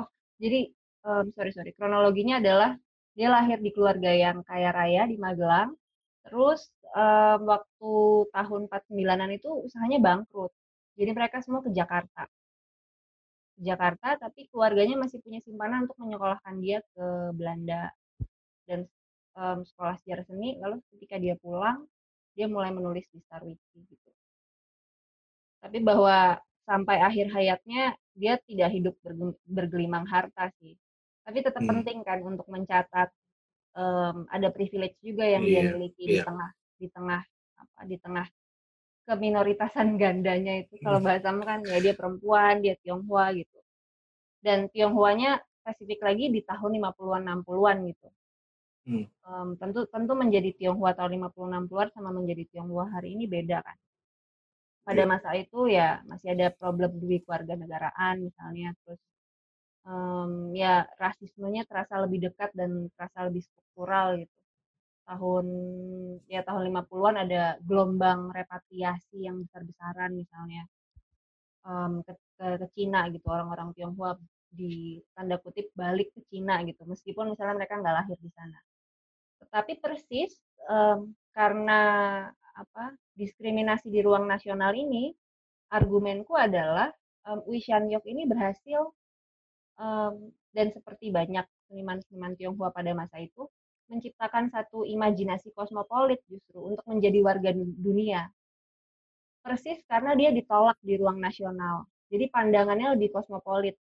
Oh, 0.00 0.08
jadi 0.40 0.72
um, 1.04 1.28
sorry 1.36 1.52
sorry, 1.52 1.76
kronologinya 1.76 2.40
adalah 2.40 2.72
dia 3.12 3.28
lahir 3.28 3.60
di 3.60 3.68
keluarga 3.76 4.08
yang 4.16 4.40
kaya 4.48 4.72
raya 4.72 5.04
di 5.04 5.20
Magelang. 5.20 5.76
Terus 6.24 6.72
um, 6.96 7.40
waktu 7.44 7.92
tahun 8.32 8.60
49-an 8.72 9.30
itu 9.36 9.48
usahanya 9.60 10.00
bangkrut. 10.00 10.52
Jadi 10.96 11.10
mereka 11.12 11.44
semua 11.44 11.60
ke 11.60 11.68
Jakarta. 11.76 12.24
Jakarta, 13.56 14.20
tapi 14.20 14.48
keluarganya 14.52 15.00
masih 15.00 15.20
punya 15.24 15.40
simpanan 15.44 15.88
untuk 15.88 15.96
menyekolahkan 16.00 16.54
dia 16.60 16.80
ke 16.92 17.06
Belanda. 17.36 17.92
Dan 18.68 18.84
um, 19.36 19.62
sekolah 19.62 19.94
sejarah 20.02 20.24
seni 20.26 20.56
lalu 20.58 20.80
ketika 20.96 21.20
dia 21.20 21.36
pulang 21.38 21.84
dia 22.36 22.48
mulai 22.48 22.72
menulis 22.72 23.06
di 23.12 23.20
Star 23.22 23.44
Wiki 23.44 23.78
gitu 23.86 24.10
tapi 25.60 25.78
bahwa 25.80 26.40
sampai 26.66 26.98
akhir 26.98 27.30
hayatnya 27.30 27.94
dia 28.16 28.40
tidak 28.48 28.74
hidup 28.74 28.94
bergelimang 29.46 30.08
harta 30.08 30.50
sih 30.58 30.74
tapi 31.22 31.44
tetap 31.44 31.62
hmm. 31.62 31.70
penting 31.70 31.98
kan 32.02 32.22
untuk 32.24 32.48
mencatat 32.48 33.12
um, 33.76 34.26
ada 34.32 34.48
privilege 34.50 34.96
juga 35.04 35.26
yang 35.26 35.44
yeah, 35.44 35.62
dia 35.68 35.72
miliki 35.76 36.02
yeah. 36.02 36.08
di 36.08 36.16
iya. 36.18 36.24
tengah 36.24 36.50
di 36.76 36.86
tengah 36.92 37.20
apa 37.56 37.80
di 37.88 37.96
tengah 38.00 38.26
keminoritasan 39.06 39.88
gandanya 40.02 40.64
itu 40.64 40.74
kalau 40.82 40.98
hmm. 40.98 41.06
bahasa 41.06 41.30
kan 41.30 41.60
ya 41.62 41.78
dia 41.78 41.94
perempuan 41.94 42.64
dia 42.64 42.74
Tionghoa 42.82 43.36
gitu 43.36 43.58
dan 44.40 44.70
Tionghoanya 44.70 45.42
spesifik 45.62 46.06
lagi 46.06 46.30
di 46.30 46.40
tahun 46.46 46.78
50-an 46.78 47.22
60-an 47.42 47.76
gitu 47.90 48.08
Hmm. 48.86 49.02
Um, 49.26 49.48
tentu 49.58 49.82
tentu 49.90 50.12
menjadi 50.14 50.54
Tionghoa 50.54 50.94
tahun 50.94 51.18
50 51.18 51.66
60-an 51.66 51.88
sama 51.90 52.10
menjadi 52.14 52.46
Tionghoa 52.54 52.86
hari 52.94 53.18
ini 53.18 53.26
beda 53.26 53.58
kan. 53.66 53.78
Pada 54.86 55.02
yeah. 55.02 55.10
masa 55.10 55.30
itu 55.34 55.60
ya 55.66 55.88
masih 56.06 56.28
ada 56.38 56.46
problem 56.54 56.90
di 57.02 57.18
keluarga 57.26 57.58
negaraan 57.58 58.14
misalnya 58.30 58.70
terus 58.86 59.02
um, 59.90 60.54
ya 60.54 60.86
rasismenya 61.02 61.66
terasa 61.66 61.98
lebih 62.06 62.30
dekat 62.30 62.54
dan 62.54 62.86
terasa 62.94 63.26
lebih 63.26 63.42
struktural 63.42 64.22
gitu. 64.22 64.34
Tahun 65.10 65.46
ya 66.30 66.40
tahun 66.46 66.62
50-an 66.70 67.16
ada 67.26 67.42
gelombang 67.66 68.30
repatriasi 68.30 69.26
yang 69.26 69.42
besar-besaran 69.42 70.14
misalnya 70.14 70.62
um, 71.66 72.06
ke, 72.06 72.12
ke, 72.38 72.46
ke 72.62 72.66
Cina 72.78 73.10
gitu 73.10 73.26
orang-orang 73.34 73.74
Tionghoa 73.74 74.14
di 74.50 75.02
tanda 75.14 75.36
kutip 75.42 75.74
balik 75.74 76.14
ke 76.14 76.22
Cina 76.30 76.62
gitu 76.62 76.86
meskipun 76.86 77.34
misalnya 77.34 77.54
mereka 77.58 77.82
nggak 77.82 77.96
lahir 77.98 78.18
di 78.22 78.30
sana 78.30 78.58
tetapi 79.42 79.78
persis 79.80 80.36
um, 80.68 81.12
karena 81.36 81.82
apa 82.56 82.96
diskriminasi 83.16 83.92
di 83.92 84.00
ruang 84.00 84.24
nasional 84.24 84.72
ini, 84.72 85.12
argumenku 85.72 86.36
adalah 86.36 86.92
um, 87.28 87.44
Wishan 87.48 87.88
Yok 87.92 88.04
ini 88.08 88.24
berhasil 88.24 88.92
um, 89.76 90.32
dan 90.52 90.72
seperti 90.72 91.12
banyak 91.12 91.44
seniman-seniman 91.68 92.36
Tionghoa 92.38 92.72
pada 92.72 92.96
masa 92.96 93.20
itu 93.20 93.48
menciptakan 93.86 94.50
satu 94.50 94.82
imajinasi 94.82 95.54
kosmopolit 95.54 96.18
justru 96.26 96.58
untuk 96.58 96.82
menjadi 96.90 97.18
warga 97.22 97.50
dunia. 97.54 98.26
Persis 99.46 99.78
karena 99.86 100.18
dia 100.18 100.34
ditolak 100.34 100.74
di 100.82 100.98
ruang 100.98 101.22
nasional. 101.22 101.86
Jadi 102.10 102.26
pandangannya 102.30 102.98
lebih 102.98 103.14
kosmopolit 103.14 103.78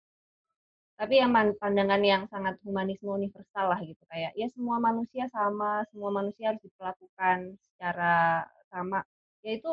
tapi 0.95 1.19
yang 1.19 1.35
pandangan 1.59 2.03
yang 2.07 2.23
sangat 2.31 2.55
humanisme 2.63 3.11
universal 3.11 3.67
lah 3.67 3.81
gitu 3.83 3.99
kayak 4.07 4.31
ya 4.39 4.47
semua 4.55 4.79
manusia 4.79 5.27
sama 5.35 5.83
semua 5.91 6.11
manusia 6.15 6.55
harus 6.55 6.63
diperlakukan 6.63 7.59
secara 7.59 8.47
sama. 8.71 9.03
Yaitu 9.43 9.71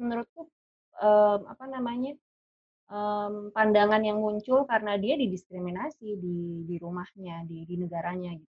menurutku 0.00 0.48
um, 1.00 1.40
apa 1.52 1.64
namanya 1.68 2.16
um, 2.88 3.52
pandangan 3.52 4.00
yang 4.00 4.16
muncul 4.20 4.64
karena 4.64 4.96
dia 4.96 5.20
didiskriminasi 5.20 6.16
di 6.20 6.64
di 6.64 6.76
rumahnya 6.80 7.44
di 7.44 7.68
di 7.68 7.74
negaranya 7.76 8.32
gitu. 8.36 8.54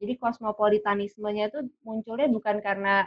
Jadi 0.00 0.12
kosmopolitanismenya 0.20 1.52
itu 1.52 1.60
munculnya 1.86 2.28
bukan 2.32 2.60
karena 2.64 3.04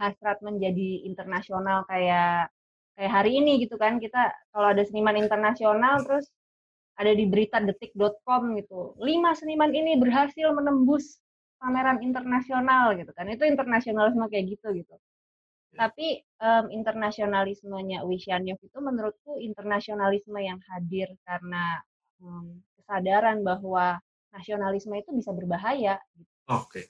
hasrat 0.00 0.40
menjadi 0.40 1.04
internasional 1.04 1.84
kayak 1.90 2.48
kayak 2.96 3.12
hari 3.12 3.42
ini 3.42 3.60
gitu 3.62 3.76
kan 3.76 4.00
kita 4.00 4.32
kalau 4.54 4.72
ada 4.72 4.82
seniman 4.86 5.18
internasional 5.20 6.00
terus 6.06 6.30
ada 6.96 7.12
di 7.14 7.24
berita 7.28 7.60
detik.com 7.60 8.56
gitu. 8.58 8.96
Lima 9.00 9.32
seniman 9.36 9.70
ini 9.72 9.96
berhasil 9.96 10.50
menembus 10.52 11.20
pameran 11.60 12.00
internasional 12.00 12.96
gitu 12.96 13.12
kan. 13.12 13.28
Itu 13.28 13.44
internasionalisme 13.44 14.24
kayak 14.26 14.46
gitu 14.58 14.68
gitu. 14.74 14.96
Ya. 15.76 15.86
Tapi 15.86 16.24
um, 16.42 16.66
internasionalismenya 16.74 18.02
Wishyanyov 18.02 18.58
itu 18.58 18.78
menurutku 18.82 19.38
internasionalisme 19.38 20.40
yang 20.42 20.58
hadir 20.72 21.14
karena 21.22 21.78
um, 22.18 22.58
kesadaran 22.80 23.46
bahwa 23.46 24.02
nasionalisme 24.34 24.94
itu 24.98 25.10
bisa 25.14 25.30
berbahaya. 25.30 25.98
Gitu. 26.16 26.32
Oke. 26.50 26.66
Okay. 26.66 26.86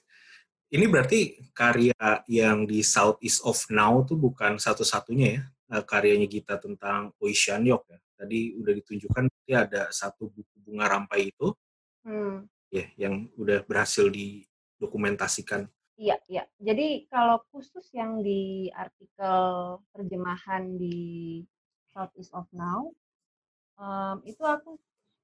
Ini 0.71 0.87
berarti 0.87 1.51
karya 1.51 2.23
yang 2.31 2.63
di 2.63 2.79
Southeast 2.79 3.43
of 3.43 3.59
Now 3.75 4.07
tuh 4.07 4.15
bukan 4.15 4.55
satu-satunya 4.55 5.27
ya 5.35 5.43
eh, 5.75 5.83
karyanya 5.83 6.31
kita 6.31 6.63
tentang 6.63 7.11
Oceaniok 7.19 7.83
ya. 7.91 7.99
Tadi 8.21 8.53
udah 8.53 8.73
ditunjukkan 8.77 9.25
berarti 9.51 9.53
ada 9.57 9.91
satu 9.91 10.29
buku 10.31 10.55
bunga 10.63 10.85
rampai 10.87 11.33
itu 11.33 11.51
hmm. 12.07 12.47
ya 12.71 12.85
yang 12.95 13.27
udah 13.35 13.65
berhasil 13.67 14.07
didokumentasikan. 14.07 15.67
Iya, 15.99 16.17
iya. 16.31 16.43
Jadi 16.57 17.05
kalau 17.11 17.43
khusus 17.53 17.85
yang 17.93 18.23
di 18.25 18.71
artikel 18.73 19.37
terjemahan 19.93 20.79
di 20.79 21.41
Southeast 21.93 22.33
of 22.33 22.49
Now, 22.55 22.89
um, 23.77 24.23
itu 24.25 24.41
aku 24.41 24.79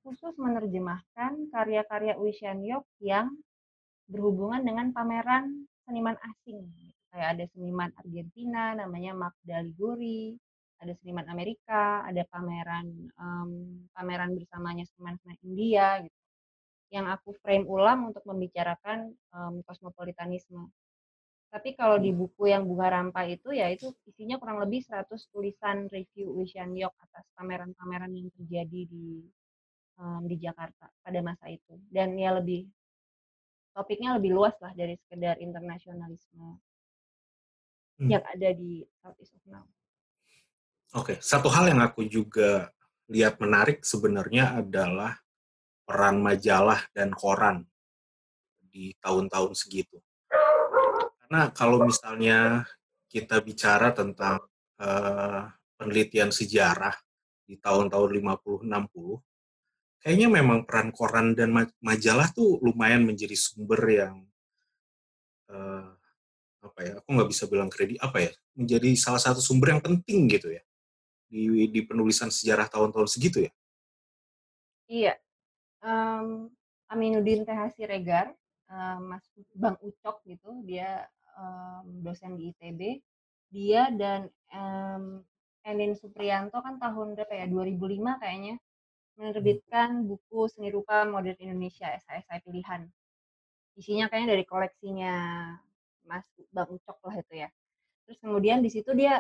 khusus 0.05 0.37
menerjemahkan 0.37 1.49
karya-karya 1.49 2.19
Wishan 2.21 2.61
Yok 2.61 2.85
yang 3.01 3.33
berhubungan 4.05 4.61
dengan 4.61 4.93
pameran 4.93 5.65
seniman 5.87 6.19
asing. 6.21 6.61
Kayak 7.09 7.29
ada 7.39 7.45
seniman 7.55 7.89
Argentina 7.97 8.77
namanya 8.77 9.17
Magda 9.17 9.65
Liguri, 9.65 10.37
ada 10.77 10.93
seniman 11.01 11.25
Amerika, 11.29 12.05
ada 12.05 12.21
pameran 12.29 13.09
um, 13.17 13.51
pameran 13.97 14.37
bersamanya 14.37 14.85
seniman-seniman 14.93 15.39
India 15.41 15.87
gitu. 16.05 16.19
Yang 16.87 17.05
aku 17.19 17.29
frame 17.43 17.65
ulang 17.67 18.13
untuk 18.13 18.23
membicarakan 18.23 19.11
um, 19.33 19.59
kosmopolitanisme. 19.65 20.69
Tapi 21.47 21.73
kalau 21.79 21.97
di 21.97 22.11
buku 22.11 22.51
yang 22.51 22.67
Bunga 22.67 22.91
Rampa 22.91 23.23
itu 23.23 23.55
ya 23.55 23.71
itu 23.71 23.89
isinya 24.03 24.35
kurang 24.35 24.59
lebih 24.61 24.83
100 24.83 25.07
tulisan 25.31 25.87
review 25.87 26.35
Wishan 26.35 26.75
Yok 26.75 26.91
atas 26.99 27.23
pameran-pameran 27.39 28.11
yang 28.11 28.27
terjadi 28.35 28.81
di 28.87 29.23
um, 29.97 30.27
di 30.27 30.35
Jakarta 30.37 30.91
pada 31.01 31.19
masa 31.23 31.47
itu. 31.49 31.79
Dan 31.87 32.19
ya 32.19 32.35
lebih 32.35 32.67
topiknya 33.77 34.17
lebih 34.17 34.33
luas 34.33 34.57
lah 34.57 34.73
dari 34.73 34.97
sekedar 34.97 35.37
internasionalisme 35.37 36.57
hmm. 38.01 38.09
yang 38.09 38.23
ada 38.25 38.49
di 38.53 38.81
Southeast 39.01 39.37
of 39.37 39.43
Now. 39.47 39.65
Oke, 40.95 41.19
satu 41.19 41.51
hal 41.51 41.67
yang 41.67 41.83
aku 41.83 42.07
juga 42.07 42.71
lihat 43.11 43.43
menarik 43.43 43.83
sebenarnya 43.83 44.63
adalah 44.63 45.19
peran 45.83 46.23
majalah 46.23 46.79
dan 46.95 47.11
koran 47.11 47.67
di 48.71 48.95
tahun-tahun 49.03 49.51
segitu. 49.51 49.99
Karena 51.19 51.51
kalau 51.51 51.83
misalnya 51.83 52.63
kita 53.11 53.43
bicara 53.43 53.91
tentang 53.91 54.39
uh, 54.79 55.43
penelitian 55.75 56.31
sejarah 56.31 56.95
di 57.43 57.59
tahun-tahun 57.59 58.07
50-60, 58.23 58.63
kayaknya 59.99 60.27
memang 60.31 60.63
peran 60.63 60.95
koran 60.95 61.35
dan 61.35 61.51
majalah 61.83 62.31
tuh 62.31 62.63
lumayan 62.63 63.03
menjadi 63.03 63.35
sumber 63.35 63.81
yang 63.91 64.23
uh, 65.51 65.91
apa 66.63 66.79
ya? 66.79 66.91
Aku 67.03 67.11
nggak 67.11 67.27
bisa 67.27 67.43
bilang 67.51 67.67
kredit 67.67 67.99
apa 67.99 68.23
ya? 68.23 68.31
Menjadi 68.55 68.95
salah 68.95 69.19
satu 69.19 69.43
sumber 69.43 69.75
yang 69.75 69.83
penting 69.83 70.31
gitu 70.31 70.47
ya 70.55 70.63
di, 71.27 71.67
di 71.67 71.81
penulisan 71.83 72.31
sejarah 72.31 72.71
tahun-tahun 72.71 73.07
segitu 73.11 73.47
ya? 73.47 73.51
Iya. 74.87 75.13
Um, 75.83 76.49
Aminuddin 76.87 77.43
TH 77.43 77.75
Siregar, 77.75 78.31
um, 78.71 79.11
Mas 79.11 79.27
Bang 79.51 79.75
Ucok 79.83 80.23
gitu, 80.23 80.63
dia 80.63 81.03
um, 81.35 81.83
dosen 82.01 82.39
di 82.39 82.55
ITB. 82.55 83.03
Dia 83.51 83.91
dan 83.91 84.31
um, 84.51 85.23
Enin 85.67 85.95
Supriyanto 85.95 86.63
kan 86.63 86.79
tahun 86.79 87.15
berapa 87.15 87.33
ya? 87.43 87.45
2005 87.47 88.23
kayaknya. 88.23 88.55
menerbitkan 89.17 90.05
buku 90.05 90.45
Seni 90.45 90.69
Rupa 90.69 91.01
Modern 91.01 91.41
Indonesia 91.41 91.89
SHSI 91.89 92.37
Pilihan. 92.45 92.85
Isinya 93.73 94.05
kayaknya 94.13 94.37
dari 94.37 94.45
koleksinya 94.45 95.13
Mas 96.05 96.29
Bang 96.53 96.69
Ucok 96.69 97.01
lah 97.01 97.17
itu 97.17 97.33
ya. 97.33 97.49
Terus 98.05 98.21
kemudian 98.21 98.61
di 98.61 98.69
situ 98.69 98.93
dia 98.93 99.17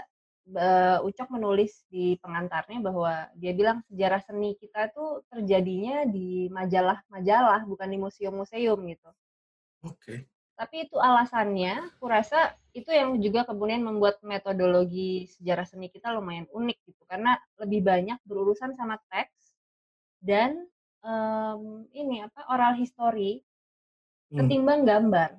uh, 0.55 1.03
Ucok 1.03 1.27
menulis 1.33 1.83
di 1.91 2.15
pengantarnya 2.23 2.79
bahwa 2.79 3.27
dia 3.35 3.51
bilang 3.51 3.83
sejarah 3.91 4.21
seni 4.23 4.55
kita 4.55 4.87
itu 4.87 5.25
terjadinya 5.27 6.07
di 6.07 6.47
majalah-majalah 6.47 7.67
bukan 7.67 7.89
di 7.91 7.97
museum-museum 7.99 8.79
gitu. 8.87 9.09
Oke. 9.83 9.97
Okay. 9.99 10.19
Tapi 10.57 10.89
itu 10.89 10.97
alasannya, 10.97 11.93
kurasa 12.01 12.57
itu 12.73 12.89
yang 12.89 13.21
juga 13.21 13.45
kemudian 13.45 13.85
membuat 13.85 14.17
metodologi 14.25 15.29
sejarah 15.37 15.69
seni 15.69 15.93
kita 15.93 16.09
lumayan 16.17 16.49
unik 16.49 16.77
gitu 16.89 17.03
karena 17.05 17.37
lebih 17.61 17.85
banyak 17.85 18.17
berurusan 18.25 18.73
sama 18.73 18.97
teks 19.13 19.53
dan 20.17 20.65
um, 21.05 21.85
ini 21.93 22.25
apa 22.25 22.41
oral 22.49 22.73
history 22.73 23.45
hmm. 24.33 24.37
ketimbang 24.41 24.81
gambar. 24.81 25.37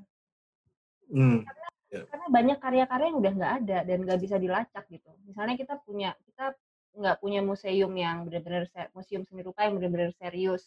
Hmm. 1.11 1.43
Karena 1.43 1.69
yeah. 1.93 2.05
karena 2.09 2.27
banyak 2.29 2.59
karya-karya 2.61 3.07
yang 3.09 3.19
udah 3.19 3.33
nggak 3.39 3.55
ada 3.65 3.79
dan 3.85 3.99
nggak 4.05 4.21
bisa 4.21 4.37
dilacak 4.37 4.85
gitu. 4.93 5.11
Misalnya 5.25 5.55
kita 5.57 5.75
punya 5.83 6.13
kita 6.29 6.55
nggak 6.99 7.17
punya 7.23 7.41
museum 7.45 7.93
yang 7.95 8.27
benar-benar 8.27 8.67
museum 8.97 9.23
seni 9.23 9.43
rupa 9.47 9.69
yang 9.69 9.79
benar-benar 9.79 10.11
serius 10.19 10.65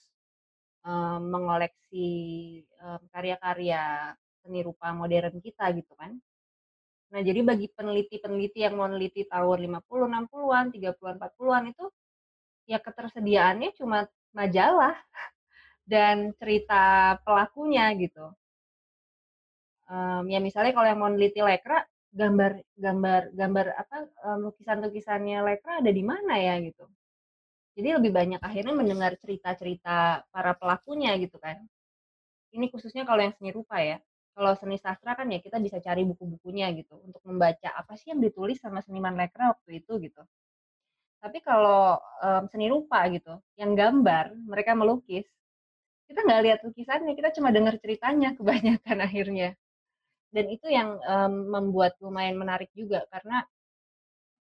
um, 0.85 1.21
mengoleksi 1.27 2.09
um, 2.79 3.01
karya-karya 3.11 4.13
seni 4.41 4.59
rupa 4.65 4.93
modern 4.95 5.37
kita 5.43 5.69
gitu 5.75 5.93
kan. 5.97 6.17
Nah, 7.11 7.19
jadi 7.19 7.43
bagi 7.43 7.67
peneliti-peneliti 7.67 8.63
yang 8.63 8.79
mau 8.79 8.87
meneliti 8.87 9.27
tahun 9.27 9.67
50, 9.67 9.83
60-an, 9.83 10.65
30-an, 10.71 11.15
40-an 11.19 11.63
itu 11.67 11.85
ya 12.71 12.79
ketersediaannya 12.79 13.75
cuma 13.75 14.07
majalah 14.31 14.95
dan 15.91 16.31
cerita 16.39 17.17
pelakunya 17.27 17.91
gitu 17.99 18.31
um, 19.91 20.23
ya 20.31 20.39
misalnya 20.39 20.71
kalau 20.71 20.87
yang 20.87 20.99
mau 21.03 21.11
neliti 21.11 21.43
lekra 21.43 21.83
gambar 22.11 22.59
gambar 22.75 23.21
gambar 23.39 23.65
apa 23.75 23.97
lukisan 24.43 24.83
lukisannya 24.83 25.37
lekra 25.47 25.79
ada 25.83 25.91
di 25.91 26.03
mana 26.03 26.35
ya 26.39 26.59
gitu. 26.63 26.87
Jadi 27.71 27.87
lebih 27.95 28.11
banyak 28.11 28.41
akhirnya 28.43 28.75
mendengar 28.75 29.15
cerita-cerita 29.15 30.27
para 30.27 30.51
pelakunya 30.59 31.15
gitu 31.23 31.39
kan. 31.39 31.55
Ini 32.51 32.67
khususnya 32.67 33.07
kalau 33.07 33.23
yang 33.23 33.31
seni 33.35 33.55
rupa 33.55 33.79
ya. 33.79 33.97
Kalau 34.35 34.51
seni 34.59 34.75
sastra 34.79 35.15
kan 35.15 35.27
ya 35.31 35.39
kita 35.43 35.59
bisa 35.59 35.79
cari 35.79 36.03
buku-bukunya 36.07 36.71
gitu 36.75 36.99
untuk 37.03 37.23
membaca 37.27 37.71
apa 37.75 37.95
sih 37.99 38.11
yang 38.15 38.19
ditulis 38.23 38.59
sama 38.59 38.79
seniman 38.83 39.15
lekra 39.15 39.55
waktu 39.55 39.83
itu 39.83 39.93
gitu. 40.03 40.23
Tapi 41.23 41.39
kalau 41.43 41.95
um, 42.23 42.43
seni 42.51 42.67
rupa 42.67 43.07
gitu 43.07 43.39
yang 43.55 43.71
gambar 43.75 44.35
mereka 44.35 44.75
melukis 44.75 45.27
kita 46.11 46.27
nggak 46.27 46.41
lihat 46.43 46.59
lukisannya 46.67 47.13
kita 47.15 47.29
cuma 47.39 47.55
dengar 47.55 47.79
ceritanya 47.79 48.33
kebanyakan 48.37 48.97
akhirnya 48.99 49.55
dan 50.31 50.45
itu 50.47 50.67
yang 50.71 50.95
um, 51.03 51.51
membuat 51.51 51.99
lumayan 51.99 52.39
menarik 52.39 52.71
juga 52.71 53.03
karena 53.11 53.43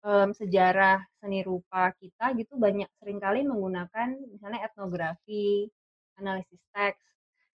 um, 0.04 0.32
sejarah 0.32 1.04
seni 1.20 1.44
rupa 1.44 1.92
kita 2.00 2.36
gitu 2.40 2.60
banyak 2.60 2.88
sering 3.00 3.20
kali 3.20 3.44
menggunakan 3.44 4.16
misalnya 4.32 4.64
etnografi, 4.68 5.68
analisis 6.20 6.60
teks 6.72 7.04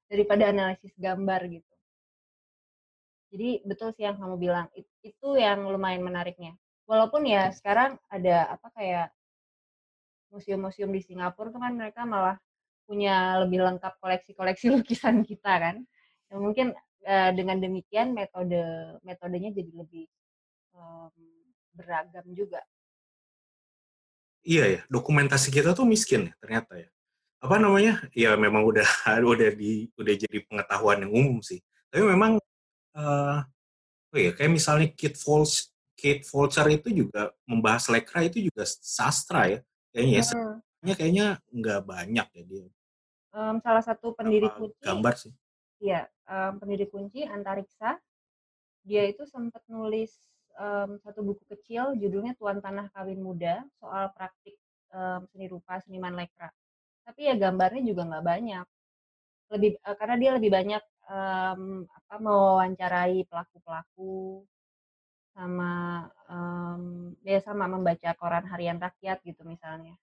daripada 0.08 0.52
analisis 0.52 0.92
gambar 0.96 1.40
gitu. 1.52 1.74
Jadi 3.28 3.60
betul 3.68 3.92
sih 3.92 4.08
yang 4.08 4.16
kamu 4.16 4.36
bilang 4.40 4.66
itu 5.04 5.28
yang 5.36 5.68
lumayan 5.68 6.00
menariknya. 6.00 6.56
Walaupun 6.88 7.28
ya 7.28 7.52
sekarang 7.52 8.00
ada 8.08 8.48
apa 8.56 8.72
kayak 8.72 9.08
museum-museum 10.32 10.88
di 10.88 11.04
Singapura 11.04 11.52
tuh 11.52 11.60
kan 11.60 11.76
mereka 11.76 12.08
malah 12.08 12.40
punya 12.88 13.36
lebih 13.44 13.60
lengkap 13.60 14.00
koleksi-koleksi 14.00 14.72
lukisan 14.80 15.20
kita 15.28 15.52
kan. 15.60 15.76
Yang 16.32 16.40
mungkin 16.40 16.66
uh, 17.04 17.30
dengan 17.34 17.60
demikian 17.62 18.16
metode 18.16 18.58
metodenya 19.04 19.50
jadi 19.54 19.72
lebih 19.74 20.06
um, 20.74 21.12
beragam 21.76 22.26
juga. 22.34 22.62
Iya 24.46 24.64
ya, 24.64 24.80
dokumentasi 24.88 25.52
kita 25.52 25.76
tuh 25.76 25.84
miskin 25.84 26.30
ya 26.30 26.34
ternyata 26.40 26.72
ya. 26.78 26.88
Apa 27.38 27.60
namanya? 27.60 28.02
Ya 28.16 28.34
memang 28.34 28.64
udah 28.64 28.86
udah 29.34 29.50
di 29.54 29.90
udah 29.94 30.14
jadi 30.14 30.38
pengetahuan 30.48 31.04
yang 31.06 31.12
umum 31.12 31.38
sih. 31.44 31.60
Tapi 31.92 32.02
memang 32.02 32.40
uh, 32.96 33.38
oh 34.14 34.18
ya 34.18 34.32
kayak 34.32 34.52
misalnya 34.54 34.88
Kit 34.94 35.14
Volch 35.20 35.68
Kate 35.98 36.22
Volcher 36.22 36.66
itu 36.70 36.94
juga 36.94 37.34
membahas 37.42 37.90
lekra 37.90 38.22
itu 38.22 38.38
juga 38.38 38.62
sastra 38.64 39.50
ya 39.50 39.58
kayaknya 39.90 40.22
ya. 40.22 40.94
kayaknya 40.94 41.26
nggak 41.50 41.80
banyak 41.82 42.26
ya 42.38 42.42
dia. 42.46 42.66
Um, 43.34 43.58
salah 43.58 43.82
satu 43.82 44.14
pendiri 44.14 44.46
kunci. 44.54 44.78
Gambar 44.78 45.14
sih. 45.18 45.34
Iya, 45.82 46.06
um, 46.28 46.52
pendiri 46.60 46.86
kunci 46.86 47.24
Antariksa. 47.24 47.96
Dia 48.84 49.04
itu 49.08 49.24
sempat 49.28 49.64
nulis 49.68 50.12
um, 50.56 50.96
satu 51.00 51.20
buku 51.24 51.44
kecil 51.56 51.96
judulnya 51.96 52.36
Tuan 52.36 52.60
Tanah 52.60 52.92
Kawin 52.92 53.20
Muda 53.20 53.64
soal 53.80 54.12
praktik 54.12 54.56
um, 54.92 55.24
seni 55.32 55.48
rupa 55.48 55.80
seniman 55.82 56.14
lekra. 56.14 56.52
Tapi 57.04 57.28
ya 57.28 57.34
gambarnya 57.34 57.82
juga 57.84 58.04
nggak 58.04 58.24
banyak. 58.24 58.66
Lebih 59.52 59.70
uh, 59.84 59.96
karena 59.96 60.16
dia 60.20 60.30
lebih 60.36 60.50
banyak 60.52 60.84
um, 61.08 61.84
apa 61.88 62.14
mewawancarai 62.20 63.24
pelaku-pelaku 63.28 64.44
sama 65.32 66.02
um, 66.26 67.14
ya 67.22 67.38
sama 67.38 67.70
membaca 67.70 68.10
koran 68.18 68.44
harian 68.50 68.76
rakyat 68.76 69.22
gitu 69.24 69.46
misalnya. 69.46 69.96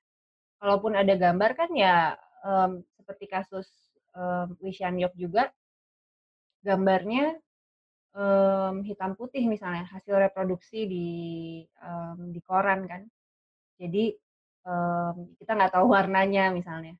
Kalaupun 0.58 0.96
ada 0.96 1.14
gambar 1.14 1.52
kan 1.54 1.70
ya 1.76 2.16
um, 2.42 2.82
seperti 2.96 3.28
kasus 3.28 3.68
um, 4.16 4.56
Wishan 4.64 4.98
Yok 4.98 5.14
juga 5.20 5.52
gambarnya 6.66 7.38
um, 8.18 8.82
hitam 8.82 9.14
putih 9.14 9.46
misalnya 9.46 9.86
hasil 9.92 10.18
reproduksi 10.18 10.90
di 10.90 11.08
um, 11.86 12.34
di 12.34 12.42
koran 12.42 12.90
kan. 12.90 13.06
Jadi 13.78 14.16
um, 14.66 15.36
kita 15.38 15.52
nggak 15.54 15.74
tahu 15.78 15.94
warnanya 15.94 16.50
misalnya. 16.50 16.98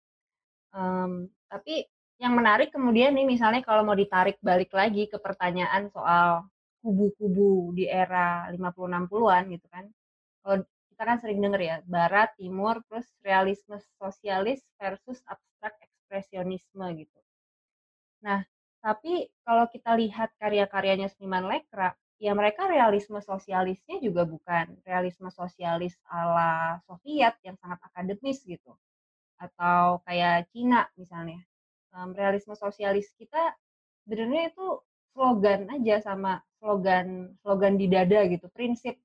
Um, 0.76 1.32
tapi 1.50 1.88
yang 2.20 2.36
menarik 2.36 2.72
kemudian 2.72 3.16
nih 3.16 3.28
misalnya 3.28 3.64
kalau 3.66 3.84
mau 3.84 3.98
ditarik 3.98 4.40
balik 4.40 4.72
lagi 4.72 5.08
ke 5.10 5.18
pertanyaan 5.20 5.92
soal 5.92 6.48
kubu-kubu 6.80 7.74
di 7.74 7.90
era 7.90 8.46
50-60-an 8.54 9.44
gitu 9.50 9.68
kan. 9.72 9.86
Kalau 10.46 10.56
kita 10.94 11.04
kan 11.04 11.18
sering 11.20 11.40
denger 11.44 11.60
ya 11.60 11.76
barat 11.84 12.32
timur 12.40 12.80
terus 12.88 13.08
realisme 13.26 13.76
sosialis 14.00 14.64
versus 14.80 15.20
abstrak 15.28 15.76
ekspresionisme 15.82 16.86
gitu. 16.96 17.20
Nah 18.24 18.48
tapi 18.86 19.34
kalau 19.42 19.66
kita 19.74 19.98
lihat 19.98 20.30
karya-karyanya 20.38 21.10
seniman 21.10 21.50
lekra, 21.50 21.98
ya 22.22 22.38
mereka 22.38 22.70
realisme 22.70 23.18
sosialisnya 23.18 23.98
juga 23.98 24.30
bukan 24.30 24.78
realisme 24.86 25.34
sosialis 25.34 25.98
ala 26.06 26.78
Soviet 26.86 27.34
yang 27.42 27.58
sangat 27.58 27.82
akademis 27.82 28.46
gitu. 28.46 28.78
Atau 29.42 30.06
kayak 30.06 30.54
Cina 30.54 30.86
misalnya. 31.02 31.42
Um, 31.98 32.14
realisme 32.14 32.54
sosialis 32.54 33.10
kita 33.18 33.58
sebenarnya 34.06 34.54
itu 34.54 34.68
slogan 35.16 35.66
aja 35.74 36.04
sama 36.06 36.44
slogan 36.62 37.34
slogan 37.42 37.82
di 37.82 37.90
dada 37.90 38.22
gitu, 38.30 38.46
prinsip. 38.54 39.02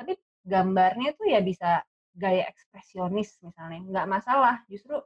Tapi 0.00 0.16
gambarnya 0.40 1.12
itu 1.12 1.28
ya 1.28 1.44
bisa 1.44 1.84
gaya 2.16 2.48
ekspresionis 2.48 3.36
misalnya, 3.44 3.84
nggak 3.92 4.06
masalah. 4.08 4.64
Justru 4.72 4.96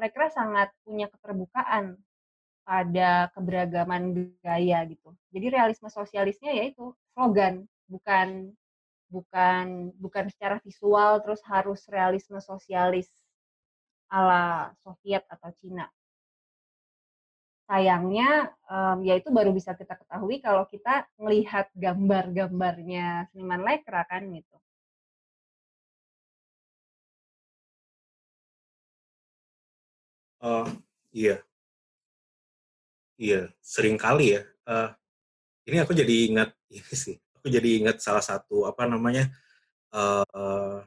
mereka 0.00 0.32
sangat 0.32 0.72
punya 0.80 1.12
keterbukaan 1.12 2.00
pada 2.66 3.30
keberagaman 3.30 4.34
gaya 4.42 4.82
gitu. 4.90 5.14
Jadi 5.30 5.46
realisme 5.54 5.86
sosialisnya 5.86 6.50
yaitu 6.50 6.90
slogan, 7.14 7.62
bukan 7.86 8.50
bukan 9.06 9.94
bukan 10.02 10.24
secara 10.34 10.58
visual 10.66 11.22
terus 11.22 11.38
harus 11.46 11.86
realisme 11.86 12.42
sosialis 12.42 13.06
ala 14.10 14.74
Soviet 14.82 15.22
atau 15.30 15.50
Cina. 15.62 15.86
Sayangnya 17.70 18.54
um, 18.70 19.02
ya 19.02 19.14
itu 19.18 19.30
baru 19.30 19.50
bisa 19.54 19.74
kita 19.74 19.94
ketahui 19.98 20.38
kalau 20.42 20.66
kita 20.66 21.06
melihat 21.18 21.66
gambar-gambarnya 21.74 23.30
seniman 23.30 23.62
lekra 23.62 24.06
kan 24.10 24.26
gitu. 24.30 24.56
Uh, 30.38 30.68
iya, 31.10 31.42
Iya, 33.16 33.48
sering 33.64 33.96
kali 33.96 34.36
ya. 34.36 34.42
Uh, 34.68 34.92
ini 35.64 35.80
aku 35.80 35.96
jadi 35.96 36.14
ingat 36.28 36.52
ini 36.76 36.94
sih. 36.94 37.16
Aku 37.40 37.48
jadi 37.48 37.80
ingat 37.80 38.00
salah 38.04 38.22
satu 38.22 38.68
apa 38.68 38.84
namanya. 38.84 39.32
Uh, 39.92 40.84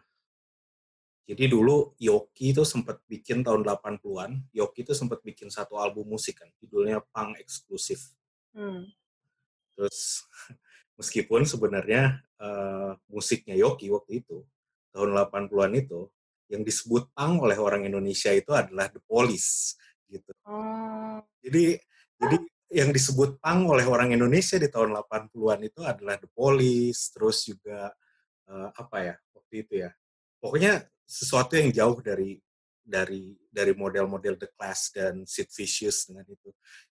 jadi 1.29 1.45
dulu 1.45 1.93
Yoki 2.01 2.57
itu 2.57 2.65
sempat 2.65 3.01
bikin 3.05 3.45
tahun 3.45 3.61
80-an. 3.61 4.49
Yoki 4.49 4.81
itu 4.81 4.97
sempat 4.97 5.21
bikin 5.21 5.53
satu 5.53 5.77
album 5.77 6.09
musik 6.09 6.41
kan, 6.41 6.49
judulnya 6.57 7.05
Punk 7.13 7.37
Eksklusif. 7.37 8.17
Hmm. 8.53 8.89
Terus 9.77 10.25
meskipun 10.99 11.45
sebenarnya 11.45 12.21
uh, 12.41 12.97
musiknya 13.13 13.53
Yoki 13.53 13.93
waktu 13.93 14.25
itu 14.25 14.41
tahun 14.89 15.13
80-an 15.13 15.73
itu 15.77 16.09
yang 16.49 16.65
disebut 16.65 17.13
punk 17.13 17.45
oleh 17.45 17.61
orang 17.61 17.85
Indonesia 17.85 18.33
itu 18.33 18.49
adalah 18.57 18.89
the 18.89 18.97
police 19.05 19.77
gitu. 20.09 20.33
Oh. 20.49 21.21
Jadi 21.45 21.77
jadi 22.19 22.37
yang 22.69 22.93
disebut 22.93 23.41
punk 23.41 23.61
oleh 23.65 23.85
orang 23.89 24.13
Indonesia 24.13 24.59
di 24.61 24.69
tahun 24.69 24.93
80-an 25.01 25.59
itu 25.65 25.81
adalah 25.81 26.21
the 26.21 26.29
police, 26.29 27.09
terus 27.09 27.47
juga 27.49 27.89
uh, 28.45 28.69
apa 28.77 28.97
ya 29.01 29.15
waktu 29.33 29.55
itu 29.65 29.73
ya. 29.87 29.89
Pokoknya 30.37 30.85
sesuatu 31.09 31.57
yang 31.57 31.73
jauh 31.73 31.97
dari 32.05 32.37
dari 32.85 33.33
dari 33.49 33.73
model-model 33.73 34.37
The 34.37 34.49
Class 34.53 34.93
dan 34.93 35.25
Sid 35.25 35.49
Vicious 35.49 36.09
dengan 36.09 36.29
itu. 36.29 36.49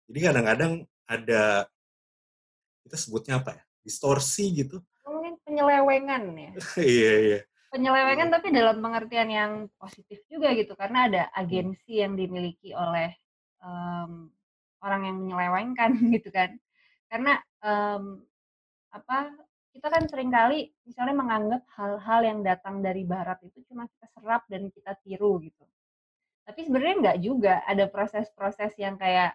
Jadi 0.06 0.18
kadang-kadang 0.22 0.72
ada 1.10 1.66
kita 2.86 2.96
sebutnya 3.00 3.42
apa 3.42 3.58
ya? 3.58 3.62
Distorsi 3.82 4.54
gitu. 4.54 4.78
Mungkin 5.02 5.42
penyelewengan 5.42 6.22
ya. 6.38 6.50
iya, 6.78 7.12
iya. 7.18 7.40
Penyelewengan 7.74 8.30
tapi 8.30 8.54
dalam 8.54 8.78
pengertian 8.78 9.28
yang 9.30 9.52
positif 9.74 10.22
juga 10.30 10.54
gitu 10.54 10.78
karena 10.78 11.10
ada 11.10 11.22
agensi 11.34 11.98
yang 11.98 12.14
dimiliki 12.14 12.70
oleh 12.70 13.10
um, 13.58 14.30
orang 14.84 15.08
yang 15.08 15.16
menyelewengkan 15.24 15.90
gitu 16.14 16.28
kan. 16.28 16.52
Karena 17.08 17.40
um, 17.64 18.20
apa 18.92 19.32
kita 19.74 19.90
kan 19.90 20.06
sering 20.06 20.30
kali 20.30 20.70
misalnya 20.86 21.18
menganggap 21.18 21.62
hal-hal 21.74 22.20
yang 22.22 22.40
datang 22.46 22.78
dari 22.78 23.02
barat 23.02 23.42
itu 23.42 23.64
cuma 23.66 23.90
kita 23.90 24.06
serap 24.14 24.46
dan 24.46 24.70
kita 24.70 24.94
tiru 25.02 25.42
gitu. 25.42 25.64
Tapi 26.44 26.60
sebenarnya 26.68 26.96
nggak 27.00 27.18
juga, 27.24 27.64
ada 27.64 27.88
proses-proses 27.88 28.76
yang 28.76 29.00
kayak 29.00 29.32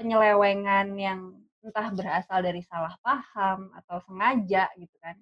penyelewengan 0.00 0.96
yang 0.96 1.36
entah 1.60 1.92
berasal 1.92 2.40
dari 2.40 2.64
salah 2.64 2.96
paham 3.04 3.68
atau 3.76 4.00
sengaja 4.08 4.72
gitu 4.80 4.96
kan. 4.98 5.16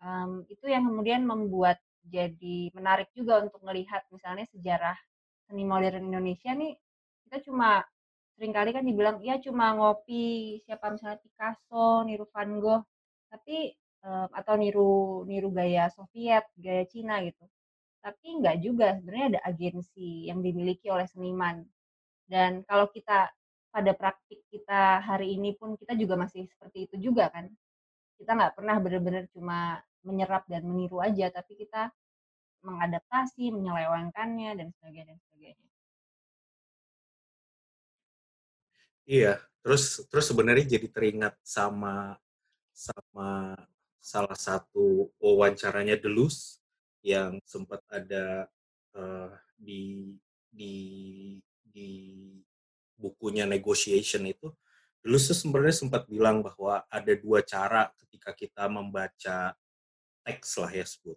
Um, 0.00 0.44
itu 0.52 0.68
yang 0.68 0.84
kemudian 0.84 1.24
membuat 1.24 1.80
jadi 2.04 2.72
menarik 2.72 3.08
juga 3.12 3.44
untuk 3.44 3.60
melihat 3.64 4.04
misalnya 4.08 4.48
sejarah 4.48 4.96
seni 5.48 5.66
modern 5.68 6.08
Indonesia 6.08 6.54
nih 6.56 6.72
kita 7.28 7.44
cuma 7.46 7.84
sering 8.40 8.56
kali 8.56 8.72
kan 8.72 8.88
dibilang 8.88 9.20
ya 9.20 9.36
cuma 9.36 9.76
ngopi 9.76 10.56
siapa 10.64 10.88
misalnya 10.96 11.20
Picasso, 11.20 12.08
niru 12.08 12.24
Van 12.32 12.56
Gogh, 12.56 12.88
tapi 13.28 13.76
um, 14.00 14.32
atau 14.32 14.56
niru 14.56 15.28
niru 15.28 15.52
gaya 15.52 15.92
Soviet, 15.92 16.48
gaya 16.56 16.88
Cina 16.88 17.20
gitu. 17.20 17.44
Tapi 18.00 18.40
nggak 18.40 18.56
juga, 18.64 18.96
sebenarnya 18.96 19.26
ada 19.36 19.40
agensi 19.52 20.24
yang 20.24 20.40
dimiliki 20.40 20.88
oleh 20.88 21.04
seniman. 21.04 21.60
Dan 22.24 22.64
kalau 22.64 22.88
kita 22.88 23.28
pada 23.68 23.92
praktik 23.92 24.40
kita 24.48 25.04
hari 25.04 25.36
ini 25.36 25.52
pun 25.60 25.76
kita 25.76 25.92
juga 26.00 26.16
masih 26.16 26.48
seperti 26.48 26.88
itu 26.88 26.96
juga 27.12 27.28
kan. 27.28 27.44
Kita 28.16 28.40
nggak 28.40 28.56
pernah 28.56 28.76
benar-benar 28.80 29.28
cuma 29.36 29.84
menyerap 30.00 30.48
dan 30.48 30.64
meniru 30.64 31.04
aja, 31.04 31.28
tapi 31.28 31.60
kita 31.60 31.92
mengadaptasi, 32.64 33.52
menyelewengkannya 33.52 34.56
dan 34.56 34.72
sebagainya 34.72 35.12
dan 35.12 35.18
sebagainya. 35.28 35.69
Iya, 39.08 39.40
terus 39.64 40.04
terus 40.12 40.26
sebenarnya 40.28 40.76
jadi 40.76 40.88
teringat 40.92 41.34
sama 41.44 42.16
sama 42.72 43.56
salah 44.00 44.36
satu 44.38 45.12
wawancaranya 45.20 45.96
Delus 46.00 46.60
yang 47.04 47.40
sempat 47.44 47.80
ada 47.92 48.48
uh, 48.96 49.32
di 49.56 50.16
di 50.52 50.74
di 51.64 51.90
bukunya 53.00 53.44
negotiation 53.48 54.24
itu 54.28 54.52
Delus 55.00 55.32
sebenarnya 55.32 55.76
sempat 55.80 56.04
bilang 56.08 56.44
bahwa 56.44 56.84
ada 56.92 57.12
dua 57.16 57.40
cara 57.40 57.88
ketika 58.04 58.36
kita 58.36 58.64
membaca 58.68 59.56
teks 60.24 60.60
lah 60.60 60.72
ya 60.72 60.84
sebut. 60.84 61.16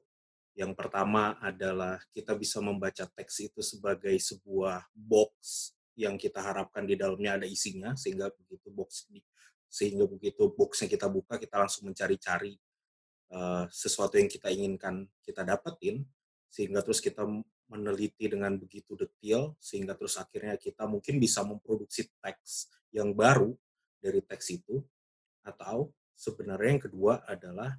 Yang 0.55 0.71
pertama 0.79 1.35
adalah 1.43 1.99
kita 2.15 2.31
bisa 2.37 2.63
membaca 2.63 3.03
teks 3.11 3.43
itu 3.43 3.59
sebagai 3.59 4.15
sebuah 4.21 4.87
box 4.95 5.73
yang 5.93 6.17
kita 6.17 6.41
harapkan 6.41 6.85
di 6.85 6.97
dalamnya 6.97 7.41
ada 7.41 7.47
isinya 7.47 7.93
sehingga 7.93 8.33
begitu 8.33 8.73
box 8.73 9.09
sehingga 9.73 10.05
begitu 10.05 10.53
boxnya 10.53 10.85
kita 10.85 11.09
buka 11.09 11.41
kita 11.41 11.57
langsung 11.57 11.89
mencari-cari 11.89 12.53
uh, 13.33 13.65
sesuatu 13.73 14.21
yang 14.21 14.29
kita 14.29 14.53
inginkan 14.53 15.09
kita 15.25 15.41
dapetin 15.41 16.05
sehingga 16.53 16.85
terus 16.85 17.01
kita 17.01 17.25
meneliti 17.65 18.29
dengan 18.29 18.53
begitu 18.53 18.93
detail 18.93 19.57
sehingga 19.57 19.97
terus 19.97 20.21
akhirnya 20.21 20.61
kita 20.61 20.85
mungkin 20.85 21.17
bisa 21.17 21.41
memproduksi 21.41 22.05
teks 22.21 22.69
yang 22.93 23.17
baru 23.17 23.57
dari 23.97 24.21
teks 24.21 24.61
itu 24.61 24.77
atau 25.41 25.89
sebenarnya 26.13 26.69
yang 26.77 26.83
kedua 26.85 27.13
adalah 27.25 27.73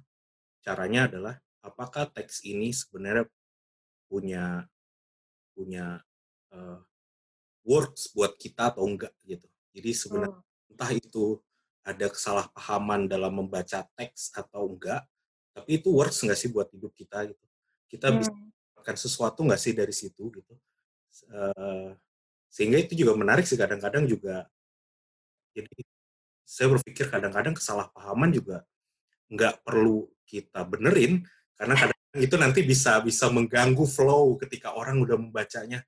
caranya 0.59 1.07
adalah 1.07 1.35
apakah 1.63 2.11
teks 2.11 2.43
ini 2.43 2.75
sebenarnya 2.75 3.23
punya 4.11 4.67
punya 5.55 6.03
uh, 6.51 6.83
works 7.65 8.13
buat 8.13 8.37
kita 8.37 8.71
atau 8.71 8.85
enggak 8.85 9.11
gitu 9.25 9.49
jadi 9.75 9.91
sebenarnya 9.91 10.39
hmm. 10.39 10.71
entah 10.71 10.91
itu 10.95 11.25
ada 11.85 12.07
kesalahpahaman 12.07 13.11
dalam 13.11 13.43
membaca 13.43 13.83
teks 13.99 14.31
atau 14.33 14.71
enggak, 14.71 15.03
tapi 15.51 15.77
itu 15.83 15.91
works 15.91 16.23
nggak 16.23 16.39
sih 16.39 16.49
buat 16.49 16.71
hidup 16.71 16.95
kita 16.95 17.27
gitu. 17.29 17.45
Kita 17.91 18.09
hmm. 18.09 18.17
bisa 18.23 18.31
mendapatkan 18.31 18.95
sesuatu 18.97 19.43
nggak 19.43 19.61
sih 19.61 19.75
dari 19.75 19.91
situ 19.91 20.31
gitu. 20.31 20.53
Uh, 21.29 21.93
sehingga 22.47 22.79
itu 22.79 22.95
juga 22.95 23.13
menarik 23.19 23.43
sih 23.43 23.59
kadang-kadang 23.59 24.07
juga. 24.07 24.47
Jadi 25.51 25.83
saya 26.47 26.71
berpikir 26.71 27.11
kadang-kadang 27.11 27.53
kesalahpahaman 27.53 28.31
juga 28.31 28.63
nggak 29.27 29.65
perlu 29.65 30.07
kita 30.25 30.61
benerin 30.63 31.25
karena 31.57 31.73
kadang, 31.73 31.97
-kadang 31.97 32.21
itu 32.21 32.35
nanti 32.37 32.59
bisa 32.61 33.01
bisa 33.01 33.25
mengganggu 33.33 33.81
flow 33.89 34.37
ketika 34.37 34.77
orang 34.77 35.01
udah 35.01 35.17
membacanya 35.17 35.81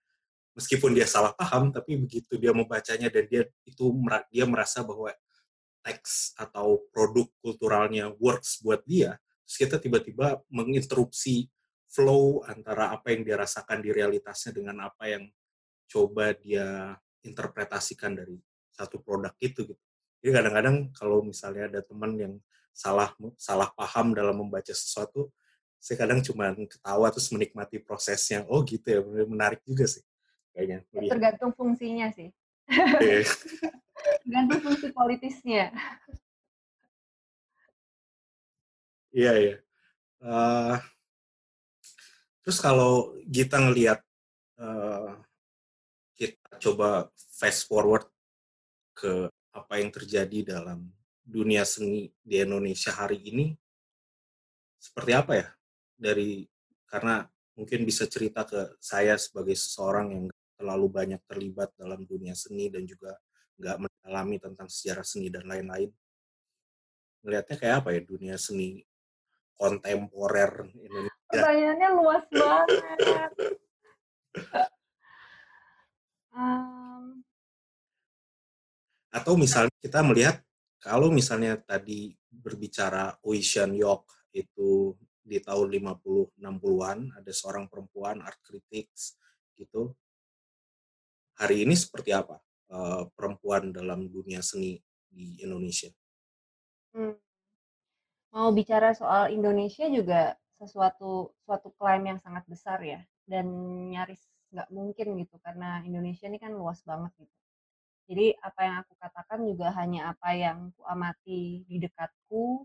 meskipun 0.58 0.98
dia 0.98 1.06
salah 1.06 1.38
paham 1.38 1.70
tapi 1.70 1.94
begitu 2.02 2.34
dia 2.42 2.50
membacanya 2.50 3.14
dan 3.14 3.30
dia 3.30 3.46
itu 3.62 3.94
dia 4.34 4.46
merasa 4.50 4.82
bahwa 4.82 5.14
teks 5.86 6.34
atau 6.36 6.82
produk 6.90 7.30
kulturalnya 7.40 8.10
works 8.18 8.60
buat 8.66 8.82
dia, 8.84 9.16
terus 9.46 9.56
kita 9.56 9.78
tiba-tiba 9.78 10.42
menginterupsi 10.50 11.48
flow 11.88 12.44
antara 12.44 12.92
apa 12.92 13.14
yang 13.16 13.24
dia 13.24 13.40
rasakan 13.40 13.80
di 13.80 13.96
realitasnya 13.96 14.52
dengan 14.52 14.90
apa 14.90 15.08
yang 15.08 15.24
coba 15.88 16.36
dia 16.36 16.98
interpretasikan 17.24 18.18
dari 18.18 18.36
satu 18.76 19.00
produk 19.00 19.32
itu 19.40 19.64
gitu. 19.64 19.84
Jadi 20.20 20.32
kadang-kadang 20.34 20.76
kalau 20.92 21.24
misalnya 21.24 21.72
ada 21.72 21.80
teman 21.86 22.18
yang 22.20 22.34
salah 22.76 23.14
salah 23.40 23.72
paham 23.72 24.12
dalam 24.12 24.36
membaca 24.36 24.74
sesuatu, 24.76 25.32
saya 25.80 26.04
kadang 26.04 26.20
cuma 26.20 26.52
ketawa 26.52 27.08
terus 27.14 27.32
menikmati 27.32 27.80
prosesnya. 27.80 28.44
Oh 28.52 28.66
gitu 28.68 28.84
ya, 28.84 29.00
menarik 29.24 29.64
juga 29.64 29.88
sih 29.88 30.04
kayaknya. 30.58 30.82
Tergantung 30.90 31.54
fungsinya 31.54 32.10
sih. 32.10 32.34
Ganti 34.34 34.56
fungsi 34.58 34.90
politisnya. 34.90 35.70
Iya, 39.14 39.34
iya. 39.38 39.56
Uh, 40.18 40.82
terus 42.42 42.58
kalau 42.58 43.14
kita 43.30 43.62
ngelihat 43.62 44.02
uh, 44.58 45.14
kita 46.18 46.58
coba 46.58 47.14
fast 47.14 47.70
forward 47.70 48.10
ke 48.98 49.30
apa 49.54 49.74
yang 49.78 49.94
terjadi 49.94 50.58
dalam 50.58 50.90
dunia 51.22 51.62
seni 51.66 52.10
di 52.26 52.42
Indonesia 52.42 52.90
hari 52.98 53.22
ini, 53.30 53.54
seperti 54.82 55.12
apa 55.14 55.34
ya? 55.38 55.48
Dari 55.98 56.46
karena 56.90 57.26
mungkin 57.58 57.86
bisa 57.86 58.06
cerita 58.06 58.46
ke 58.46 58.78
saya 58.78 59.18
sebagai 59.18 59.58
seseorang 59.58 60.14
yang 60.14 60.26
terlalu 60.58 60.88
banyak 60.90 61.22
terlibat 61.30 61.70
dalam 61.78 62.04
dunia 62.04 62.34
seni 62.34 62.68
dan 62.74 62.84
juga 62.84 63.14
nggak 63.58 63.78
mendalami 63.86 64.38
tentang 64.42 64.68
sejarah 64.68 65.06
seni 65.06 65.30
dan 65.30 65.46
lain-lain. 65.46 65.94
Melihatnya 67.22 67.56
kayak 67.58 67.76
apa 67.86 67.90
ya 67.94 68.02
dunia 68.02 68.36
seni 68.42 68.82
kontemporer 69.58 70.70
Indonesia? 70.78 71.26
Pertanyaannya 71.30 71.90
luas 71.94 72.24
banget. 72.30 73.00
um... 76.34 77.06
Atau 79.14 79.34
misalnya 79.34 79.74
kita 79.82 80.06
melihat 80.06 80.42
kalau 80.78 81.10
misalnya 81.10 81.58
tadi 81.58 82.14
berbicara 82.30 83.18
Ocean 83.26 83.74
York 83.74 84.30
itu 84.30 84.94
di 85.28 85.44
tahun 85.44 85.68
50 85.74 86.40
60-an 86.40 86.98
ada 87.20 87.32
seorang 87.34 87.68
perempuan 87.68 88.24
art 88.24 88.40
critics 88.46 89.18
gitu. 89.58 89.92
Hari 91.38 91.66
ini 91.66 91.78
seperti 91.78 92.12
apa? 92.14 92.42
uh, 92.72 93.08
perempuan 93.16 93.72
dalam 93.72 94.08
dunia 94.12 94.44
seni 94.44 94.80
di 95.08 95.40
Indonesia. 95.44 95.92
Hmm. 96.96 97.16
Mau 98.36 98.52
bicara 98.52 98.92
soal 98.94 99.34
Indonesia 99.34 99.88
juga 99.88 100.36
sesuatu 100.58 101.32
suatu 101.46 101.70
klaim 101.78 102.06
yang 102.06 102.20
sangat 102.20 102.44
besar 102.50 102.82
ya 102.82 103.02
dan 103.30 103.46
nyaris 103.94 104.20
nggak 104.50 104.70
mungkin 104.74 105.22
gitu 105.22 105.38
karena 105.44 105.84
Indonesia 105.86 106.26
ini 106.28 106.40
kan 106.42 106.54
luas 106.56 106.82
banget 106.84 107.14
gitu. 107.22 107.36
Jadi 108.08 108.40
apa 108.40 108.62
yang 108.64 108.76
aku 108.88 108.94
katakan 108.96 109.40
juga 109.44 109.68
hanya 109.76 110.16
apa 110.16 110.32
yang 110.32 110.72
aku 110.72 110.84
amati 110.88 111.68
di 111.68 111.76
dekatku 111.76 112.64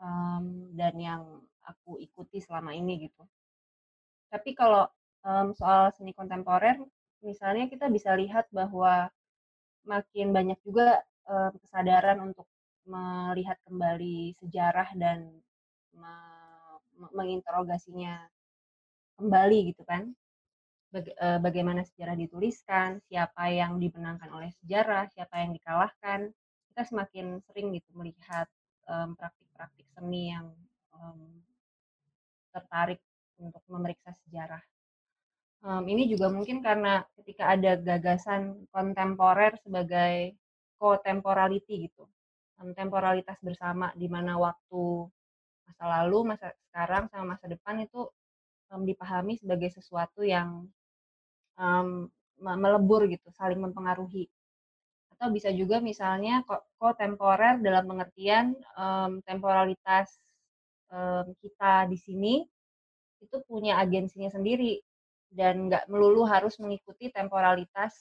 um, 0.00 0.72
dan 0.72 0.94
yang 0.96 1.22
aku 1.68 2.00
ikuti 2.00 2.40
selama 2.40 2.72
ini 2.72 3.08
gitu. 3.08 3.28
Tapi 4.32 4.56
kalau 4.56 4.88
um, 5.20 5.52
soal 5.52 5.92
seni 5.92 6.16
kontemporer, 6.16 6.80
misalnya 7.22 7.66
kita 7.66 7.90
bisa 7.90 8.14
lihat 8.14 8.46
bahwa 8.54 9.10
makin 9.88 10.30
banyak 10.30 10.58
juga 10.62 11.02
um, 11.26 11.52
kesadaran 11.64 12.18
untuk 12.22 12.46
melihat 12.88 13.60
kembali 13.68 14.36
sejarah 14.40 14.88
dan 14.96 15.28
me 15.92 16.14
menginterogasinya 17.14 18.26
kembali 19.20 19.58
gitu 19.70 19.86
kan. 19.86 20.10
Baga 20.88 21.12
uh, 21.20 21.38
bagaimana 21.38 21.84
sejarah 21.84 22.16
dituliskan, 22.18 22.98
siapa 23.06 23.52
yang 23.52 23.78
dimenangkan 23.78 24.32
oleh 24.34 24.50
sejarah, 24.64 25.06
siapa 25.14 25.38
yang 25.44 25.54
dikalahkan. 25.54 26.32
Kita 26.72 26.82
semakin 26.88 27.38
sering 27.46 27.70
gitu 27.76 27.90
melihat 27.94 28.50
praktik-praktik 28.88 29.84
um, 29.84 29.94
seni 29.94 30.32
yang 30.32 30.48
um, 30.96 31.44
tertarik 32.50 32.98
untuk 33.38 33.62
memeriksa 33.68 34.16
sejarah. 34.26 34.62
Um, 35.58 35.82
ini 35.90 36.06
juga 36.06 36.30
mungkin 36.30 36.62
karena 36.62 37.02
ketika 37.18 37.50
ada 37.50 37.74
gagasan 37.74 38.70
kontemporer 38.70 39.58
sebagai 39.58 40.38
co-temporality 40.78 41.90
gitu, 41.90 42.06
um, 42.62 42.70
temporalitas 42.78 43.34
bersama 43.42 43.90
di 43.98 44.06
mana 44.06 44.38
waktu 44.38 45.10
masa 45.66 45.84
lalu, 45.98 46.34
masa 46.34 46.54
sekarang, 46.70 47.10
sama 47.10 47.34
masa 47.34 47.50
depan 47.50 47.82
itu 47.82 48.06
um, 48.70 48.86
dipahami 48.86 49.34
sebagai 49.34 49.74
sesuatu 49.74 50.22
yang 50.22 50.70
um, 51.58 52.06
melebur 52.38 53.10
gitu, 53.10 53.26
saling 53.34 53.58
mempengaruhi. 53.58 54.30
Atau 55.18 55.34
bisa 55.34 55.50
juga 55.50 55.82
misalnya 55.82 56.46
co-temporer 56.78 57.58
dalam 57.58 57.90
pengertian 57.90 58.54
um, 58.78 59.18
temporalitas 59.26 60.22
um, 60.94 61.34
kita 61.42 61.90
di 61.90 61.98
sini 61.98 62.34
itu 63.18 63.36
punya 63.50 63.82
agensinya 63.82 64.30
sendiri 64.30 64.78
dan 65.28 65.68
nggak 65.68 65.86
melulu 65.92 66.24
harus 66.24 66.56
mengikuti 66.60 67.12
temporalitas 67.12 67.94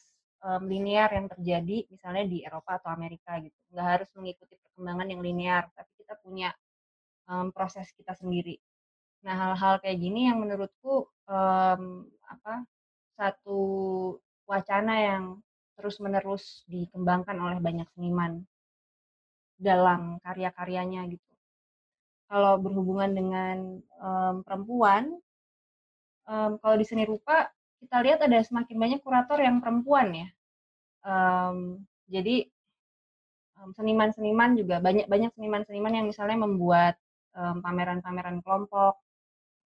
um, 0.44 0.64
linear 0.66 1.12
yang 1.12 1.28
terjadi 1.28 1.88
misalnya 1.92 2.26
di 2.26 2.38
Eropa 2.44 2.80
atau 2.80 2.90
Amerika 2.94 3.38
gitu. 3.44 3.56
Nggak 3.74 3.88
harus 3.88 4.10
mengikuti 4.16 4.56
perkembangan 4.60 5.08
yang 5.12 5.22
linear, 5.22 5.64
tapi 5.76 5.92
kita 6.00 6.14
punya 6.24 6.50
um, 7.28 7.52
proses 7.52 7.92
kita 7.94 8.16
sendiri. 8.16 8.58
Nah 9.26 9.36
hal-hal 9.36 9.84
kayak 9.84 10.00
gini 10.00 10.32
yang 10.32 10.40
menurutku 10.40 11.10
um, 11.28 12.08
apa 12.28 12.64
satu 13.18 13.60
wacana 14.48 14.94
yang 15.02 15.24
terus-menerus 15.78 16.66
dikembangkan 16.66 17.38
oleh 17.38 17.60
banyak 17.62 17.86
seniman 17.94 18.42
dalam 19.58 20.22
karya-karyanya 20.22 21.06
gitu. 21.10 21.26
Kalau 22.28 22.60
berhubungan 22.60 23.12
dengan 23.14 23.58
um, 24.02 24.36
perempuan, 24.44 25.16
um, 26.28 26.62
kalau 26.62 26.76
di 26.78 26.86
seni 26.86 27.08
rupa 27.08 27.48
kita 27.82 28.04
lihat 28.04 28.20
ada 28.22 28.38
semakin 28.44 28.78
banyak 28.78 29.00
kurator 29.02 29.40
yang 29.42 29.64
perempuan 29.64 30.14
ya. 30.14 30.28
Um, 31.08 31.88
jadi 32.12 32.46
seniman-seniman 33.74 34.54
um, 34.54 34.58
juga 34.60 34.76
banyak 34.84 35.10
banyak 35.10 35.32
seniman-seniman 35.34 35.94
yang 35.98 36.06
misalnya 36.06 36.38
membuat 36.38 36.96
pameran-pameran 37.38 38.42
um, 38.42 38.44
kelompok 38.44 38.98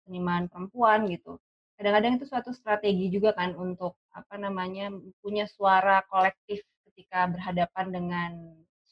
seniman 0.05 0.49
perempuan 0.53 1.09
gitu. 1.09 1.41
Kadang-kadang 1.75 2.21
itu 2.21 2.25
suatu 2.29 2.55
strategi 2.55 3.11
juga 3.11 3.35
kan 3.35 3.57
untuk 3.57 3.99
apa 4.15 4.39
namanya 4.39 4.93
punya 5.19 5.49
suara 5.49 6.05
kolektif 6.07 6.63
ketika 6.87 7.27
berhadapan 7.27 7.87
dengan 7.91 8.31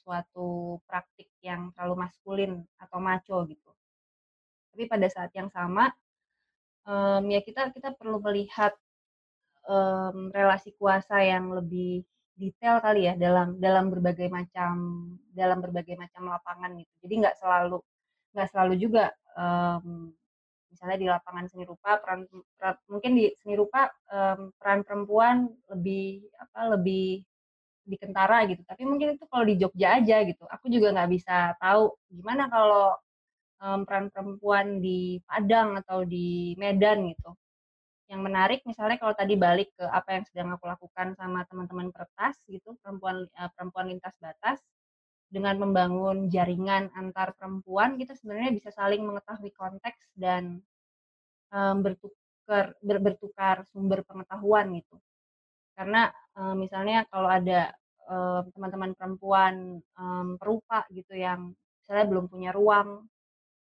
suatu 0.03 0.81
praktik 0.91 1.31
yang 1.47 1.71
terlalu 1.77 2.09
maskulin 2.09 2.53
atau 2.81 2.99
maco 2.99 3.47
gitu. 3.47 3.71
Tapi 4.75 4.89
pada 4.91 5.07
saat 5.07 5.31
yang 5.37 5.53
sama 5.53 5.93
um, 6.87 7.23
ya 7.31 7.41
kita 7.43 7.71
kita 7.75 7.95
perlu 7.97 8.19
melihat 8.23 8.75
um, 9.67 10.31
relasi 10.31 10.75
kuasa 10.79 11.23
yang 11.23 11.51
lebih 11.53 12.03
detail 12.37 12.81
kali 12.81 13.07
ya 13.07 13.15
dalam 13.15 13.61
dalam 13.61 13.93
berbagai 13.93 14.27
macam 14.33 14.73
dalam 15.31 15.59
berbagai 15.61 15.95
macam 15.95 16.33
lapangan 16.33 16.75
gitu. 16.81 16.93
Jadi 17.07 17.15
nggak 17.23 17.37
selalu 17.39 17.79
nggak 18.33 18.49
selalu 18.49 18.75
juga 18.81 19.13
um, 19.37 20.11
misalnya 20.73 20.99
di 20.99 21.09
lapangan 21.13 21.45
seni 21.53 21.69
rupa 21.69 22.01
peran, 22.01 22.25
peran 22.57 22.75
mungkin 22.89 23.13
di 23.13 23.29
seni 23.37 23.55
rupa 23.55 23.93
um, 24.09 24.49
peran 24.57 24.81
perempuan 24.81 25.53
lebih 25.69 26.25
apa 26.41 26.73
lebih 26.75 27.21
di 27.83 27.97
kentara 27.99 28.47
gitu 28.47 28.63
tapi 28.65 28.87
mungkin 28.87 29.19
itu 29.19 29.27
kalau 29.27 29.45
di 29.45 29.59
Jogja 29.59 29.99
aja 30.01 30.23
gitu 30.23 30.47
aku 30.47 30.71
juga 30.71 30.95
nggak 30.95 31.11
bisa 31.13 31.53
tahu 31.59 31.93
gimana 32.15 32.47
kalau 32.47 32.95
um, 33.63 33.87
peran 33.87 34.11
perempuan 34.11 34.83
di 34.83 35.23
Padang 35.23 35.79
atau 35.79 36.03
di 36.03 36.59
Medan 36.59 37.07
gitu. 37.09 37.31
Yang 38.11 38.21
menarik 38.21 38.61
misalnya 38.69 39.01
kalau 39.01 39.15
tadi 39.17 39.39
balik 39.39 39.73
ke 39.79 39.87
apa 39.89 40.21
yang 40.21 40.25
sedang 40.29 40.53
aku 40.53 40.69
lakukan 40.69 41.17
sama 41.17 41.47
teman-teman 41.49 41.89
pertas 41.95 42.37
gitu, 42.51 42.77
perempuan 42.83 43.25
uh, 43.39 43.51
perempuan 43.55 43.89
lintas 43.89 44.13
batas 44.21 44.61
dengan 45.33 45.57
membangun 45.57 46.29
jaringan 46.29 46.93
antar 46.93 47.33
perempuan 47.41 47.97
kita 47.97 48.13
sebenarnya 48.13 48.53
bisa 48.53 48.69
saling 48.69 49.01
mengetahui 49.01 49.49
konteks 49.57 50.13
dan 50.13 50.61
um, 51.49 51.81
bertukar 51.81 52.77
ber, 52.85 52.99
bertukar 53.01 53.65
sumber 53.73 54.05
pengetahuan 54.05 54.77
gitu. 54.77 55.01
Karena 55.73 56.13
um, 56.37 56.61
misalnya 56.61 57.09
kalau 57.09 57.31
ada 57.33 57.73
teman-teman 58.53 58.93
um, 58.93 58.99
perempuan 58.99 59.55
um, 59.97 60.37
perupa 60.37 60.85
gitu 60.93 61.17
yang 61.17 61.55
misalnya 61.81 62.05
belum 62.13 62.27
punya 62.29 62.51
ruang 62.53 63.09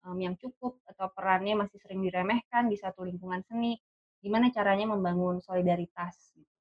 um, 0.09 0.17
yang 0.17 0.33
cukup 0.41 0.81
atau 0.89 1.13
perannya 1.13 1.53
masih 1.53 1.77
sering 1.77 2.01
diremehkan 2.01 2.65
di 2.65 2.77
satu 2.81 3.05
lingkungan 3.05 3.45
seni, 3.45 3.77
gimana 4.19 4.49
caranya 4.49 4.89
membangun 4.89 5.37
solidaritas. 5.39 6.33
Gitu. 6.33 6.53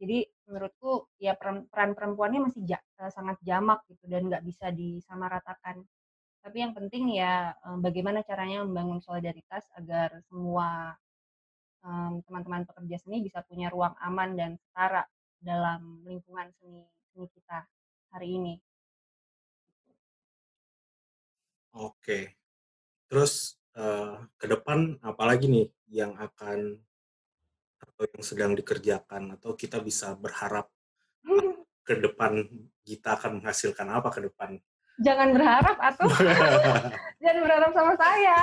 Jadi 0.00 0.18
menurutku 0.48 1.12
ya 1.20 1.36
peran, 1.38 1.68
peran 1.68 1.92
perempuannya 1.94 2.50
masih 2.50 2.64
ja, 2.66 2.80
eh, 3.00 3.12
sangat 3.12 3.38
jamak 3.44 3.84
gitu 3.86 4.08
dan 4.08 4.26
nggak 4.26 4.42
bisa 4.42 4.72
disamaratakan. 4.72 5.84
Tapi 6.44 6.56
yang 6.60 6.72
penting 6.76 7.08
ya 7.16 7.56
um, 7.64 7.80
bagaimana 7.80 8.20
caranya 8.20 8.64
membangun 8.64 9.00
solidaritas 9.00 9.64
agar 9.76 10.20
semua 10.28 10.92
teman-teman 12.24 12.64
um, 12.64 12.68
pekerja 12.68 12.96
seni 12.96 13.20
bisa 13.20 13.44
punya 13.44 13.68
ruang 13.68 13.92
aman 14.00 14.32
dan 14.40 14.50
setara 14.56 15.04
dalam 15.36 16.00
lingkungan 16.08 16.48
seni 16.56 16.80
seni 17.12 17.28
kita 17.28 17.68
hari 18.12 18.28
ini. 18.40 18.54
Oke, 21.74 22.43
Terus 23.14 23.54
uh, 23.78 24.26
ke 24.34 24.50
depan 24.50 24.98
apalagi 24.98 25.46
nih 25.46 25.70
yang 25.86 26.18
akan 26.18 26.82
atau 27.78 28.02
yang 28.10 28.22
sedang 28.26 28.58
dikerjakan 28.58 29.38
atau 29.38 29.54
kita 29.54 29.78
bisa 29.78 30.18
berharap 30.18 30.66
ke 31.86 31.94
depan 31.94 32.42
kita 32.82 33.14
akan 33.14 33.38
menghasilkan 33.38 33.86
apa 33.86 34.10
ke 34.10 34.18
depan? 34.26 34.58
Jangan 34.98 35.30
berharap 35.30 35.78
atau 35.78 36.10
jangan 37.22 37.38
berharap 37.38 37.70
sama 37.70 37.94
saya. 37.94 38.36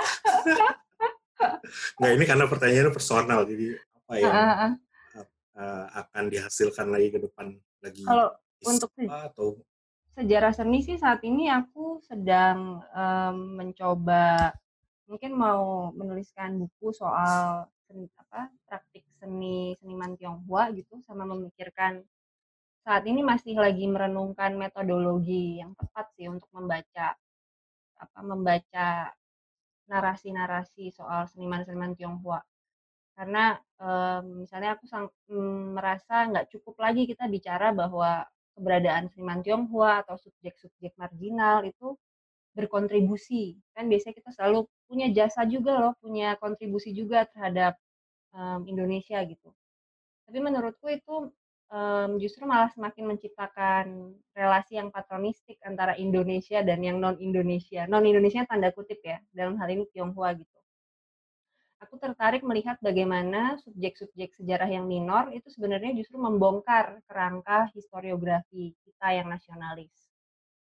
nah 2.00 2.10
ini 2.16 2.24
karena 2.24 2.48
pertanyaannya 2.48 2.96
personal 2.96 3.44
jadi 3.44 3.76
apa 3.76 4.14
yang 4.24 4.32
uh, 4.32 4.54
uh, 4.56 4.72
uh, 5.60 5.86
akan 6.00 6.32
dihasilkan 6.32 6.88
lagi 6.88 7.12
ke 7.12 7.20
depan 7.20 7.60
lagi 7.84 8.06
kalau 8.08 8.30
untuk 8.64 8.94
atau 9.04 9.60
sejarah 10.14 10.54
seni 10.54 10.86
sih 10.86 11.02
saat 11.02 11.26
ini 11.26 11.50
aku 11.50 11.98
sedang 12.06 12.84
um, 12.94 13.36
mencoba 13.58 14.54
mungkin 15.12 15.36
mau 15.36 15.92
menuliskan 15.92 16.56
buku 16.56 16.96
soal 16.96 17.68
seni, 17.84 18.08
apa 18.16 18.48
praktik 18.64 19.04
seni 19.20 19.76
seniman 19.84 20.16
Tionghoa 20.16 20.72
gitu 20.72 21.04
sama 21.04 21.28
memikirkan 21.28 22.00
saat 22.88 23.04
ini 23.04 23.20
masih 23.20 23.60
lagi 23.60 23.86
merenungkan 23.92 24.56
metodologi 24.56 25.60
yang 25.60 25.76
tepat 25.76 26.08
sih 26.16 26.32
untuk 26.32 26.48
membaca 26.56 27.20
apa 28.00 28.20
membaca 28.24 29.12
narasi-narasi 29.92 30.96
soal 30.96 31.28
seniman-seniman 31.28 31.94
Tionghoa. 31.94 32.42
Karena 33.12 33.60
um, 33.78 34.48
misalnya 34.48 34.80
aku 34.80 34.88
sang, 34.88 35.12
um, 35.30 35.76
merasa 35.76 36.26
nggak 36.32 36.48
cukup 36.56 36.80
lagi 36.80 37.04
kita 37.06 37.28
bicara 37.28 37.76
bahwa 37.76 38.24
keberadaan 38.56 39.12
seniman 39.12 39.44
Tionghoa 39.44 40.08
atau 40.08 40.16
subjek-subjek 40.16 40.96
marginal 40.96 41.68
itu 41.68 42.00
berkontribusi. 42.58 43.58
Kan 43.76 43.88
biasanya 43.88 44.16
kita 44.18 44.32
selalu 44.36 44.68
punya 44.88 45.08
jasa 45.12 45.48
juga 45.48 45.78
loh, 45.80 45.94
punya 46.00 46.36
kontribusi 46.38 46.92
juga 46.92 47.26
terhadap 47.32 47.80
um, 48.36 48.68
Indonesia 48.68 49.20
gitu. 49.24 49.50
Tapi 50.28 50.40
menurutku 50.40 50.88
itu 50.92 51.32
um, 51.72 52.10
justru 52.20 52.44
malah 52.48 52.72
semakin 52.72 53.16
menciptakan 53.16 54.16
relasi 54.36 54.80
yang 54.80 54.92
patronistik 54.92 55.60
antara 55.64 55.96
Indonesia 56.00 56.64
dan 56.64 56.84
yang 56.84 57.00
non 57.00 57.20
Indonesia. 57.20 57.88
Non 57.88 58.04
Indonesia 58.04 58.44
tanda 58.48 58.72
kutip 58.72 59.00
ya, 59.04 59.20
dalam 59.32 59.60
hal 59.60 59.68
ini 59.72 59.88
Tionghoa 59.92 60.36
gitu 60.36 60.62
aku 61.82 61.98
tertarik 61.98 62.46
melihat 62.46 62.78
bagaimana 62.80 63.58
subjek-subjek 63.66 64.38
sejarah 64.38 64.70
yang 64.70 64.86
minor 64.86 65.34
itu 65.34 65.50
sebenarnya 65.50 65.98
justru 65.98 66.22
membongkar 66.22 67.02
kerangka 67.10 67.74
historiografi 67.74 68.78
kita 68.86 69.08
yang 69.18 69.28
nasionalis. 69.34 69.90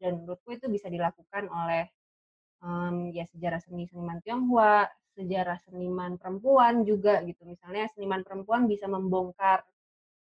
Dan 0.06 0.22
menurutku 0.22 0.54
itu 0.54 0.70
bisa 0.70 0.86
dilakukan 0.86 1.50
oleh 1.50 1.90
um, 2.62 3.10
ya 3.10 3.26
sejarah 3.34 3.58
seni 3.58 3.90
seniman 3.90 4.22
Tionghoa, 4.22 4.86
sejarah 5.18 5.58
seniman 5.66 6.22
perempuan 6.22 6.86
juga 6.86 7.26
gitu. 7.26 7.42
Misalnya 7.50 7.90
seniman 7.98 8.22
perempuan 8.22 8.70
bisa 8.70 8.86
membongkar 8.86 9.66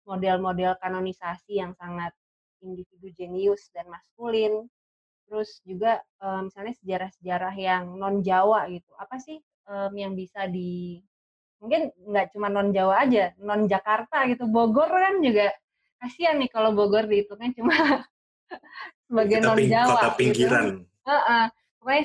model-model 0.07 0.79
kanonisasi 0.79 1.59
yang 1.59 1.75
sangat 1.75 2.15
individu 2.63 3.11
jenius 3.11 3.67
dan 3.75 3.91
maskulin. 3.91 4.63
Terus 5.27 5.59
juga 5.67 5.99
um, 6.23 6.47
misalnya 6.47 6.73
sejarah-sejarah 6.79 7.53
yang 7.59 7.83
non 7.99 8.23
Jawa 8.23 8.71
gitu. 8.71 8.95
Apa 8.95 9.19
sih 9.19 9.43
um, 9.67 9.91
yang 9.91 10.15
bisa 10.15 10.47
di 10.47 11.03
mungkin 11.59 11.91
nggak 11.91 12.31
cuma 12.31 12.47
non 12.47 12.71
Jawa 12.71 13.03
aja, 13.03 13.35
non 13.43 13.67
Jakarta 13.67 14.23
gitu. 14.31 14.47
Bogor 14.47 14.87
kan 14.87 15.19
juga 15.19 15.51
kasihan 15.97 16.37
nih 16.37 16.49
kalau 16.53 16.77
Bogor 16.77 17.09
dihitungnya 17.09 17.51
cuma 17.57 17.75
sebagai 19.07 19.37
non 19.41 19.57
Jawa. 19.59 19.89
Kota 19.89 20.09
gitu. 20.09 20.19
pinggiran. 20.19 20.65
Gitu. 20.81 21.05
Uh 21.05 21.13
-uh. 21.13 21.45
Pokoknya 21.77 22.03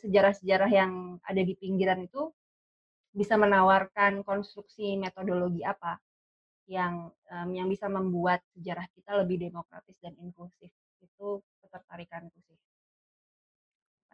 sejarah-sejarah 0.00 0.70
yang 0.72 1.20
ada 1.20 1.42
di 1.44 1.52
pinggiran 1.52 2.00
itu 2.00 2.32
bisa 3.12 3.36
menawarkan 3.36 4.24
konstruksi 4.24 4.96
metodologi 4.96 5.60
apa 5.60 6.00
yang 6.64 7.12
um, 7.28 7.48
yang 7.52 7.68
bisa 7.68 7.92
membuat 7.92 8.40
sejarah 8.56 8.88
kita 8.96 9.20
lebih 9.20 9.36
demokratis 9.36 10.00
dan 10.00 10.16
inklusif 10.16 10.72
itu 11.04 11.28
ketertarikanku 11.60 12.40
sih. 12.48 12.56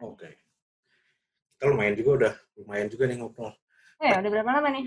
Oke. 0.03 0.19
Okay. 0.19 0.33
Kita 1.55 1.71
lumayan 1.71 1.95
juga 1.95 2.11
udah 2.15 2.33
lumayan 2.59 2.87
juga 2.91 3.03
nih 3.07 3.17
ngobrol. 3.19 3.51
Eh, 3.99 4.15
udah 4.15 4.31
berapa 4.31 4.51
lama 4.51 4.69
nih? 4.71 4.85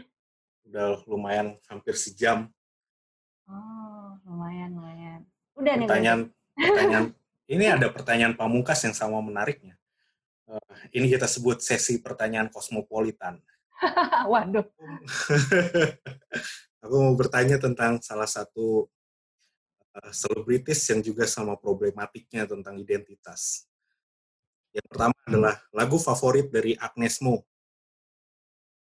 Udah 0.68 1.04
lumayan 1.04 1.56
hampir 1.68 1.96
sejam. 1.96 2.48
Oh, 3.44 4.16
lumayan, 4.24 4.72
lumayan. 4.72 5.20
Udah 5.52 5.76
pertanyaan, 5.76 5.80
nih. 5.80 5.88
Pertanyaan, 5.88 6.20
ini 7.52 7.64
ada 7.68 7.88
pertanyaan 7.88 8.36
pamungkas 8.36 8.84
yang 8.84 8.96
sama 8.96 9.20
menariknya. 9.20 9.76
Uh, 10.48 10.58
ini 10.92 11.08
kita 11.08 11.24
sebut 11.24 11.64
sesi 11.64 12.00
pertanyaan 12.00 12.52
kosmopolitan. 12.52 13.40
Waduh. 14.32 14.66
Aku 16.82 16.94
mau 16.98 17.14
bertanya 17.14 17.62
tentang 17.62 18.02
salah 18.02 18.26
satu 18.26 18.90
eh, 19.94 20.10
selebritis 20.10 20.82
uh, 20.82 20.86
yang 20.94 21.00
juga 21.00 21.30
sama 21.30 21.54
problematiknya 21.54 22.42
tentang 22.42 22.74
identitas. 22.74 23.70
Yang 24.74 24.86
pertama 24.90 25.14
adalah 25.28 25.54
lagu 25.70 26.00
favorit 26.00 26.50
dari 26.50 26.74
Agnes 26.74 27.22
Mo. 27.22 27.44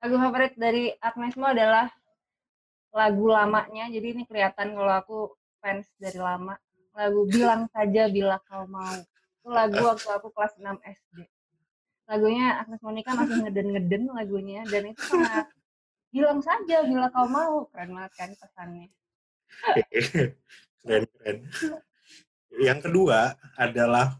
Lagu 0.03 0.15
favorit 0.20 0.53
dari 0.53 0.93
Agnes 1.01 1.34
Mo 1.39 1.49
adalah 1.49 1.89
lagu 2.93 3.26
lamanya. 3.32 3.89
Jadi 3.89 4.07
ini 4.13 4.24
kelihatan 4.30 4.78
kalau 4.78 4.93
aku 4.93 5.20
fans 5.63 5.89
dari 5.97 6.20
lama. 6.22 6.53
Lagu 6.98 7.30
Bilang 7.30 7.70
Saja 7.70 8.10
Bila 8.10 8.41
Kau 8.50 8.66
Mau. 8.66 8.98
Itu 9.38 9.54
lagu 9.54 9.78
waktu 9.78 10.10
aku 10.10 10.34
kelas 10.34 10.58
6 10.58 10.66
SD 10.82 11.30
lagunya 12.08 12.64
Agnes 12.64 12.82
Monica 12.82 13.12
masih 13.14 13.36
ngeden-ngeden 13.45 14.04
lagunya 14.16 14.64
dan 14.72 14.84
itu 14.89 15.04
sangat 15.04 15.52
bilang 16.08 16.39
saja 16.39 16.88
bila 16.88 17.12
kau 17.12 17.28
mau. 17.28 17.68
Keren 17.70 17.93
banget 17.93 18.14
kan 18.16 18.30
pesannya. 18.34 18.88
Keren 20.82 21.04
keren. 21.06 21.38
Yang 22.58 22.80
kedua 22.89 23.36
adalah 23.60 24.18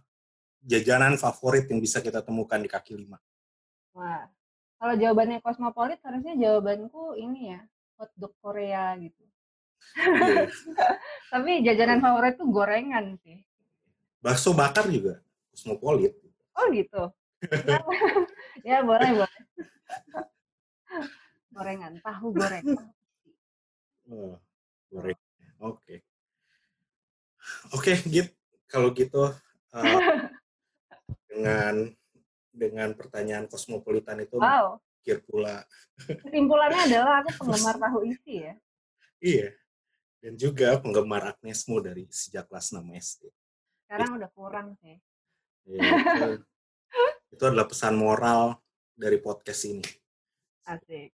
jajanan 0.68 1.16
favorit 1.16 1.66
yang 1.72 1.80
bisa 1.80 2.04
kita 2.04 2.20
temukan 2.20 2.60
di 2.60 2.70
kaki 2.70 2.94
lima. 3.00 3.18
Wah. 3.96 4.28
Kalau 4.78 4.94
jawabannya 4.94 5.42
kosmopolit 5.42 5.98
harusnya 6.06 6.38
jawabanku 6.38 7.18
ini 7.18 7.58
ya 7.58 7.66
hotdog 7.98 8.38
Korea 8.38 8.94
gitu. 9.02 9.26
tapi 11.34 11.52
jajanan 11.66 12.00
favorit 12.00 12.38
tuh 12.38 12.50
gorengan 12.50 13.18
sih. 13.26 13.42
Bakso 14.22 14.54
bakar 14.54 14.90
juga 14.90 15.22
kosmopolit. 15.54 16.14
Oh 16.58 16.68
gitu? 16.74 17.04
Ya 18.66 18.84
boleh 18.84 19.24
boleh. 19.24 19.42
Gorengan 21.54 21.94
tahu 22.04 22.36
goreng. 22.36 22.66
Oh, 24.12 24.36
goreng. 24.92 25.20
Oke. 25.62 25.80
Okay. 25.80 25.98
oke 27.72 27.92
okay, 27.96 27.96
git 28.12 28.28
kalau 28.68 28.92
gitu 28.92 29.32
uh, 29.72 30.00
dengan 31.32 31.96
dengan 32.52 32.92
pertanyaan 32.92 33.48
kosmopolitan 33.48 34.20
itu 34.20 34.36
wow. 34.36 34.76
pikir 35.00 35.24
pula. 35.24 35.64
Kesimpulannya 36.02 36.82
adalah 36.92 37.24
aku 37.24 37.46
penggemar 37.46 37.76
tahu 37.88 38.00
isi 38.04 38.52
ya. 38.52 38.54
Iya 39.24 39.48
dan 40.24 40.34
juga 40.36 40.78
penggemar 40.82 41.36
Agnesmo 41.36 41.82
dari 41.82 42.06
sejak 42.10 42.50
kelas 42.50 42.74
6 42.74 42.82
SD 42.84 43.24
sekarang 43.88 44.20
udah 44.20 44.30
kurang 44.36 44.68
sih 44.82 44.98
ya, 45.68 45.82
itu, 45.84 46.44
itu 47.34 47.44
adalah 47.44 47.68
pesan 47.68 47.96
moral 48.00 48.60
dari 48.98 49.22
podcast 49.22 49.70
ini. 49.70 49.86
Asik. 50.66 51.14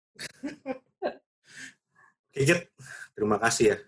Oke, 2.35 2.67
Terima 3.15 3.39
kasih 3.39 3.65
ya 3.75 3.79